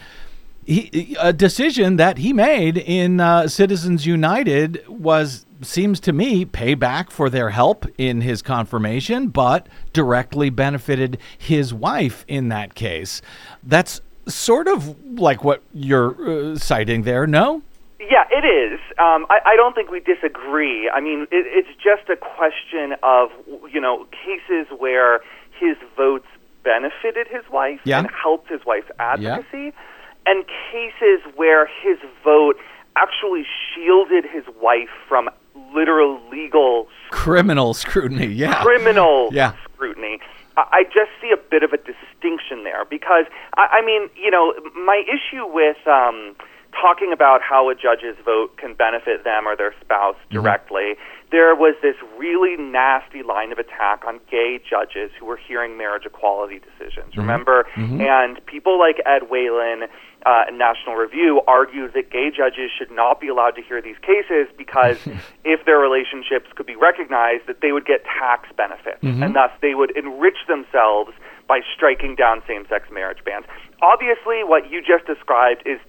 he, 0.65 1.17
a 1.19 1.33
decision 1.33 1.97
that 1.97 2.19
he 2.19 2.31
made 2.31 2.77
in 2.77 3.19
uh, 3.19 3.49
Citizens 3.49 4.05
United 4.05 4.81
was 4.87 5.45
seems 5.61 5.99
to 6.01 6.13
me 6.13 6.45
payback 6.45 7.11
for 7.11 7.29
their 7.29 7.49
help 7.49 7.85
in 7.97 8.21
his 8.21 8.41
confirmation, 8.41 9.27
but 9.27 9.67
directly 9.91 10.49
benefited 10.49 11.17
his 11.37 11.73
wife 11.73 12.23
in 12.29 12.47
that 12.49 12.73
case. 12.73 13.21
That's 13.61 13.99
sort 14.27 14.67
of 14.67 14.95
like 15.19 15.43
what 15.43 15.61
you're 15.73 16.53
uh, 16.53 16.55
citing 16.57 17.03
there, 17.03 17.27
no? 17.27 17.61
Yeah, 17.99 18.25
it 18.31 18.43
is. 18.45 18.79
Um, 18.99 19.25
I, 19.29 19.39
I 19.45 19.55
don't 19.55 19.73
think 19.73 19.89
we 19.89 19.99
disagree. 20.01 20.89
I 20.89 20.99
mean, 20.99 21.21
it, 21.31 21.45
it's 21.47 21.69
just 21.81 22.09
a 22.09 22.15
question 22.17 22.95
of 23.03 23.29
you 23.71 23.79
know 23.79 24.05
cases 24.11 24.67
where 24.77 25.21
his 25.59 25.77
votes 25.95 26.25
benefited 26.63 27.27
his 27.27 27.43
wife 27.51 27.79
Yeah. 27.83 27.99
and 27.99 28.09
helped 28.11 28.49
his 28.49 28.61
wife's 28.65 28.89
advocacy, 28.99 29.73
and 30.25 30.45
cases 30.71 31.21
where 31.35 31.65
his 31.81 31.97
vote 32.23 32.57
actually 32.95 33.45
shielded 33.73 34.25
his 34.25 34.43
wife 34.61 34.89
from 35.07 35.29
literal 35.73 36.19
legal 36.29 36.87
Criminal 37.09 37.73
scrutiny, 37.73 38.27
yeah. 38.27 38.61
criminal 38.63 39.29
Yeah. 39.33 39.53
scrutiny. 39.73 40.19
I 40.57 40.63
I 40.71 40.83
just 40.83 41.11
see 41.21 41.31
a 41.31 41.37
bit 41.37 41.63
of 41.63 41.73
a 41.73 41.77
distinction 41.77 42.63
there 42.63 42.85
because 42.85 43.25
I, 43.55 43.79
I 43.79 43.85
mean, 43.85 44.09
you 44.15 44.31
know, 44.31 44.53
my 44.75 45.03
issue 45.07 45.45
with 45.45 45.77
um, 45.87 46.35
talking 46.73 47.11
about 47.13 47.41
how 47.41 47.69
a 47.69 47.75
judge's 47.75 48.17
vote 48.25 48.57
can 48.57 48.73
benefit 48.73 49.23
them 49.23 49.47
or 49.47 49.55
their 49.55 49.73
spouse 49.81 50.15
mm-hmm. 50.15 50.41
directly. 50.41 50.95
There 51.31 51.55
was 51.55 51.75
this 51.81 51.95
really 52.17 52.57
nasty 52.57 53.23
line 53.23 53.51
of 53.51 53.57
attack 53.57 54.03
on 54.05 54.19
gay 54.29 54.59
judges 54.59 55.09
who 55.19 55.25
were 55.25 55.37
hearing 55.37 55.77
marriage 55.77 56.05
equality 56.05 56.59
decisions. 56.59 57.11
Mm-hmm. 57.11 57.21
Remember, 57.21 57.65
mm-hmm. 57.75 58.01
and 58.01 58.45
people 58.45 58.77
like 58.77 58.97
Ed 59.05 59.29
Whelan 59.29 59.87
uh, 60.25 60.47
and 60.47 60.57
National 60.57 60.95
Review 60.95 61.41
argued 61.47 61.93
that 61.93 62.11
gay 62.11 62.29
judges 62.35 62.71
should 62.77 62.91
not 62.91 63.19
be 63.19 63.27
allowed 63.27 63.55
to 63.55 63.61
hear 63.61 63.81
these 63.81 63.97
cases 64.01 64.47
because 64.57 64.97
if 65.43 65.65
their 65.65 65.79
relationships 65.79 66.47
could 66.55 66.65
be 66.65 66.75
recognized, 66.75 67.47
that 67.47 67.61
they 67.61 67.71
would 67.71 67.85
get 67.85 68.03
tax 68.05 68.49
benefits, 68.55 68.99
and 69.03 69.35
thus 69.35 69.51
they 69.61 69.75
would 69.75 69.95
enrich 69.97 70.47
themselves 70.47 71.11
by 71.47 71.59
striking 71.75 72.15
down 72.15 72.41
same-sex 72.47 72.87
marriage 72.91 73.19
bans. 73.25 73.45
Obviously, 73.81 74.43
what 74.43 74.69
you 74.71 74.81
just 74.81 75.05
described 75.05 75.63
is 75.65 75.79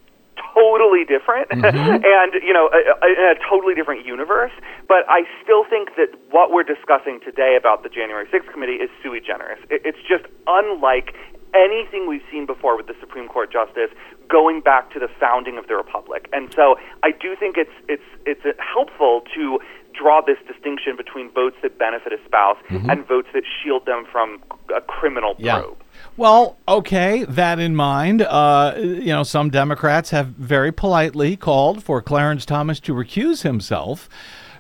totally 0.55 1.05
different 1.05 1.47
and 1.53 2.33
you 2.43 2.53
know 2.53 2.69
a, 2.73 3.07
a, 3.07 3.09
in 3.11 3.37
a 3.37 3.39
totally 3.49 3.75
different 3.75 4.05
universe. 4.05 4.53
But 4.89 5.07
i 5.09 5.23
still 5.43 5.65
think 5.65 5.95
that 5.97 6.11
what 6.31 6.51
we're 6.51 6.67
discussing 6.67 7.21
today 7.25 7.57
about 7.59 7.83
the 7.83 7.89
january 7.89 8.27
6th 8.27 8.51
committee 8.53 8.83
is 8.83 8.91
sui 9.03 9.21
generis. 9.21 9.59
It, 9.71 9.83
it's 9.85 10.03
just 10.09 10.25
unlike 10.47 11.15
anything 11.55 12.09
we've 12.09 12.23
seen 12.31 12.47
before 12.47 12.77
with 12.77 12.87
the 12.87 12.95
supreme 13.01 13.29
court 13.29 13.53
justice 13.53 13.91
going 14.29 14.61
back 14.61 14.91
to 14.93 14.99
the 14.99 15.09
founding 15.21 15.57
of 15.59 15.67
the 15.69 15.75
republic. 15.77 16.29
And 16.33 16.53
so 16.55 16.77
i 17.03 17.11
do 17.11 17.37
think 17.37 17.57
it's 17.57 17.71
it's 17.89 18.03
it's 18.27 18.43
helpful 18.59 19.23
to 19.35 19.59
draw 19.95 20.21
this 20.21 20.39
distinction 20.49 20.97
between 20.97 21.31
votes 21.31 21.57
that 21.63 21.79
benefit 21.79 22.13
a 22.13 22.19
spouse 22.25 22.57
and 22.69 23.07
votes 23.07 23.29
that 23.33 23.45
shield 23.63 23.87
them 23.87 24.05
from 24.11 24.43
a 24.75 24.81
criminal 24.81 25.37
Yeah. 25.39 25.61
probe. 25.61 25.77
Well, 26.17 26.57
okay, 26.67 27.23
that 27.25 27.61
in 27.61 27.77
mind, 27.77 28.21
uh, 28.23 28.75
you 28.77 29.07
know, 29.15 29.23
some 29.23 29.51
Democrats 29.51 30.11
have 30.11 30.27
very 30.29 30.73
politely 30.73 31.37
called 31.37 31.85
for 31.85 32.03
Clarence 32.03 32.45
Thomas 32.45 32.81
to 32.81 32.93
recuse 32.93 33.43
himself 33.43 34.09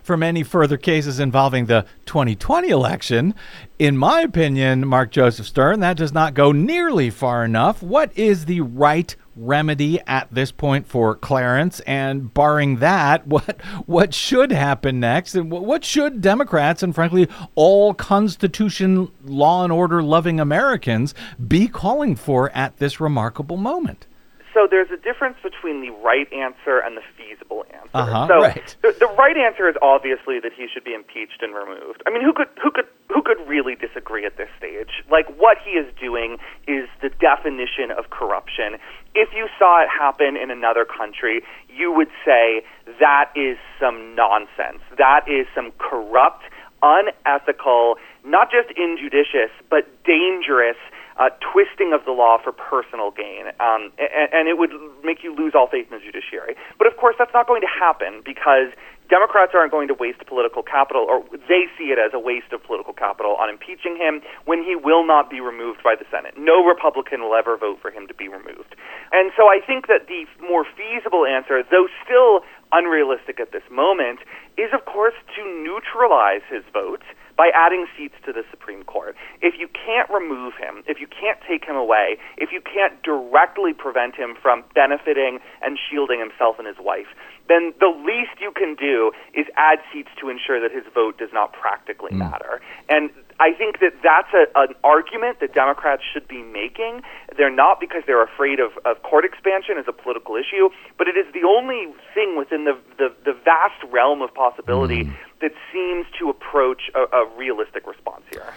from 0.04 0.22
any 0.22 0.42
further 0.42 0.76
cases 0.76 1.18
involving 1.18 1.66
the 1.66 1.84
2020 2.04 2.68
election. 2.68 3.34
In 3.78 3.96
my 3.96 4.20
opinion, 4.20 4.86
Mark 4.86 5.10
Joseph 5.10 5.46
Stern, 5.46 5.80
that 5.80 5.96
does 5.96 6.12
not 6.12 6.34
go 6.34 6.52
nearly 6.52 7.08
far 7.10 7.44
enough. 7.44 7.82
What 7.82 8.16
is 8.16 8.44
the 8.44 8.60
right 8.60 9.16
remedy 9.34 9.98
at 10.06 10.28
this 10.30 10.52
point 10.52 10.86
for 10.86 11.16
Clarence? 11.16 11.80
And 11.80 12.32
barring 12.32 12.76
that, 12.76 13.26
what 13.26 13.60
what 13.86 14.14
should 14.14 14.52
happen 14.52 15.00
next? 15.00 15.34
And 15.34 15.50
what 15.50 15.84
should 15.84 16.20
Democrats 16.20 16.82
and 16.82 16.94
frankly 16.94 17.26
all 17.54 17.94
Constitution, 17.94 19.10
law 19.24 19.64
and 19.64 19.72
order 19.72 20.02
loving 20.02 20.38
Americans 20.38 21.14
be 21.48 21.66
calling 21.66 22.14
for 22.14 22.50
at 22.50 22.76
this 22.76 23.00
remarkable 23.00 23.56
moment? 23.56 24.06
So 24.54 24.68
there's 24.70 24.90
a 24.90 24.96
difference 24.96 25.36
between 25.42 25.82
the 25.82 25.90
right 25.90 26.32
answer 26.32 26.78
and 26.78 26.96
the 26.96 27.02
feasible 27.18 27.66
answer. 27.74 27.90
Uh-huh, 27.92 28.28
so 28.28 28.34
right. 28.40 28.76
the, 28.82 28.94
the 29.00 29.10
right 29.18 29.36
answer 29.36 29.68
is 29.68 29.74
obviously 29.82 30.38
that 30.38 30.52
he 30.56 30.68
should 30.72 30.84
be 30.84 30.94
impeached 30.94 31.42
and 31.42 31.52
removed. 31.52 32.02
I 32.06 32.10
mean, 32.10 32.22
who 32.22 32.32
could 32.32 32.46
who 32.62 32.70
could 32.70 32.86
who 33.10 33.20
could 33.20 33.42
really 33.48 33.74
disagree 33.74 34.24
at 34.24 34.36
this 34.36 34.48
stage? 34.56 35.02
Like 35.10 35.26
what 35.36 35.58
he 35.58 35.72
is 35.72 35.92
doing 36.00 36.38
is 36.68 36.88
the 37.02 37.10
definition 37.10 37.90
of 37.90 38.10
corruption. 38.10 38.78
If 39.16 39.34
you 39.34 39.48
saw 39.58 39.82
it 39.82 39.88
happen 39.90 40.36
in 40.36 40.50
another 40.50 40.86
country, 40.86 41.42
you 41.68 41.92
would 41.92 42.10
say 42.24 42.62
that 43.00 43.30
is 43.34 43.58
some 43.80 44.14
nonsense. 44.14 44.82
That 44.96 45.26
is 45.26 45.46
some 45.54 45.72
corrupt, 45.78 46.44
unethical, 46.80 47.96
not 48.24 48.52
just 48.52 48.70
injudicious, 48.78 49.50
but 49.68 49.82
dangerous 50.04 50.78
uh, 51.18 51.30
twisting 51.52 51.92
of 51.92 52.04
the 52.04 52.12
law 52.12 52.38
for 52.42 52.52
personal 52.52 53.10
gain, 53.10 53.46
um, 53.60 53.92
and, 53.98 54.28
and 54.32 54.48
it 54.48 54.58
would 54.58 54.72
make 55.04 55.22
you 55.22 55.34
lose 55.34 55.54
all 55.54 55.68
faith 55.68 55.86
in 55.90 55.98
the 55.98 56.04
judiciary. 56.04 56.56
But 56.78 56.86
of 56.86 56.96
course, 56.96 57.14
that's 57.18 57.32
not 57.32 57.46
going 57.46 57.62
to 57.62 57.70
happen 57.70 58.22
because 58.24 58.74
Democrats 59.08 59.52
aren't 59.54 59.70
going 59.70 59.88
to 59.88 59.94
waste 59.94 60.24
political 60.26 60.62
capital, 60.62 61.04
or 61.04 61.22
they 61.46 61.68
see 61.76 61.92
it 61.92 61.98
as 62.00 62.12
a 62.14 62.18
waste 62.18 62.52
of 62.52 62.64
political 62.64 62.92
capital 62.92 63.36
on 63.36 63.50
impeaching 63.50 63.96
him 63.96 64.22
when 64.44 64.64
he 64.64 64.74
will 64.74 65.06
not 65.06 65.28
be 65.28 65.40
removed 65.40 65.84
by 65.84 65.94
the 65.94 66.08
Senate. 66.10 66.34
No 66.38 66.64
Republican 66.64 67.20
will 67.20 67.34
ever 67.34 67.56
vote 67.56 67.78
for 67.80 67.90
him 67.90 68.08
to 68.08 68.14
be 68.14 68.28
removed. 68.28 68.74
And 69.12 69.30
so 69.36 69.46
I 69.46 69.60
think 69.60 69.86
that 69.88 70.08
the 70.08 70.24
more 70.40 70.64
feasible 70.64 71.26
answer, 71.26 71.62
though 71.62 71.86
still 72.02 72.40
unrealistic 72.72 73.38
at 73.38 73.52
this 73.52 73.62
moment, 73.70 74.20
is 74.56 74.72
of 74.72 74.84
course 74.86 75.14
to 75.36 75.40
neutralize 75.62 76.42
his 76.48 76.64
vote 76.72 77.04
by 77.36 77.50
adding 77.54 77.86
seats 77.96 78.14
to 78.24 78.32
the 78.32 78.42
Supreme 78.50 78.84
Court. 78.84 79.16
If 79.42 79.54
you 79.58 79.68
can't 79.68 80.08
remove 80.10 80.54
him, 80.54 80.82
if 80.86 81.00
you 81.00 81.06
can't 81.06 81.38
take 81.48 81.64
him 81.64 81.76
away, 81.76 82.16
if 82.36 82.50
you 82.52 82.60
can't 82.60 83.02
directly 83.02 83.72
prevent 83.72 84.14
him 84.14 84.34
from 84.40 84.64
benefiting 84.74 85.40
and 85.62 85.78
shielding 85.78 86.20
himself 86.20 86.56
and 86.58 86.66
his 86.66 86.78
wife, 86.78 87.10
then 87.48 87.74
the 87.80 87.88
least 87.88 88.40
you 88.40 88.52
can 88.52 88.74
do 88.74 89.12
is 89.34 89.46
add 89.56 89.78
seats 89.92 90.08
to 90.20 90.28
ensure 90.28 90.60
that 90.60 90.72
his 90.72 90.84
vote 90.94 91.18
does 91.18 91.30
not 91.32 91.52
practically 91.52 92.10
mm. 92.10 92.18
matter. 92.18 92.60
And 92.88 93.10
I 93.40 93.52
think 93.52 93.80
that 93.80 93.94
that's 94.02 94.32
a, 94.32 94.46
an 94.58 94.74
argument 94.82 95.40
that 95.40 95.54
Democrats 95.54 96.02
should 96.10 96.26
be 96.28 96.42
making. 96.42 97.02
They're 97.36 97.54
not 97.54 97.80
because 97.80 98.02
they're 98.06 98.22
afraid 98.22 98.60
of, 98.60 98.72
of 98.84 99.02
court 99.02 99.24
expansion 99.24 99.76
as 99.78 99.86
a 99.88 99.92
political 99.92 100.36
issue, 100.36 100.70
but 100.96 101.08
it 101.08 101.16
is 101.16 101.26
the 101.34 101.44
only 101.46 101.92
thing 102.14 102.36
within 102.38 102.64
the, 102.64 102.78
the, 102.96 103.12
the 103.24 103.32
vast 103.44 103.82
realm 103.90 104.22
of 104.22 104.32
possibility 104.32 105.04
mm. 105.04 105.16
that 105.40 105.52
seems 105.72 106.06
to 106.18 106.30
approach 106.30 106.90
a, 106.94 107.00
a 107.14 107.28
realistic 107.36 107.86
response 107.86 108.22
here. 108.30 108.54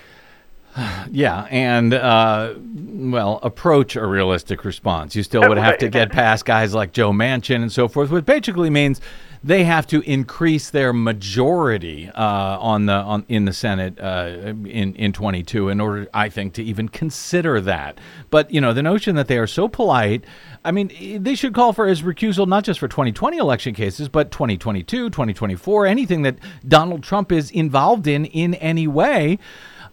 Yeah, 1.11 1.47
and 1.49 1.93
uh, 1.93 2.53
well, 2.57 3.39
approach 3.41 3.95
a 3.95 4.05
realistic 4.05 4.65
response. 4.65 5.15
You 5.15 5.23
still 5.23 5.47
would 5.47 5.57
have 5.57 5.78
to 5.80 5.89
get 5.89 6.11
past 6.11 6.45
guys 6.45 6.73
like 6.73 6.91
Joe 6.91 7.11
Manchin 7.11 7.61
and 7.61 7.71
so 7.71 7.88
forth, 7.88 8.11
which 8.11 8.25
basically 8.25 8.69
means 8.69 9.01
they 9.43 9.63
have 9.63 9.88
to 9.88 10.01
increase 10.01 10.69
their 10.69 10.91
majority 10.93 12.09
uh, 12.13 12.59
on 12.59 12.86
the 12.86 12.93
on 12.93 13.25
in 13.30 13.45
the 13.45 13.53
Senate 13.53 13.99
uh, 13.99 14.53
in 14.65 14.93
in 14.95 15.13
22 15.13 15.69
in 15.69 15.80
order, 15.80 16.07
I 16.13 16.30
think, 16.30 16.53
to 16.53 16.63
even 16.63 16.89
consider 16.89 17.61
that. 17.61 17.99
But 18.30 18.51
you 18.51 18.61
know, 18.61 18.73
the 18.73 18.84
notion 18.84 19.15
that 19.15 19.28
they 19.28 19.38
are 19.38 19.47
so 19.47 19.67
polite. 19.67 20.25
I 20.65 20.71
mean, 20.71 21.23
they 21.23 21.36
should 21.36 21.53
call 21.53 21.71
for 21.71 21.88
his 21.88 22.01
recusal 22.01 22.45
not 22.45 22.65
just 22.65 22.82
for 22.82 22.89
2020 22.89 23.38
election 23.38 23.73
cases, 23.73 24.09
but 24.09 24.32
2022, 24.32 25.09
2024, 25.09 25.86
anything 25.86 26.23
that 26.23 26.38
Donald 26.67 27.03
Trump 27.03 27.32
is 27.32 27.49
involved 27.51 28.05
in 28.05 28.25
in 28.25 28.53
any 28.55 28.86
way 28.86 29.39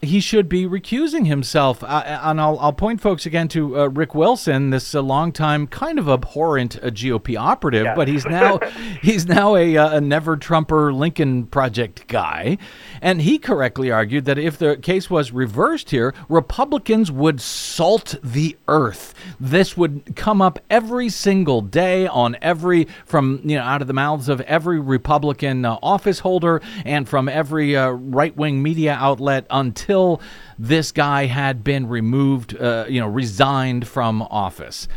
he 0.05 0.21
should 0.21 0.49
be 0.49 0.67
recusing 0.67 1.27
himself. 1.27 1.83
Uh, 1.83 2.03
and 2.07 2.41
I'll, 2.41 2.59
I'll, 2.59 2.73
point 2.73 3.01
folks 3.01 3.25
again 3.25 3.49
to 3.49 3.81
uh, 3.81 3.87
Rick 3.87 4.15
Wilson, 4.15 4.71
this 4.71 4.95
uh, 4.95 5.03
longtime 5.03 5.67
kind 5.69 5.99
of 5.99 6.09
abhorrent 6.09 6.77
uh, 6.77 6.89
GOP 6.89 7.39
operative, 7.39 7.89
but 7.95 8.09
he's 8.09 8.25
now 8.27 8.59
he's 9.03 9.27
now 9.27 9.57
a, 9.57 9.77
uh, 9.77 9.99
a 9.99 10.01
never 10.01 10.37
Trumper 10.37 10.93
Lincoln 10.93 11.47
Project 11.47 12.07
guy, 12.09 12.59
and 13.01 13.23
he 13.23 13.39
correctly 13.39 13.91
argued 13.91 14.25
that 14.25 14.39
if 14.39 14.59
the 14.59 14.77
case 14.77 15.09
was 15.09 15.33
reversed 15.33 15.91
here, 15.91 16.15
Republicans 16.29 17.11
would 17.11 17.41
salt 17.41 18.17
the 18.23 18.57
earth. 18.69 19.15
This 19.39 19.77
would 19.77 20.15
come 20.17 20.43
up 20.43 20.59
every 20.69 21.09
single 21.09 21.61
day 21.61 22.07
on 22.07 22.37
every 22.43 22.89
from 23.07 23.41
you 23.45 23.57
know 23.57 23.63
out 23.63 23.83
of 23.83 23.89
the 23.89 23.95
mouths 23.95 24.29
of 24.29 24.41
every 24.43 24.81
Republican 24.81 25.65
uh, 25.65 25.79
office 25.83 26.19
holder 26.19 26.61
and 26.85 27.09
from 27.09 27.29
every 27.29 27.75
right 27.75 28.37
wing 28.37 28.63
media 28.63 28.95
outlet 28.99 29.47
until 29.51 29.94
until 29.95 30.21
this 30.59 30.93
guy 30.93 31.27
had 31.27 31.63
been 31.63 31.89
removed, 31.89 32.57
uh, 32.57 32.87
you 32.89 33.01
know, 33.01 33.09
resigned 33.09 33.87
from 33.87 34.23
office. 34.23 34.89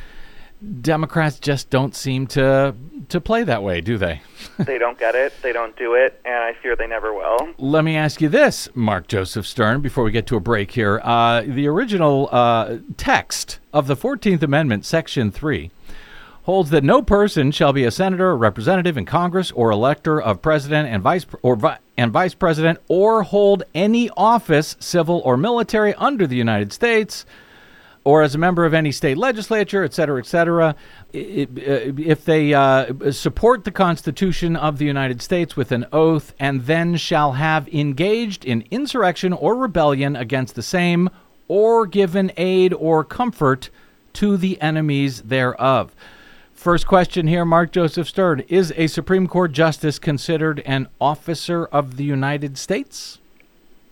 Democrats 0.82 1.38
just 1.38 1.70
don't 1.70 1.96
seem 1.96 2.26
to 2.26 2.74
to 3.10 3.22
play 3.22 3.44
that 3.44 3.62
way, 3.62 3.80
do 3.80 4.00
they? 4.00 4.22
they 4.58 4.80
don't 4.80 4.98
get 4.98 5.14
it. 5.14 5.32
They 5.44 5.54
don't 5.54 5.78
do 5.78 5.94
it, 5.94 6.20
and 6.26 6.34
I 6.34 6.54
fear 6.54 6.76
they 6.76 6.88
never 6.88 7.14
will. 7.14 7.54
Let 7.60 7.84
me 7.84 7.96
ask 7.96 8.22
you 8.22 8.28
this, 8.28 8.68
Mark 8.74 9.08
Joseph 9.08 9.46
Stern, 9.46 9.82
before 9.82 10.04
we 10.04 10.12
get 10.12 10.26
to 10.28 10.36
a 10.36 10.40
break 10.40 10.72
here. 10.72 11.00
Uh, 11.04 11.42
the 11.42 11.68
original 11.68 12.28
uh, 12.32 12.78
text 12.98 13.60
of 13.72 13.86
the 13.86 13.96
Fourteenth 13.96 14.42
Amendment, 14.42 14.84
Section 14.84 15.30
Three, 15.30 15.70
holds 16.48 16.70
that 16.70 16.82
no 16.82 17.02
person 17.02 17.52
shall 17.52 17.74
be 17.74 17.84
a 17.84 17.92
senator 17.92 18.30
or 18.30 18.38
representative 18.38 18.98
in 18.98 19.06
Congress 19.06 19.52
or 19.52 19.70
elector 19.70 20.20
of 20.20 20.42
president 20.42 20.88
and 20.88 21.04
vice 21.04 21.26
or 21.44 21.78
and 21.98 22.14
vice 22.14 22.34
president 22.34 22.80
or 22.88 23.24
hold 23.24 23.64
any 23.76 24.10
office, 24.16 24.78
civil 24.80 25.22
or 25.26 25.36
military, 25.36 25.94
under 25.96 26.26
the 26.26 26.38
United 26.38 26.72
States 26.72 27.26
or 28.06 28.22
as 28.22 28.34
a 28.34 28.38
member 28.38 28.64
of 28.64 28.74
any 28.74 28.94
state 28.94 29.18
legislature, 29.18 29.84
et 29.84 29.94
cetera, 29.94 30.18
et 30.18 30.26
cetera, 30.26 30.74
if 31.12 32.24
they 32.24 32.54
uh, 32.54 33.12
support 33.12 33.66
the 33.66 33.72
Constitution 33.72 34.56
of 34.56 34.78
the 34.78 34.86
United 34.86 35.22
States 35.22 35.58
with 35.58 35.74
an 35.74 35.86
oath 35.92 36.34
and 36.40 36.66
then 36.66 36.96
shall 36.96 37.34
have 37.34 37.68
engaged 37.68 38.46
in 38.46 38.64
insurrection 38.72 39.34
or 39.34 39.58
rebellion 39.58 40.16
against 40.16 40.56
the 40.56 40.64
same 40.64 41.10
or 41.50 41.86
given 41.86 42.32
aid 42.38 42.74
or 42.74 43.04
comfort 43.04 43.70
to 44.14 44.38
the 44.38 44.62
enemies 44.62 45.24
thereof. 45.24 45.94
First 46.58 46.88
question 46.88 47.28
here, 47.28 47.46
Mark 47.46 47.72
Joseph 47.72 48.10
Stern. 48.10 48.40
Is 48.48 48.74
a 48.76 48.88
Supreme 48.88 49.28
Court 49.28 49.52
justice 49.52 50.00
considered 50.00 50.64
an 50.66 50.88
officer 51.00 51.68
of 51.68 51.98
the 51.98 52.04
United 52.04 52.58
States? 52.58 53.20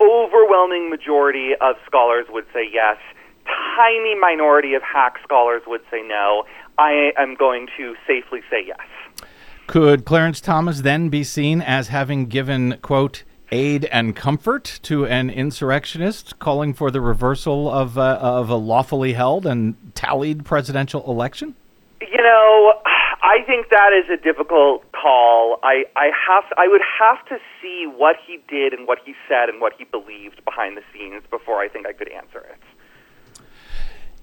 Overwhelming 0.02 0.90
majority 0.90 1.52
of 1.62 1.76
scholars 1.86 2.26
would 2.30 2.46
say 2.52 2.68
yes. 2.74 2.98
Tiny 3.46 4.16
minority 4.20 4.74
of 4.74 4.82
hack 4.82 5.18
scholars 5.24 5.62
would 5.68 5.82
say 5.92 6.02
no. 6.08 6.46
I 6.80 7.12
am 7.20 7.36
going 7.36 7.68
to 7.78 7.94
safely 8.08 8.42
say 8.50 8.66
yes. 8.66 9.28
Could 9.68 10.04
Clarence 10.04 10.42
Thomas 10.42 10.82
then 10.82 11.10
be 11.10 11.24
seen 11.24 11.62
as 11.62 11.90
having 11.90 12.26
given, 12.26 12.80
quote, 12.82 13.24
aid 13.52 13.86
and 13.86 14.16
comfort 14.16 14.80
to 14.82 15.06
an 15.06 15.30
insurrectionist 15.30 16.40
calling 16.40 16.74
for 16.74 16.90
the 16.90 17.00
reversal 17.00 17.70
of, 17.70 17.96
uh, 18.00 18.18
of 18.20 18.50
a 18.50 18.56
lawfully 18.56 19.14
held 19.14 19.46
and 19.46 19.76
tallied 19.94 20.44
presidential 20.44 21.08
election? 21.08 21.54
You 22.02 22.18
know, 22.18 22.74
I 22.86 23.40
think 23.48 23.70
that 23.70 23.92
is 23.94 24.10
a 24.10 24.22
difficult 24.22 24.84
call. 24.92 25.60
I, 25.64 25.86
I 25.96 26.12
have 26.28 26.44
I 26.58 26.68
would 26.68 26.82
have 27.00 27.26
to 27.28 27.38
see 27.62 27.86
what 27.86 28.18
he 28.26 28.40
did 28.48 28.74
and 28.74 28.88
what 28.88 29.00
he 29.06 29.14
said 29.28 29.50
and 29.50 29.62
what 29.62 29.74
he 29.78 29.86
believed 29.86 30.44
behind 30.46 30.78
the 30.78 30.84
scenes 30.94 31.24
before 31.32 31.62
I 31.62 31.70
think 31.70 31.88
I 31.88 31.94
could 31.94 32.10
answer 32.10 32.40
it. 32.40 33.48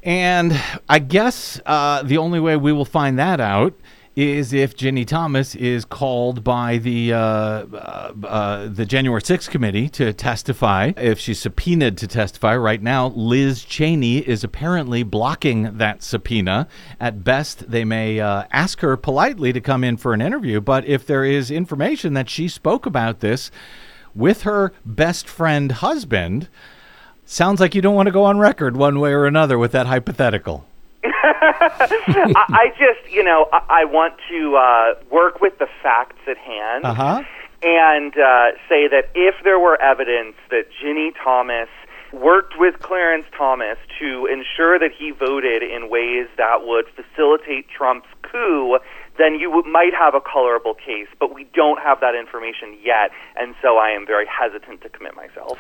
And 0.03 0.61
I 0.89 0.99
guess 0.99 1.61
uh, 1.65 2.03
the 2.03 2.19
only 2.19 2.41
way 2.41 2.57
we 2.57 2.73
will 2.73 2.85
find 2.85 3.19
that 3.19 3.41
out 3.41 3.75
is 4.15 4.53
if 4.53 4.77
Ginni 4.77 5.07
Thomas 5.07 5.55
is 5.55 5.85
called 5.85 6.45
by 6.45 6.79
the 6.79 7.15
uh, 7.15 7.19
uh, 7.19 8.13
uh, 8.25 8.69
the 8.69 8.85
January 8.85 9.23
6th 9.23 9.49
committee 9.49 9.89
to 9.91 10.13
testify. 10.13 10.93
If 10.97 11.19
she's 11.19 11.41
subpoenaed 11.41 11.97
to 11.99 12.07
testify 12.07 12.57
right 12.57 12.83
now, 12.83 13.09
Liz 13.09 13.65
Cheney 13.65 14.19
is 14.19 14.45
apparently 14.45 15.03
blocking 15.03 15.79
that 15.79 16.03
subpoena. 16.03 16.69
At 17.01 17.25
best, 17.25 17.71
they 17.71 17.85
may 17.85 18.21
uh, 18.21 18.45
ask 18.53 18.81
her 18.81 18.97
politely 18.97 19.53
to 19.53 19.61
come 19.61 19.83
in 19.83 19.97
for 19.97 20.13
an 20.13 20.21
interview, 20.21 20.61
but 20.61 20.85
if 20.85 21.07
there 21.07 21.25
is 21.25 21.51
information 21.51 22.13
that 22.15 22.29
she 22.29 22.49
spoke 22.49 22.85
about 22.85 23.21
this 23.21 23.51
with 24.15 24.43
her 24.43 24.73
best 24.85 25.27
friend 25.27 25.73
husband, 25.73 26.49
sounds 27.25 27.61
like 27.61 27.75
you 27.75 27.81
don't 27.81 27.95
want 27.95 28.09
to 28.09 28.13
go 28.13 28.25
on 28.25 28.39
record 28.39 28.77
one 28.77 29.01
way 29.01 29.13
or 29.13 29.25
another 29.25 29.59
with 29.59 29.73
that 29.73 29.87
hypothetical. 29.87 30.67
I, 31.05 32.45
I 32.49 32.69
just, 32.79 33.13
you 33.13 33.25
know, 33.25 33.49
I, 33.53 33.83
I 33.83 33.85
want 33.85 34.15
to 34.31 34.57
uh, 34.57 34.95
work 35.11 35.41
with 35.41 35.59
the 35.59 35.67
facts 35.83 36.21
at 36.29 36.39
hand 36.39 36.85
uh-huh. 36.85 37.23
and 37.63 38.13
uh, 38.13 38.53
say 38.69 38.89
that 38.89 39.11
if 39.15 39.35
there 39.45 39.59
were 39.59 39.81
evidence 39.81 40.37
that 40.51 40.65
Ginni 40.83 41.13
Thomas 41.23 41.69
worked 42.13 42.55
with 42.59 42.79
Clarence 42.81 43.25
Thomas 43.37 43.79
to 43.99 44.27
ensure 44.27 44.79
that 44.79 44.91
he 44.97 45.11
voted 45.11 45.63
in 45.63 45.89
ways 45.89 46.29
that 46.37 46.67
would 46.67 46.85
facilitate 46.95 47.67
Trump's 47.69 48.09
coup, 48.23 48.79
then 49.19 49.35
you 49.35 49.49
w- 49.49 49.71
might 49.71 49.95
have 49.99 50.15
a 50.15 50.21
colorable 50.21 50.75
case. 50.75 51.09
But 51.19 51.35
we 51.35 51.45
don't 51.55 51.81
have 51.81 52.01
that 52.01 52.15
information 52.15 52.77
yet, 52.83 53.11
and 53.37 53.55
so 53.63 53.79
I 53.79 53.91
am 53.91 54.07
very 54.07 54.27
hesitant 54.27 54.83
to 54.83 54.89
commit 54.89 55.17
myself. 55.17 55.59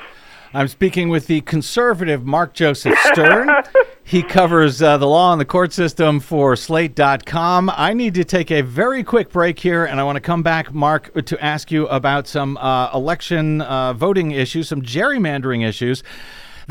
I'm 0.54 0.68
speaking 0.68 1.08
with 1.08 1.28
the 1.28 1.40
conservative 1.40 2.26
Mark 2.26 2.52
Joseph 2.52 2.98
Stern. 3.04 3.50
he 4.04 4.22
covers 4.22 4.82
uh, 4.82 4.98
the 4.98 5.06
law 5.06 5.32
and 5.32 5.40
the 5.40 5.46
court 5.46 5.72
system 5.72 6.20
for 6.20 6.56
Slate.com. 6.56 7.70
I 7.74 7.94
need 7.94 8.12
to 8.14 8.24
take 8.24 8.50
a 8.50 8.60
very 8.60 9.02
quick 9.02 9.30
break 9.30 9.58
here, 9.58 9.86
and 9.86 9.98
I 9.98 10.04
want 10.04 10.16
to 10.16 10.20
come 10.20 10.42
back, 10.42 10.74
Mark, 10.74 11.24
to 11.24 11.42
ask 11.42 11.70
you 11.70 11.88
about 11.88 12.28
some 12.28 12.58
uh, 12.58 12.90
election 12.92 13.62
uh, 13.62 13.94
voting 13.94 14.32
issues, 14.32 14.68
some 14.68 14.82
gerrymandering 14.82 15.66
issues 15.66 16.02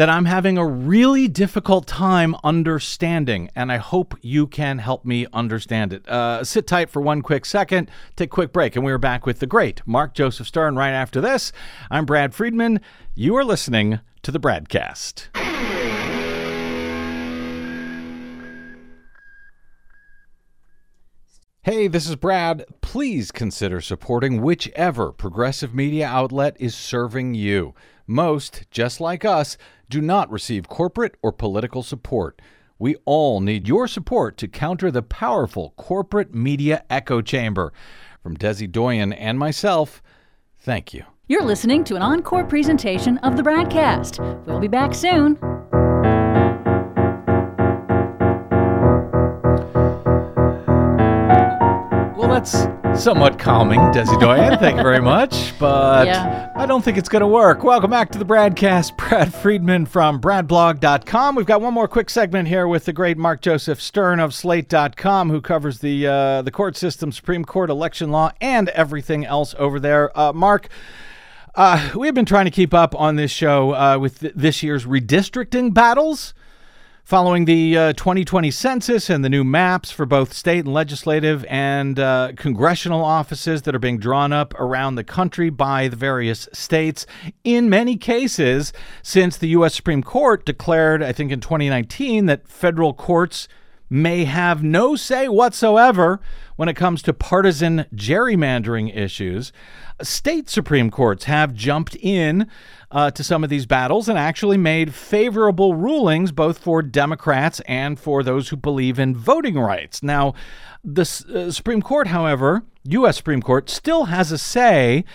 that 0.02 0.10
I'm 0.10 0.26
having 0.26 0.58
a 0.58 0.66
really 0.66 1.28
difficult 1.28 1.86
time 1.86 2.36
understanding, 2.44 3.52
and 3.56 3.72
I 3.72 3.78
hope 3.78 4.16
you 4.24 4.48
can 4.48 4.80
help 4.80 5.06
me 5.06 5.28
understand 5.32 5.94
it. 5.94 6.10
Uh, 6.10 6.44
sit 6.44 6.66
tight 6.66 6.90
for 6.90 7.04
one 7.04 7.22
quick 7.22 7.46
second, 7.46 7.88
take 8.16 8.30
a 8.30 8.34
quick 8.34 8.52
break, 8.52 8.76
and 8.76 8.84
we're 8.84 8.98
back 8.98 9.28
with 9.28 9.38
the 9.38 9.46
great 9.46 9.84
Mark 9.86 10.16
Joseph 10.16 10.48
Stern 10.48 10.76
right 10.76 10.90
after 10.90 11.22
this. 11.22 11.52
I'm 11.92 12.08
Brad 12.08 12.34
Friedman. 12.34 12.80
You 13.14 13.36
are 13.36 13.46
listening 13.46 14.00
to 14.24 14.32
the 14.32 14.40
BradCast. 14.40 15.28
Hey, 21.62 21.88
this 21.88 22.10
is 22.10 22.16
Brad. 22.16 22.66
Please 22.82 23.32
consider 23.32 23.80
supporting 23.82 24.42
whichever 24.42 25.12
progressive 25.12 25.76
media 25.76 26.08
outlet 26.08 26.58
is 26.60 26.74
serving 26.74 27.36
you. 27.36 27.76
Most, 28.08 28.64
just 28.72 29.00
like 29.00 29.24
us, 29.24 29.58
do 29.92 30.02
not 30.02 30.32
receive 30.32 30.70
corporate 30.70 31.16
or 31.22 31.32
political 31.32 31.84
support. 31.84 32.42
We 32.80 32.96
all 33.06 33.42
need 33.42 33.68
your 33.68 33.88
support 33.88 34.38
to 34.38 34.48
counter 34.48 34.90
the 34.90 35.04
powerful 35.04 35.74
corporate 35.76 36.34
media 36.34 36.84
echo 36.90 37.22
chamber. 37.22 37.74
From 38.24 38.38
Desi 38.38 38.72
Doyen 38.72 39.12
and 39.14 39.38
myself, 39.38 40.02
thank 40.60 40.94
you. 40.94 41.04
You're 41.28 41.44
listening 41.44 41.84
to 41.86 41.96
an 41.96 42.02
encore 42.02 42.46
presentation 42.46 43.18
of 43.20 43.36
the 43.36 43.44
BradCast. 43.44 44.46
We'll 44.46 44.60
be 44.60 44.68
back 44.68 44.96
soon. 44.96 45.38
Well, 52.16 52.30
that's 52.30 52.66
somewhat 52.96 53.40
calming, 53.40 53.80
Desi 53.92 54.20
Doyen. 54.20 54.60
Thank 54.60 54.78
you 54.78 54.84
very 54.84 55.02
much. 55.02 55.54
But 55.62 56.08
yeah. 56.08 56.52
I 56.56 56.66
don't 56.66 56.84
think 56.84 56.98
it's 56.98 57.08
going 57.08 57.22
to 57.22 57.28
work. 57.28 57.64
Welcome 57.64 57.92
back 57.92 58.10
to 58.12 58.18
the 58.18 58.26
BradCast, 58.26 58.98
Brad 59.10 59.32
Friedman 59.32 59.86
from 59.86 60.20
BradBlog.com. 60.20 61.36
We've 61.36 61.46
got 61.46 61.62
one 61.62 61.76
more 61.76 61.88
quick 61.88 62.10
segment 62.10 62.48
here 62.48 62.68
with 62.68 62.86
the 62.86 62.94
great 62.94 63.16
Mark 63.16 63.42
Joseph 63.42 63.80
Stern 63.80 64.20
of 64.20 64.34
Slate.com, 64.34 65.30
who 65.30 65.40
covers 65.40 65.80
the 65.80 66.08
uh, 66.08 66.42
the 66.42 66.50
court 66.50 66.76
system, 66.76 67.12
Supreme 67.12 67.46
Court, 67.46 67.70
election 67.70 68.10
law, 68.10 68.32
and 68.42 68.70
everything 68.70 69.24
else 69.24 69.54
over 69.60 69.80
there. 69.80 70.18
Uh, 70.18 70.34
Mark. 70.34 70.68
Uh, 71.54 71.92
we've 71.96 72.14
been 72.14 72.26
trying 72.26 72.46
to 72.46 72.52
keep 72.52 72.74
up 72.74 72.96
on 72.96 73.18
this 73.18 73.30
show 73.30 73.76
uh, 73.76 73.98
with 74.00 74.22
th- 74.22 74.34
this 74.36 74.64
year's 74.64 74.86
redistricting 74.86 75.74
battles. 75.74 76.34
Following 77.04 77.46
the 77.46 77.78
uh, 77.78 77.94
2020 77.94 78.52
census 78.52 79.10
and 79.10 79.26
the 79.26 79.30
new 79.30 79.44
maps 79.44 79.92
for 79.92 80.06
both 80.06 80.34
state 80.34 80.66
and 80.66 80.74
legislative 80.74 81.44
and 81.50 82.00
uh, 82.00 82.32
congressional 82.38 83.04
offices 83.04 83.64
that 83.64 83.76
are 83.76 83.80
being 83.80 83.98
drawn 83.98 84.32
up 84.32 84.54
around 84.60 84.96
the 84.96 85.04
country 85.04 85.50
by 85.50 85.88
the 85.88 85.96
various 85.96 86.48
states, 86.54 87.06
in 87.44 87.70
many 87.70 87.98
cases, 87.98 88.72
since 89.02 89.36
the 89.36 89.50
U.S. 89.50 89.74
Supreme 89.74 90.04
Court 90.04 90.46
declared, 90.46 91.02
I 91.04 91.12
think 91.12 91.32
in 91.32 91.42
2019, 91.42 92.28
that 92.28 92.48
federal 92.48 92.94
courts 92.94 93.48
may 93.90 94.24
have 94.24 94.64
no 94.64 94.96
say 94.96 95.28
whatsoever 95.28 96.22
when 96.56 96.70
it 96.70 96.76
comes 96.76 97.02
to 97.02 97.14
partisan 97.14 97.86
gerrymandering 97.94 98.96
issues. 98.96 99.52
State 100.02 100.50
Supreme 100.50 100.90
Courts 100.90 101.26
have 101.26 101.54
jumped 101.54 101.96
in 101.98 102.48
uh, 102.92 103.10
to 103.12 103.24
some 103.24 103.44
of 103.44 103.50
these 103.50 103.66
battles 103.66 104.10
and 104.10 104.20
actually 104.20 104.58
made 104.58 104.94
favorable 104.94 105.76
rulings 105.76 106.32
both 106.32 106.58
for 106.58 106.82
Democrats 106.82 107.62
and 107.62 108.00
for 108.00 108.22
those 108.22 108.50
who 108.50 108.56
believe 108.56 109.00
in 109.00 109.16
voting 109.16 109.58
rights. 109.58 110.04
Now, 110.04 110.34
the 110.84 111.02
uh, 111.02 111.52
Supreme 111.52 111.82
Court, 111.82 112.08
however, 112.08 112.64
U.S. 112.84 113.18
Supreme 113.18 113.42
Court, 113.42 113.70
still 113.70 114.06
has 114.06 114.32
a 114.32 114.38
say 114.38 115.06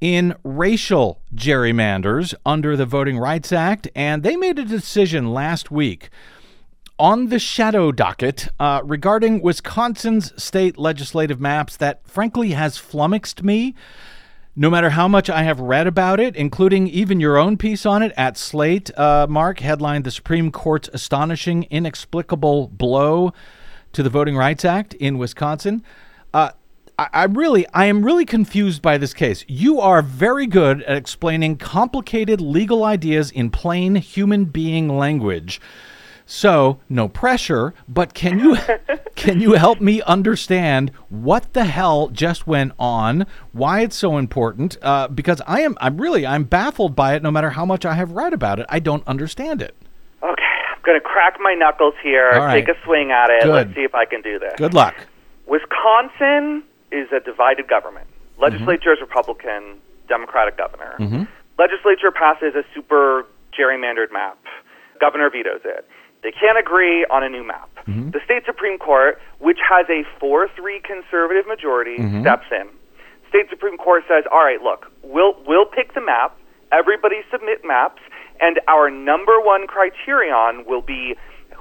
in 0.00 0.34
racial 0.44 1.20
gerrymanders 1.34 2.34
under 2.44 2.76
the 2.76 2.86
Voting 2.86 3.18
Rights 3.18 3.52
Act, 3.52 3.88
and 3.94 4.22
they 4.22 4.36
made 4.36 4.58
a 4.58 4.64
decision 4.64 5.32
last 5.32 5.70
week 5.70 6.10
on 6.98 7.28
the 7.28 7.38
shadow 7.38 7.92
docket 7.92 8.48
uh, 8.58 8.80
regarding 8.84 9.42
Wisconsin's 9.42 10.32
state 10.42 10.78
legislative 10.78 11.40
maps 11.40 11.76
that 11.76 12.06
frankly 12.06 12.52
has 12.52 12.78
flummoxed 12.78 13.42
me. 13.42 13.74
No 14.58 14.70
matter 14.70 14.88
how 14.88 15.06
much 15.06 15.28
I 15.28 15.42
have 15.42 15.60
read 15.60 15.86
about 15.86 16.18
it, 16.18 16.34
including 16.34 16.86
even 16.88 17.20
your 17.20 17.36
own 17.36 17.58
piece 17.58 17.84
on 17.84 18.02
it 18.02 18.10
at 18.16 18.38
Slate, 18.38 18.90
uh, 18.98 19.26
Mark, 19.28 19.60
headlined 19.60 20.04
The 20.04 20.10
Supreme 20.10 20.50
Court's 20.50 20.88
Astonishing 20.94 21.64
Inexplicable 21.64 22.68
Blow 22.68 23.34
to 23.92 24.02
the 24.02 24.08
Voting 24.08 24.34
Rights 24.34 24.64
Act 24.64 24.94
in 24.94 25.18
Wisconsin. 25.18 25.82
Uh, 26.32 26.52
I, 26.98 27.24
really, 27.24 27.66
I 27.74 27.84
am 27.84 28.02
really 28.02 28.24
confused 28.24 28.80
by 28.80 28.96
this 28.96 29.12
case. 29.12 29.44
You 29.46 29.78
are 29.78 30.00
very 30.00 30.46
good 30.46 30.82
at 30.84 30.96
explaining 30.96 31.58
complicated 31.58 32.40
legal 32.40 32.82
ideas 32.82 33.30
in 33.30 33.50
plain 33.50 33.96
human 33.96 34.46
being 34.46 34.88
language. 34.88 35.60
So, 36.28 36.80
no 36.88 37.08
pressure, 37.08 37.72
but 37.88 38.12
can 38.12 38.40
you 38.40 38.56
can 39.14 39.40
you 39.40 39.52
help 39.52 39.80
me 39.80 40.02
understand 40.02 40.90
what 41.08 41.52
the 41.52 41.64
hell 41.64 42.08
just 42.08 42.48
went 42.48 42.72
on? 42.80 43.26
Why 43.52 43.82
it's 43.82 43.94
so 43.94 44.18
important? 44.18 44.76
Uh, 44.82 45.06
because 45.06 45.40
I 45.46 45.60
am 45.60 45.76
I'm 45.80 45.98
really 45.98 46.26
I'm 46.26 46.42
baffled 46.42 46.96
by 46.96 47.14
it. 47.14 47.22
No 47.22 47.30
matter 47.30 47.50
how 47.50 47.64
much 47.64 47.86
I 47.86 47.94
have 47.94 48.10
read 48.10 48.32
about 48.32 48.58
it, 48.58 48.66
I 48.68 48.80
don't 48.80 49.06
understand 49.06 49.62
it. 49.62 49.76
Okay, 50.20 50.42
I'm 50.72 50.82
going 50.84 50.98
to 50.98 51.04
crack 51.06 51.36
my 51.40 51.54
knuckles 51.54 51.94
here, 52.02 52.30
right. 52.32 52.66
take 52.66 52.76
a 52.76 52.84
swing 52.84 53.12
at 53.12 53.30
it. 53.30 53.44
Good. 53.44 53.52
Let's 53.52 53.74
see 53.76 53.84
if 53.84 53.94
I 53.94 54.04
can 54.04 54.20
do 54.20 54.40
this. 54.40 54.54
Good 54.56 54.74
luck. 54.74 54.96
Wisconsin 55.46 56.64
is 56.90 57.06
a 57.12 57.20
divided 57.20 57.68
government. 57.68 58.08
Mm-hmm. 58.08 58.42
Legislature 58.42 58.92
is 58.92 59.00
Republican, 59.00 59.78
Democratic 60.08 60.58
governor. 60.58 60.96
Legislature 61.56 62.10
passes 62.10 62.54
a 62.54 62.64
super 62.74 63.26
gerrymandered 63.56 64.12
map. 64.12 64.38
Governor 65.00 65.30
vetoes 65.30 65.60
it. 65.64 65.88
They 66.22 66.32
can't 66.32 66.58
agree 66.58 67.04
on 67.10 67.22
a 67.22 67.28
new 67.28 67.46
map. 67.46 67.70
Mm-hmm. 67.86 68.10
The 68.10 68.20
state 68.24 68.42
Supreme 68.46 68.78
Court, 68.78 69.20
which 69.38 69.58
has 69.68 69.86
a 69.88 70.02
4 70.18 70.48
3 70.56 70.80
conservative 70.80 71.46
majority, 71.46 71.98
Mm-hmm. 71.98 72.22
steps 72.22 72.46
in. 72.50 72.68
State 73.28 73.46
Supreme 73.50 73.76
Court 73.76 74.04
says, 74.08 74.24
all 74.32 74.44
right, 74.44 74.60
look, 74.62 74.86
we'll, 75.02 75.34
we'll 75.46 75.66
pick 75.66 75.94
the 75.94 76.00
map. 76.00 76.36
Everybody 76.72 77.16
submit 77.30 77.62
maps. 77.64 78.00
And 78.40 78.60
our 78.68 78.90
number 78.90 79.40
one 79.40 79.66
criterion 79.66 80.64
will 80.66 80.82
be 80.82 81.14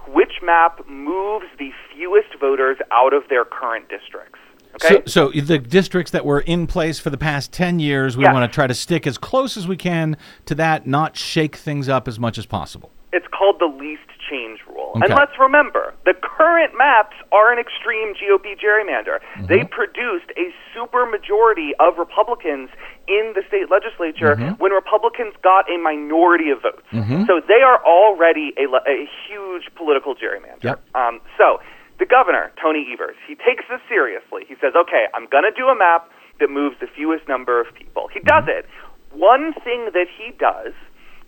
which 0.08 0.42
map 0.44 0.88
moves 0.88 1.46
the 1.58 1.72
fewest 1.94 2.36
voters 2.40 2.78
out 2.92 3.14
of 3.14 3.24
their 3.30 3.46
current 3.46 3.88
districts. 3.90 4.40
Okay? 4.76 5.02
So, 5.08 5.32
so 5.32 5.40
the 5.42 5.58
districts 5.58 6.12
that 6.12 6.26
were 6.26 6.42
in 6.42 6.68
place 6.68 7.00
for 7.00 7.10
the 7.10 7.18
past 7.18 7.52
10 7.54 7.80
years, 7.80 8.18
we 8.18 8.24
Yes. 8.26 8.34
want 8.34 8.52
to 8.52 8.54
try 8.54 8.68
to 8.68 8.74
stick 8.74 9.08
as 9.08 9.18
close 9.18 9.56
as 9.58 9.68
we 9.68 9.78
can 9.78 10.18
to 10.48 10.56
that, 10.56 10.86
not 10.86 11.16
shake 11.18 11.56
things 11.56 11.88
up 11.88 12.08
as 12.08 12.20
much 12.20 12.38
as 12.38 12.46
possible. 12.46 12.92
It's 13.14 13.28
called 13.28 13.58
the 13.60 13.68
least 13.68 14.02
change 14.30 14.60
rule. 14.68 14.94
Okay. 14.96 15.06
And 15.06 15.14
let's 15.14 15.38
remember, 15.40 15.94
the 16.06 16.14
current 16.14 16.74
maps 16.78 17.16
are 17.32 17.52
an 17.54 17.60
extreme 17.60 18.14
GOP 18.14 18.58
gerrymander. 18.58 19.20
Mm-hmm. 19.22 19.46
They 19.48 19.64
produced 19.64 20.32
a 20.38 20.54
super 20.74 21.06
majority 21.06 21.72
of 21.80 21.98
Republicans 21.98 22.70
in 23.08 23.34
the 23.36 23.44
state 23.48 23.70
legislature 23.70 24.36
Mm-hmm. 24.36 24.62
when 24.62 24.72
Republicans 24.72 25.34
got 25.44 25.70
a 25.70 25.78
minority 25.78 26.50
of 26.50 26.62
votes. 26.62 26.82
So 27.28 27.40
they 27.48 27.62
are 27.62 27.84
already 27.86 28.54
a, 28.58 28.66
a 28.66 29.08
huge 29.28 29.70
political 29.76 30.16
gerrymander. 30.16 30.64
Yep. 30.64 30.82
Um, 30.96 31.22
so 31.38 31.60
the 32.00 32.06
governor, 32.06 32.52
Tony 32.62 32.88
Evers, 32.92 33.16
he 33.28 33.36
takes 33.36 33.64
this 33.70 33.82
seriously. 33.88 34.44
He 34.48 34.56
says, 34.60 34.74
okay, 34.76 35.06
I'm 35.14 35.28
going 35.28 35.44
to 35.44 35.56
do 35.56 35.68
a 35.68 35.76
map 35.78 36.10
that 36.40 36.50
moves 36.50 36.76
the 36.82 36.88
fewest 36.88 37.28
number 37.28 37.62
of 37.62 37.74
people. 37.76 38.10
He 38.12 38.20
does 38.20 38.46
it. 38.48 38.66
One 39.14 39.54
thing 39.64 39.90
that 39.94 40.08
he 40.12 40.32
does 40.38 40.74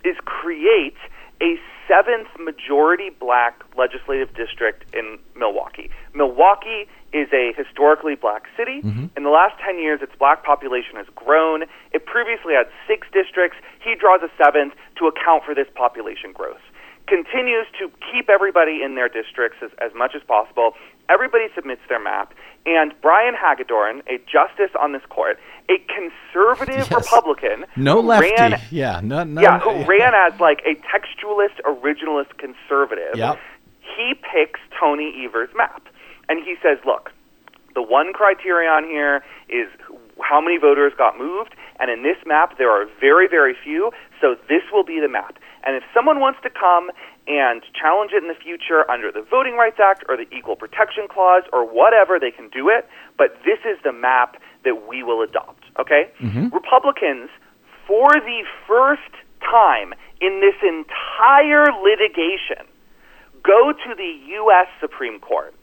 is 0.04 0.16
create 0.24 0.98
a 1.40 1.56
seventh 1.88 2.28
majority 2.38 3.10
black 3.10 3.64
legislative 3.76 4.28
district 4.34 4.84
in 4.94 5.18
Milwaukee. 5.34 5.90
Milwaukee 6.14 6.86
is 7.12 7.28
a 7.32 7.52
historically 7.56 8.14
black 8.14 8.44
city. 8.56 8.82
Mm-hmm. 8.82 9.06
In 9.16 9.22
the 9.24 9.30
last 9.30 9.58
10 9.64 9.78
years, 9.80 10.00
its 10.02 10.12
black 10.18 10.44
population 10.44 10.96
has 10.96 11.06
grown. 11.16 11.62
It 11.92 12.04
previously 12.04 12.52
had 12.52 12.68
six 12.86 13.08
districts. 13.12 13.56
He 13.80 13.94
draws 13.94 14.20
a 14.22 14.30
seventh 14.36 14.74
to 14.98 15.06
account 15.06 15.44
for 15.44 15.54
this 15.54 15.66
population 15.74 16.32
growth. 16.32 16.60
Continues 17.06 17.66
to 17.80 17.90
keep 18.12 18.28
everybody 18.28 18.82
in 18.84 18.94
their 18.94 19.08
districts 19.08 19.58
as, 19.64 19.70
as 19.80 19.96
much 19.96 20.12
as 20.14 20.22
possible. 20.22 20.72
Everybody 21.08 21.46
submits 21.54 21.80
their 21.88 22.02
map. 22.02 22.34
And 22.66 22.92
Brian 23.00 23.34
Hagedorn, 23.34 24.02
a 24.08 24.18
justice 24.28 24.76
on 24.78 24.92
this 24.92 25.00
court, 25.08 25.38
a 25.70 25.78
conservative 25.88 26.88
Yes. 26.90 26.90
Republican, 26.90 27.66
No 27.76 28.00
lefty. 28.00 28.32
ran 28.38 28.60
yeah, 28.70 29.00
no, 29.02 29.24
no, 29.24 29.40
yeah, 29.40 29.58
who 29.60 29.84
ran 29.84 30.14
as 30.14 30.38
like 30.40 30.62
a 30.66 30.74
textualist, 30.76 31.60
originalist 31.64 32.36
conservative. 32.38 33.14
Yep. 33.16 33.38
He 33.80 34.14
picks 34.14 34.60
Tony 34.78 35.24
Evers' 35.24 35.50
map, 35.56 35.82
and 36.28 36.42
he 36.44 36.54
says, 36.62 36.78
"Look, 36.86 37.10
the 37.74 37.82
one 37.82 38.12
criterion 38.12 38.84
here 38.84 39.22
is 39.48 39.68
how 40.22 40.40
many 40.40 40.56
voters 40.58 40.92
got 40.96 41.18
moved, 41.18 41.54
and 41.80 41.90
in 41.90 42.02
this 42.02 42.16
map 42.26 42.58
there 42.58 42.70
are 42.70 42.86
very, 43.00 43.26
very 43.28 43.54
few. 43.54 43.90
So 44.20 44.36
this 44.48 44.62
will 44.72 44.84
be 44.84 45.00
the 45.00 45.08
map. 45.08 45.38
And 45.64 45.76
if 45.76 45.82
someone 45.94 46.18
wants 46.20 46.40
to 46.42 46.50
come 46.50 46.90
and 47.26 47.62
challenge 47.78 48.12
it 48.12 48.22
in 48.22 48.28
the 48.28 48.34
future 48.34 48.90
under 48.90 49.12
the 49.12 49.20
Voting 49.22 49.54
Rights 49.54 49.78
Act 49.78 50.02
or 50.08 50.16
the 50.16 50.26
Equal 50.34 50.56
Protection 50.56 51.06
Clause 51.10 51.42
or 51.52 51.64
whatever, 51.64 52.18
they 52.18 52.30
can 52.30 52.48
do 52.48 52.68
it. 52.68 52.88
But 53.18 53.36
this 53.44 53.58
is 53.64 53.76
the 53.84 53.92
map 53.92 54.36
that 54.64 54.88
we 54.88 55.02
will 55.02 55.20
adopt. 55.22 55.57
Okay? 55.78 56.10
Mm-hmm. 56.20 56.48
Republicans, 56.54 57.30
for 57.86 58.10
the 58.12 58.42
first 58.66 59.12
time 59.40 59.94
in 60.20 60.40
this 60.40 60.56
entire 60.62 61.66
litigation, 61.82 62.66
go 63.42 63.72
to 63.72 63.94
the 63.94 64.12
U.S. 64.42 64.66
Supreme 64.80 65.20
Court 65.20 65.54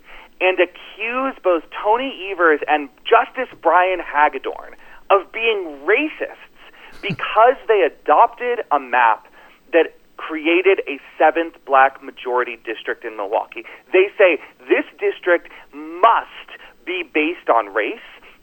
and 0.41 0.57
accuse 0.59 1.35
both 1.43 1.63
Tony 1.83 2.29
Evers 2.31 2.59
and 2.67 2.89
Justice 3.03 3.53
Brian 3.61 3.99
Hagedorn 3.99 4.75
of 5.09 5.31
being 5.31 5.79
racists 5.85 6.37
because 7.01 7.55
they 7.67 7.81
adopted 7.81 8.59
a 8.71 8.79
map 8.79 9.27
that 9.73 9.95
created 10.17 10.81
a 10.87 10.99
seventh 11.17 11.55
black 11.65 12.01
majority 12.01 12.57
district 12.65 13.03
in 13.03 13.17
Milwaukee. 13.17 13.63
They 13.91 14.07
say 14.17 14.39
this 14.59 14.85
district 14.99 15.49
must 15.73 16.49
be 16.85 17.03
based 17.03 17.49
on 17.49 17.73
race. 17.73 17.99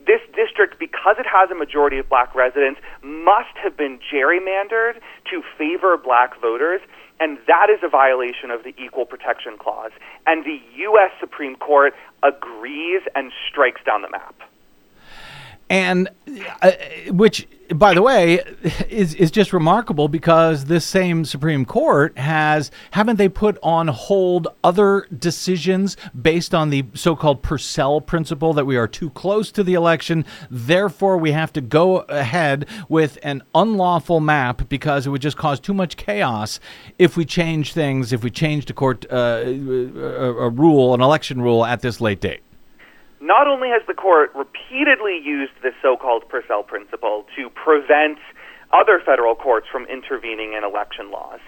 This 0.07 0.20
district, 0.34 0.78
because 0.78 1.16
it 1.18 1.26
has 1.26 1.50
a 1.50 1.55
majority 1.55 1.98
of 1.98 2.09
black 2.09 2.34
residents, 2.34 2.80
must 3.03 3.55
have 3.62 3.76
been 3.76 4.00
gerrymandered 4.12 5.00
to 5.30 5.42
favor 5.57 5.96
black 5.96 6.40
voters, 6.40 6.80
and 7.20 7.38
that 7.46 7.68
is 7.70 7.78
a 7.84 7.88
violation 7.88 8.50
of 8.50 8.64
the 8.64 8.74
Equal 8.82 9.07
Protection 9.07 9.57
Clause. 9.59 9.92
And 10.26 10.44
the 10.44 10.59
U.S. 10.90 11.12
Supreme 11.20 11.57
Court 11.57 11.94
agrees 12.22 13.03
and 13.14 13.30
strikes 13.48 13.80
down 13.84 14.03
the 14.03 14.11
map. 14.11 14.34
And 15.73 16.11
uh, 16.61 16.73
which 17.09 17.49
by 17.75 17.95
the 17.95 18.03
way 18.03 18.41
is 18.91 19.14
is 19.14 19.31
just 19.31 19.55
remarkable 19.55 20.07
because 20.07 20.66
this 20.66 20.85
same 20.85 21.25
Supreme 21.25 21.64
Court 21.64 22.16
has 22.18 22.70
haven't 22.91 23.16
they 23.16 23.31
put 23.31 23.59
on 23.62 23.89
hold 23.89 24.49
other 24.62 25.07
decisions 25.18 25.97
based 26.20 26.55
on 26.55 26.68
the 26.68 26.85
so-called 26.93 27.43
Purcell 27.43 28.03
principle 28.03 28.53
that 28.53 28.66
we 28.66 28.77
are 28.77 28.87
too 28.87 29.09
close 29.11 29.51
to 29.53 29.64
the 29.64 29.73
election 29.73 30.27
therefore 30.51 31.16
we 31.16 31.33
have 31.33 31.53
to 31.55 31.62
go 31.62 32.01
ahead 32.01 32.66
with 32.91 33.18
an 33.23 33.43
unlawful 33.55 34.20
map 34.20 34.68
because 34.68 35.07
it 35.07 35.11
would 35.11 35.23
just 35.23 35.39
cause 35.39 35.59
too 35.59 35.75
much 35.75 35.97
chaos 35.97 36.61
if 36.99 37.16
we 37.16 37.25
change 37.25 37.73
things 37.73 38.12
if 38.12 38.23
we 38.23 38.31
change 38.31 38.66
the 38.66 38.75
court 38.75 39.07
uh, 39.11 39.43
a, 39.47 39.49
a 39.49 40.49
rule 40.51 40.93
an 40.93 41.01
election 41.01 41.41
rule 41.41 41.64
at 41.64 41.81
this 41.81 41.99
late 41.99 42.20
date 42.20 42.43
Not 43.23 43.47
only 43.47 43.68
has 43.68 43.87
the 43.87 43.95
court 43.95 44.35
repeatedly 44.35 45.14
used 45.23 45.53
this 45.62 45.75
so 45.81 45.97
called 45.97 46.29
Purcell 46.29 46.64
principle 46.64 47.25
to 47.39 47.49
prevent 47.51 48.18
other 48.73 48.99
federal 48.99 49.37
courts 49.37 49.68
from 49.70 49.87
intervening 49.87 50.55
in 50.59 50.64
election 50.64 51.12
laws. 51.12 51.39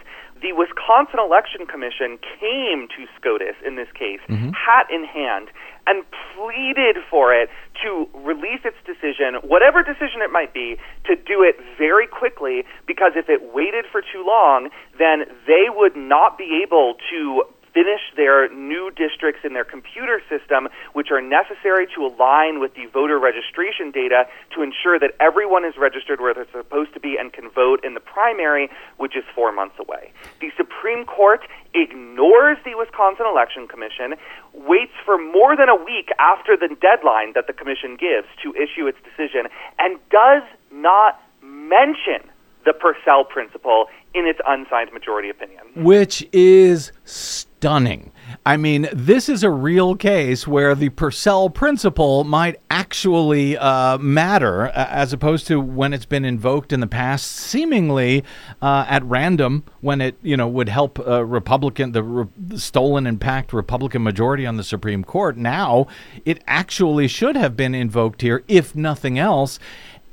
The 0.40 0.52
Wisconsin 0.52 1.18
Election 1.18 1.66
Commission 1.66 2.18
came 2.38 2.86
to 2.94 3.10
SCOTUS 3.18 3.56
in 3.66 3.74
this 3.74 3.88
case, 3.90 4.20
mm-hmm. 4.28 4.50
hat 4.54 4.86
in 4.92 5.02
hand, 5.02 5.48
and 5.86 6.04
pleaded 6.36 7.02
for 7.10 7.34
it 7.34 7.48
to 7.82 8.06
release 8.14 8.60
its 8.62 8.76
decision, 8.86 9.40
whatever 9.42 9.82
decision 9.82 10.22
it 10.22 10.30
might 10.30 10.54
be, 10.54 10.76
to 11.06 11.16
do 11.16 11.42
it 11.42 11.56
very 11.76 12.06
quickly 12.06 12.62
because 12.86 13.12
if 13.16 13.28
it 13.28 13.40
waited 13.54 13.84
for 13.90 14.00
too 14.00 14.22
long, 14.22 14.68
then 14.98 15.24
they 15.46 15.66
would 15.68 15.96
not 15.96 16.38
be 16.38 16.62
able 16.62 16.94
to 17.10 17.42
finish 17.74 18.00
their 18.16 18.48
new 18.54 18.90
districts 18.94 19.42
in 19.44 19.52
their 19.52 19.64
computer 19.64 20.22
system, 20.30 20.68
which 20.94 21.10
are 21.10 21.20
necessary 21.20 21.86
to 21.94 22.06
align 22.06 22.60
with 22.60 22.72
the 22.74 22.86
voter 22.86 23.18
registration 23.18 23.90
data 23.90 24.24
to 24.54 24.62
ensure 24.62 24.98
that 24.98 25.10
everyone 25.20 25.64
is 25.64 25.74
registered 25.76 26.20
where 26.20 26.32
they're 26.32 26.46
supposed 26.52 26.94
to 26.94 27.00
be 27.00 27.16
and 27.18 27.32
can 27.32 27.50
vote 27.50 27.84
in 27.84 27.94
the 27.94 28.00
primary, 28.00 28.70
which 28.96 29.16
is 29.16 29.24
four 29.34 29.52
months 29.52 29.74
away. 29.78 30.12
The 30.40 30.50
Supreme 30.56 31.04
Court 31.04 31.40
ignores 31.74 32.56
the 32.64 32.74
Wisconsin 32.76 33.26
Election 33.26 33.66
Commission, 33.66 34.14
waits 34.54 34.94
for 35.04 35.18
more 35.18 35.56
than 35.56 35.68
a 35.68 35.74
week 35.74 36.10
after 36.20 36.56
the 36.56 36.70
deadline 36.80 37.32
that 37.34 37.48
the 37.48 37.52
Commission 37.52 37.96
gives 37.98 38.28
to 38.42 38.54
issue 38.54 38.86
its 38.86 38.98
decision, 39.02 39.50
and 39.78 39.98
does 40.10 40.42
not 40.70 41.20
mention 41.42 42.30
the 42.64 42.72
Purcell 42.72 43.24
principle 43.24 43.86
in 44.14 44.26
its 44.26 44.40
unsigned 44.46 44.92
majority 44.92 45.28
opinion. 45.28 45.64
which 45.76 46.26
is 46.32 46.92
stunning. 47.04 48.12
I 48.46 48.56
mean, 48.56 48.88
this 48.92 49.28
is 49.28 49.42
a 49.42 49.50
real 49.50 49.96
case 49.96 50.46
where 50.46 50.74
the 50.74 50.90
Purcell 50.90 51.50
principle 51.50 52.24
might 52.24 52.60
actually 52.70 53.56
uh, 53.56 53.98
matter, 53.98 54.66
uh, 54.66 54.86
as 54.90 55.12
opposed 55.12 55.46
to 55.48 55.60
when 55.60 55.92
it's 55.92 56.04
been 56.04 56.24
invoked 56.24 56.72
in 56.72 56.80
the 56.80 56.86
past, 56.86 57.30
seemingly 57.30 58.22
uh, 58.60 58.86
at 58.88 59.02
random, 59.04 59.64
when 59.80 60.00
it 60.00 60.16
you 60.22 60.36
know 60.36 60.46
would 60.46 60.68
help 60.68 60.98
uh, 61.00 61.24
Republican 61.24 61.92
the 61.92 62.02
re- 62.02 62.26
stolen 62.56 63.06
and 63.06 63.20
packed 63.20 63.52
Republican 63.52 64.02
majority 64.02 64.46
on 64.46 64.56
the 64.56 64.64
Supreme 64.64 65.04
Court. 65.04 65.36
Now, 65.36 65.86
it 66.24 66.42
actually 66.46 67.08
should 67.08 67.36
have 67.36 67.56
been 67.56 67.74
invoked 67.74 68.22
here, 68.22 68.44
if 68.46 68.74
nothing 68.74 69.18
else, 69.18 69.58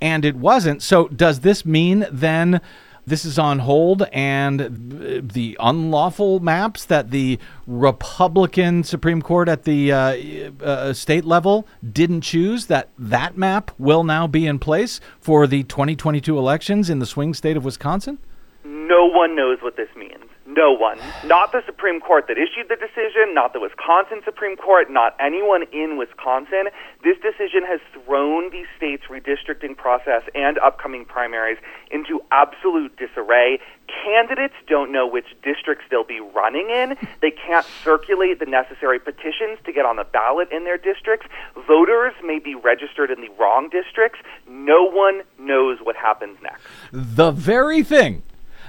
and 0.01 0.25
it 0.25 0.35
wasn't. 0.35 0.81
So, 0.81 1.07
does 1.07 1.41
this 1.41 1.65
mean 1.65 2.05
then? 2.11 2.61
this 3.05 3.25
is 3.25 3.39
on 3.39 3.59
hold 3.59 4.03
and 4.13 5.31
the 5.33 5.57
unlawful 5.59 6.39
maps 6.39 6.85
that 6.85 7.11
the 7.11 7.39
Republican 7.65 8.83
Supreme 8.83 9.21
Court 9.21 9.49
at 9.49 9.63
the 9.63 9.91
uh, 9.91 10.15
uh, 10.63 10.93
state 10.93 11.25
level 11.25 11.67
didn't 11.91 12.21
choose 12.21 12.67
that 12.67 12.89
that 12.97 13.37
map 13.37 13.71
will 13.77 14.03
now 14.03 14.27
be 14.27 14.45
in 14.45 14.59
place 14.59 14.99
for 15.19 15.47
the 15.47 15.63
2022 15.63 16.37
elections 16.37 16.89
in 16.89 16.99
the 16.99 17.05
swing 17.05 17.33
state 17.33 17.57
of 17.57 17.65
Wisconsin? 17.65 18.19
No 18.63 19.07
one 19.07 19.35
knows 19.35 19.57
what 19.61 19.77
this 19.77 19.89
means. 19.95 20.20
No 20.51 20.73
one. 20.73 20.99
Not 21.23 21.53
the 21.53 21.61
Supreme 21.65 22.01
Court 22.01 22.25
that 22.27 22.37
issued 22.37 22.67
the 22.67 22.75
decision, 22.75 23.33
not 23.33 23.53
the 23.53 23.59
Wisconsin 23.61 24.21
Supreme 24.25 24.57
Court, 24.57 24.91
not 24.91 25.15
anyone 25.17 25.63
in 25.71 25.97
Wisconsin. 25.97 26.67
This 27.03 27.15
decision 27.17 27.63
has 27.65 27.79
thrown 27.93 28.49
the 28.51 28.63
state's 28.75 29.05
redistricting 29.05 29.77
process 29.77 30.23
and 30.35 30.57
upcoming 30.59 31.05
primaries 31.05 31.57
into 31.89 32.19
absolute 32.31 32.97
disarray. 32.97 33.59
Candidates 34.03 34.55
don't 34.67 34.91
know 34.91 35.07
which 35.07 35.27
districts 35.41 35.85
they'll 35.89 36.03
be 36.03 36.19
running 36.19 36.69
in. 36.69 36.97
They 37.21 37.31
can't 37.31 37.65
circulate 37.83 38.39
the 38.39 38.45
necessary 38.45 38.99
petitions 38.99 39.59
to 39.65 39.71
get 39.71 39.85
on 39.85 39.95
the 39.95 40.03
ballot 40.03 40.51
in 40.51 40.65
their 40.65 40.77
districts. 40.77 41.27
Voters 41.65 42.13
may 42.25 42.39
be 42.39 42.55
registered 42.55 43.09
in 43.09 43.21
the 43.21 43.29
wrong 43.39 43.69
districts. 43.69 44.19
No 44.49 44.83
one 44.83 45.21
knows 45.39 45.79
what 45.81 45.95
happens 45.95 46.37
next. 46.41 46.63
The 46.91 47.31
very 47.31 47.83
thing 47.83 48.23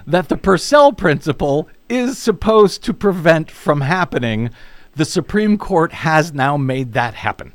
that 0.06 0.28
the 0.28 0.36
Purcell 0.36 0.92
principle 0.92 1.68
is 1.88 2.18
supposed 2.18 2.82
to 2.84 2.94
prevent 2.94 3.50
from 3.50 3.82
happening, 3.82 4.50
the 4.94 5.04
Supreme 5.04 5.58
Court 5.58 5.92
has 5.92 6.32
now 6.32 6.56
made 6.56 6.92
that 6.92 7.14
happen. 7.14 7.52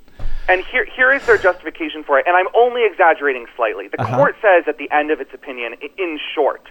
And 0.50 0.64
here, 0.64 0.86
here 0.96 1.12
is 1.12 1.26
their 1.26 1.38
justification 1.38 2.04
for 2.04 2.20
it, 2.20 2.26
and 2.26 2.36
I'm 2.36 2.48
only 2.56 2.86
exaggerating 2.86 3.48
slightly. 3.56 3.90
The 3.90 4.02
uh-huh. 4.02 4.16
court 4.16 4.36
says 4.42 4.64
at 4.68 4.78
the 4.78 4.90
end 4.92 5.12
of 5.12 5.20
its 5.20 5.34
opinion, 5.34 5.76
in 5.98 6.20
short, 6.34 6.70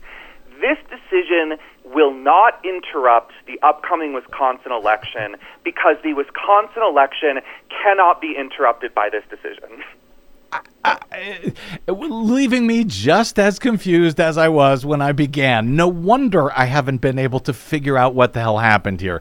this 0.61 0.79
decision 0.89 1.59
will 1.85 2.13
not 2.13 2.65
interrupt 2.65 3.33
the 3.47 3.61
upcoming 3.63 4.15
Wisconsin 4.15 4.73
election 4.73 5.37
because 5.63 5.97
the 6.03 6.15
Wisconsin 6.15 6.83
election 6.83 7.41
cannot 7.69 8.21
be 8.21 8.35
interrupted 8.39 8.95
by 8.95 9.09
this 9.11 9.25
decision. 9.29 9.83
Uh, 10.85 10.97
leaving 11.89 12.67
me 12.67 12.85
just 12.85 13.39
as 13.39 13.59
confused 13.59 14.21
as 14.21 14.39
I 14.39 14.49
was 14.49 14.87
when 14.87 15.03
I 15.03 15.13
began. 15.13 15.75
No 15.75 15.89
wonder 15.89 16.53
I 16.53 16.67
haven't 16.67 16.99
been 16.99 17.19
able 17.19 17.41
to 17.41 17.53
figure 17.53 17.97
out 17.97 18.15
what 18.15 18.33
the 18.33 18.41
hell 18.41 18.59
happened 18.59 19.01
here. 19.01 19.21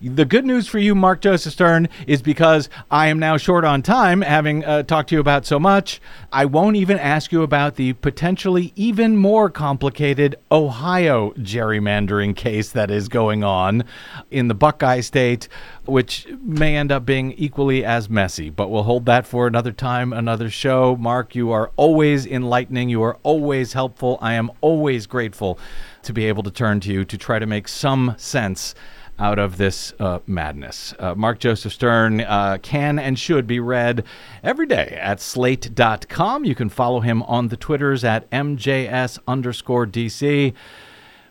The 0.00 0.26
good 0.26 0.44
news 0.44 0.68
for 0.68 0.78
you, 0.78 0.94
Mark 0.94 1.22
Joseph 1.22 1.54
Stern, 1.54 1.88
is 2.06 2.20
because 2.20 2.68
I 2.90 3.06
am 3.06 3.18
now 3.18 3.38
short 3.38 3.64
on 3.64 3.80
time, 3.80 4.20
having 4.20 4.62
uh, 4.62 4.82
talked 4.82 5.08
to 5.08 5.14
you 5.14 5.20
about 5.20 5.46
so 5.46 5.58
much. 5.58 6.02
I 6.30 6.44
won't 6.44 6.76
even 6.76 6.98
ask 6.98 7.32
you 7.32 7.42
about 7.42 7.76
the 7.76 7.94
potentially 7.94 8.72
even 8.76 9.16
more 9.16 9.48
complicated 9.48 10.36
Ohio 10.52 11.30
gerrymandering 11.38 12.36
case 12.36 12.72
that 12.72 12.90
is 12.90 13.08
going 13.08 13.42
on 13.42 13.84
in 14.30 14.48
the 14.48 14.54
Buckeye 14.54 15.00
State, 15.00 15.48
which 15.86 16.26
may 16.42 16.76
end 16.76 16.92
up 16.92 17.06
being 17.06 17.32
equally 17.32 17.82
as 17.82 18.10
messy. 18.10 18.50
But 18.50 18.68
we'll 18.68 18.82
hold 18.82 19.06
that 19.06 19.26
for 19.26 19.46
another 19.46 19.72
time, 19.72 20.12
another 20.12 20.50
show. 20.50 20.96
Mark, 20.96 21.34
you 21.34 21.50
are 21.52 21.70
always 21.76 22.26
enlightening. 22.26 22.90
You 22.90 23.02
are 23.02 23.16
always 23.22 23.72
helpful. 23.72 24.18
I 24.20 24.34
am 24.34 24.50
always 24.60 25.06
grateful 25.06 25.58
to 26.02 26.12
be 26.12 26.26
able 26.26 26.42
to 26.42 26.50
turn 26.50 26.80
to 26.80 26.92
you 26.92 27.04
to 27.04 27.16
try 27.16 27.38
to 27.38 27.46
make 27.46 27.66
some 27.66 28.14
sense 28.18 28.74
out 29.18 29.38
of 29.38 29.56
this 29.56 29.94
uh, 29.98 30.18
madness. 30.26 30.94
Uh, 30.98 31.14
Mark 31.14 31.38
Joseph 31.38 31.72
Stern 31.72 32.20
uh, 32.20 32.58
can 32.62 32.98
and 32.98 33.18
should 33.18 33.46
be 33.46 33.60
read 33.60 34.04
every 34.42 34.66
day 34.66 34.98
at 35.00 35.20
slate.com. 35.20 36.44
You 36.44 36.54
can 36.54 36.68
follow 36.68 37.00
him 37.00 37.22
on 37.24 37.48
the 37.48 37.56
Twitters 37.56 38.04
at 38.04 38.30
MJS 38.30 39.18
underscore 39.26 39.86
DC. 39.86 40.52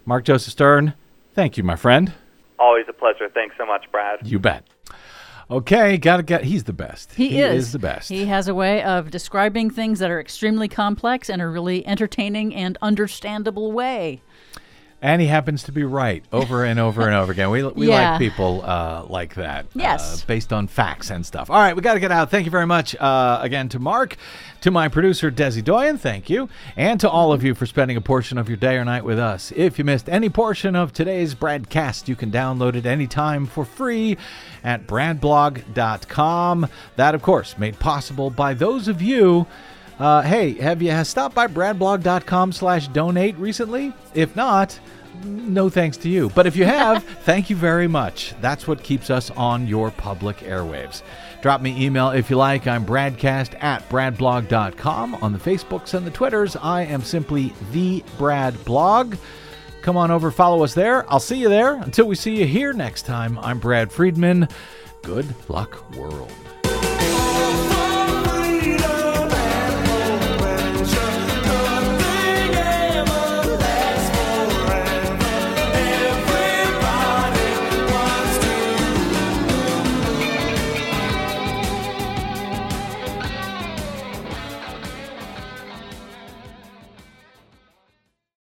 Mark 0.05 0.23
Joseph 0.25 0.51
Stern, 0.51 0.93
thank 1.33 1.57
you, 1.57 1.63
my 1.63 1.75
friend. 1.75 2.13
Always 2.59 2.85
a 2.87 2.93
pleasure. 2.93 3.29
Thanks 3.33 3.55
so 3.57 3.65
much, 3.65 3.85
Brad. 3.91 4.25
You 4.25 4.39
bet. 4.39 4.65
Okay, 5.49 5.97
gotta 5.97 6.23
get. 6.23 6.43
He's 6.43 6.63
the 6.63 6.73
best. 6.73 7.13
He, 7.13 7.39
is. 7.39 7.71
the 7.71 7.77
best. 7.77 8.09
He 8.09 8.25
has 8.25 8.47
a 8.47 8.55
way 8.55 8.81
of 8.81 9.11
describing 9.11 9.69
things 9.69 9.99
that 9.99 10.09
are 10.09 10.19
extremely 10.19 10.67
complex 10.67 11.29
in 11.29 11.39
a 11.39 11.47
really 11.47 11.85
entertaining 11.85 12.55
and 12.55 12.79
understandable 12.81 13.71
way. 13.71 14.21
And 15.01 15.21
he 15.21 15.27
happens 15.27 15.63
to 15.63 15.71
be 15.71 15.83
right 15.83 16.23
over 16.31 16.63
and 16.63 16.79
over 16.79 17.05
and 17.05 17.13
over 17.13 17.31
again. 17.31 17.51
We, 17.51 17.61
we 17.63 17.89
Yeah. 17.89 18.11
like 18.11 18.19
people 18.19 18.63
uh, 18.65 19.03
like 19.07 19.35
that. 19.35 19.67
Yes. 19.75 20.23
Uh, 20.23 20.25
based 20.25 20.51
on 20.51 20.67
facts 20.67 21.11
and 21.11 21.23
stuff. 21.23 21.51
All 21.51 21.57
right, 21.57 21.75
we 21.75 21.81
got 21.83 21.93
to 21.93 21.99
get 21.99 22.11
out. 22.11 22.31
Thank 22.31 22.45
you 22.45 22.51
very 22.51 22.65
much 22.65 22.95
uh, 22.95 23.37
again 23.41 23.69
to 23.69 23.77
Mark, 23.79 24.15
to 24.61 24.71
my 24.71 24.87
producer, 24.87 25.29
Desi 25.29 25.63
Doyen. 25.63 25.99
Thank 25.99 26.29
you. 26.29 26.49
And 26.75 26.99
to 27.01 27.09
all 27.09 27.33
of 27.33 27.43
you 27.43 27.53
for 27.53 27.67
spending 27.67 27.97
a 27.97 28.01
portion 28.01 28.39
of 28.39 28.47
your 28.49 28.57
day 28.57 28.77
or 28.77 28.85
night 28.85 29.03
with 29.03 29.19
us. 29.19 29.51
If 29.55 29.77
you 29.77 29.83
missed 29.85 30.09
any 30.09 30.29
portion 30.29 30.75
of 30.75 30.91
today's 30.91 31.35
BradCast, 31.35 32.07
you 32.07 32.15
can 32.15 32.31
download 32.31 32.73
it 32.75 32.87
anytime 32.87 33.45
for 33.45 33.63
free 33.63 34.17
at 34.63 34.87
bradblog.com. 34.87 36.67
That, 36.95 37.13
of 37.15 37.21
course, 37.21 37.57
made 37.57 37.77
possible 37.79 38.29
by 38.29 38.53
those 38.55 38.87
of 38.87 39.01
you. 39.01 39.45
Uh, 39.99 40.21
hey, 40.21 40.53
have 40.53 40.81
you 40.81 41.03
stopped 41.03 41.35
by 41.35 41.47
bradblog.com 41.47 42.51
slash 42.51 42.87
donate 42.89 43.37
recently? 43.37 43.93
If 44.13 44.35
not, 44.35 44.77
no 45.23 45.69
thanks 45.69 45.97
to 45.97 46.09
you. 46.09 46.29
But 46.35 46.47
if 46.47 46.55
you 46.55 46.65
have, 46.65 47.03
thank 47.23 47.49
you 47.49 47.55
very 47.55 47.87
much. 47.87 48.33
That's 48.41 48.67
what 48.67 48.83
keeps 48.83 49.09
us 49.09 49.31
on 49.31 49.67
your 49.67 49.91
public 49.91 50.37
airwaves. 50.37 51.01
Drop 51.41 51.61
me 51.61 51.85
email 51.85 52.09
if 52.09 52.29
you 52.29 52.37
like. 52.37 52.67
I'm 52.67 52.85
bradcast 52.85 53.61
at 53.63 53.87
bradblog.com. 53.89 55.15
On 55.15 55.31
the 55.31 55.39
Facebooks 55.39 55.93
and 55.93 56.05
the 56.05 56.11
Twitters, 56.11 56.55
I 56.55 56.83
am 56.83 57.01
simply 57.01 57.53
the 57.71 58.03
Brad 58.17 58.63
Blog. 58.65 59.15
Come 59.81 59.97
on 59.97 60.09
over, 60.09 60.31
follow 60.31 60.63
us 60.63 60.73
there. 60.73 61.09
I'll 61.11 61.19
see 61.19 61.37
you 61.37 61.47
there. 61.47 61.75
Until 61.75 62.07
we 62.07 62.15
see 62.15 62.35
you 62.35 62.47
here 62.47 62.73
next 62.73 63.03
time, 63.03 63.37
I'm 63.39 63.59
Brad 63.59 63.91
Friedman. 63.91 64.47
Good 65.03 65.27
luck, 65.47 65.95
world. 65.95 66.44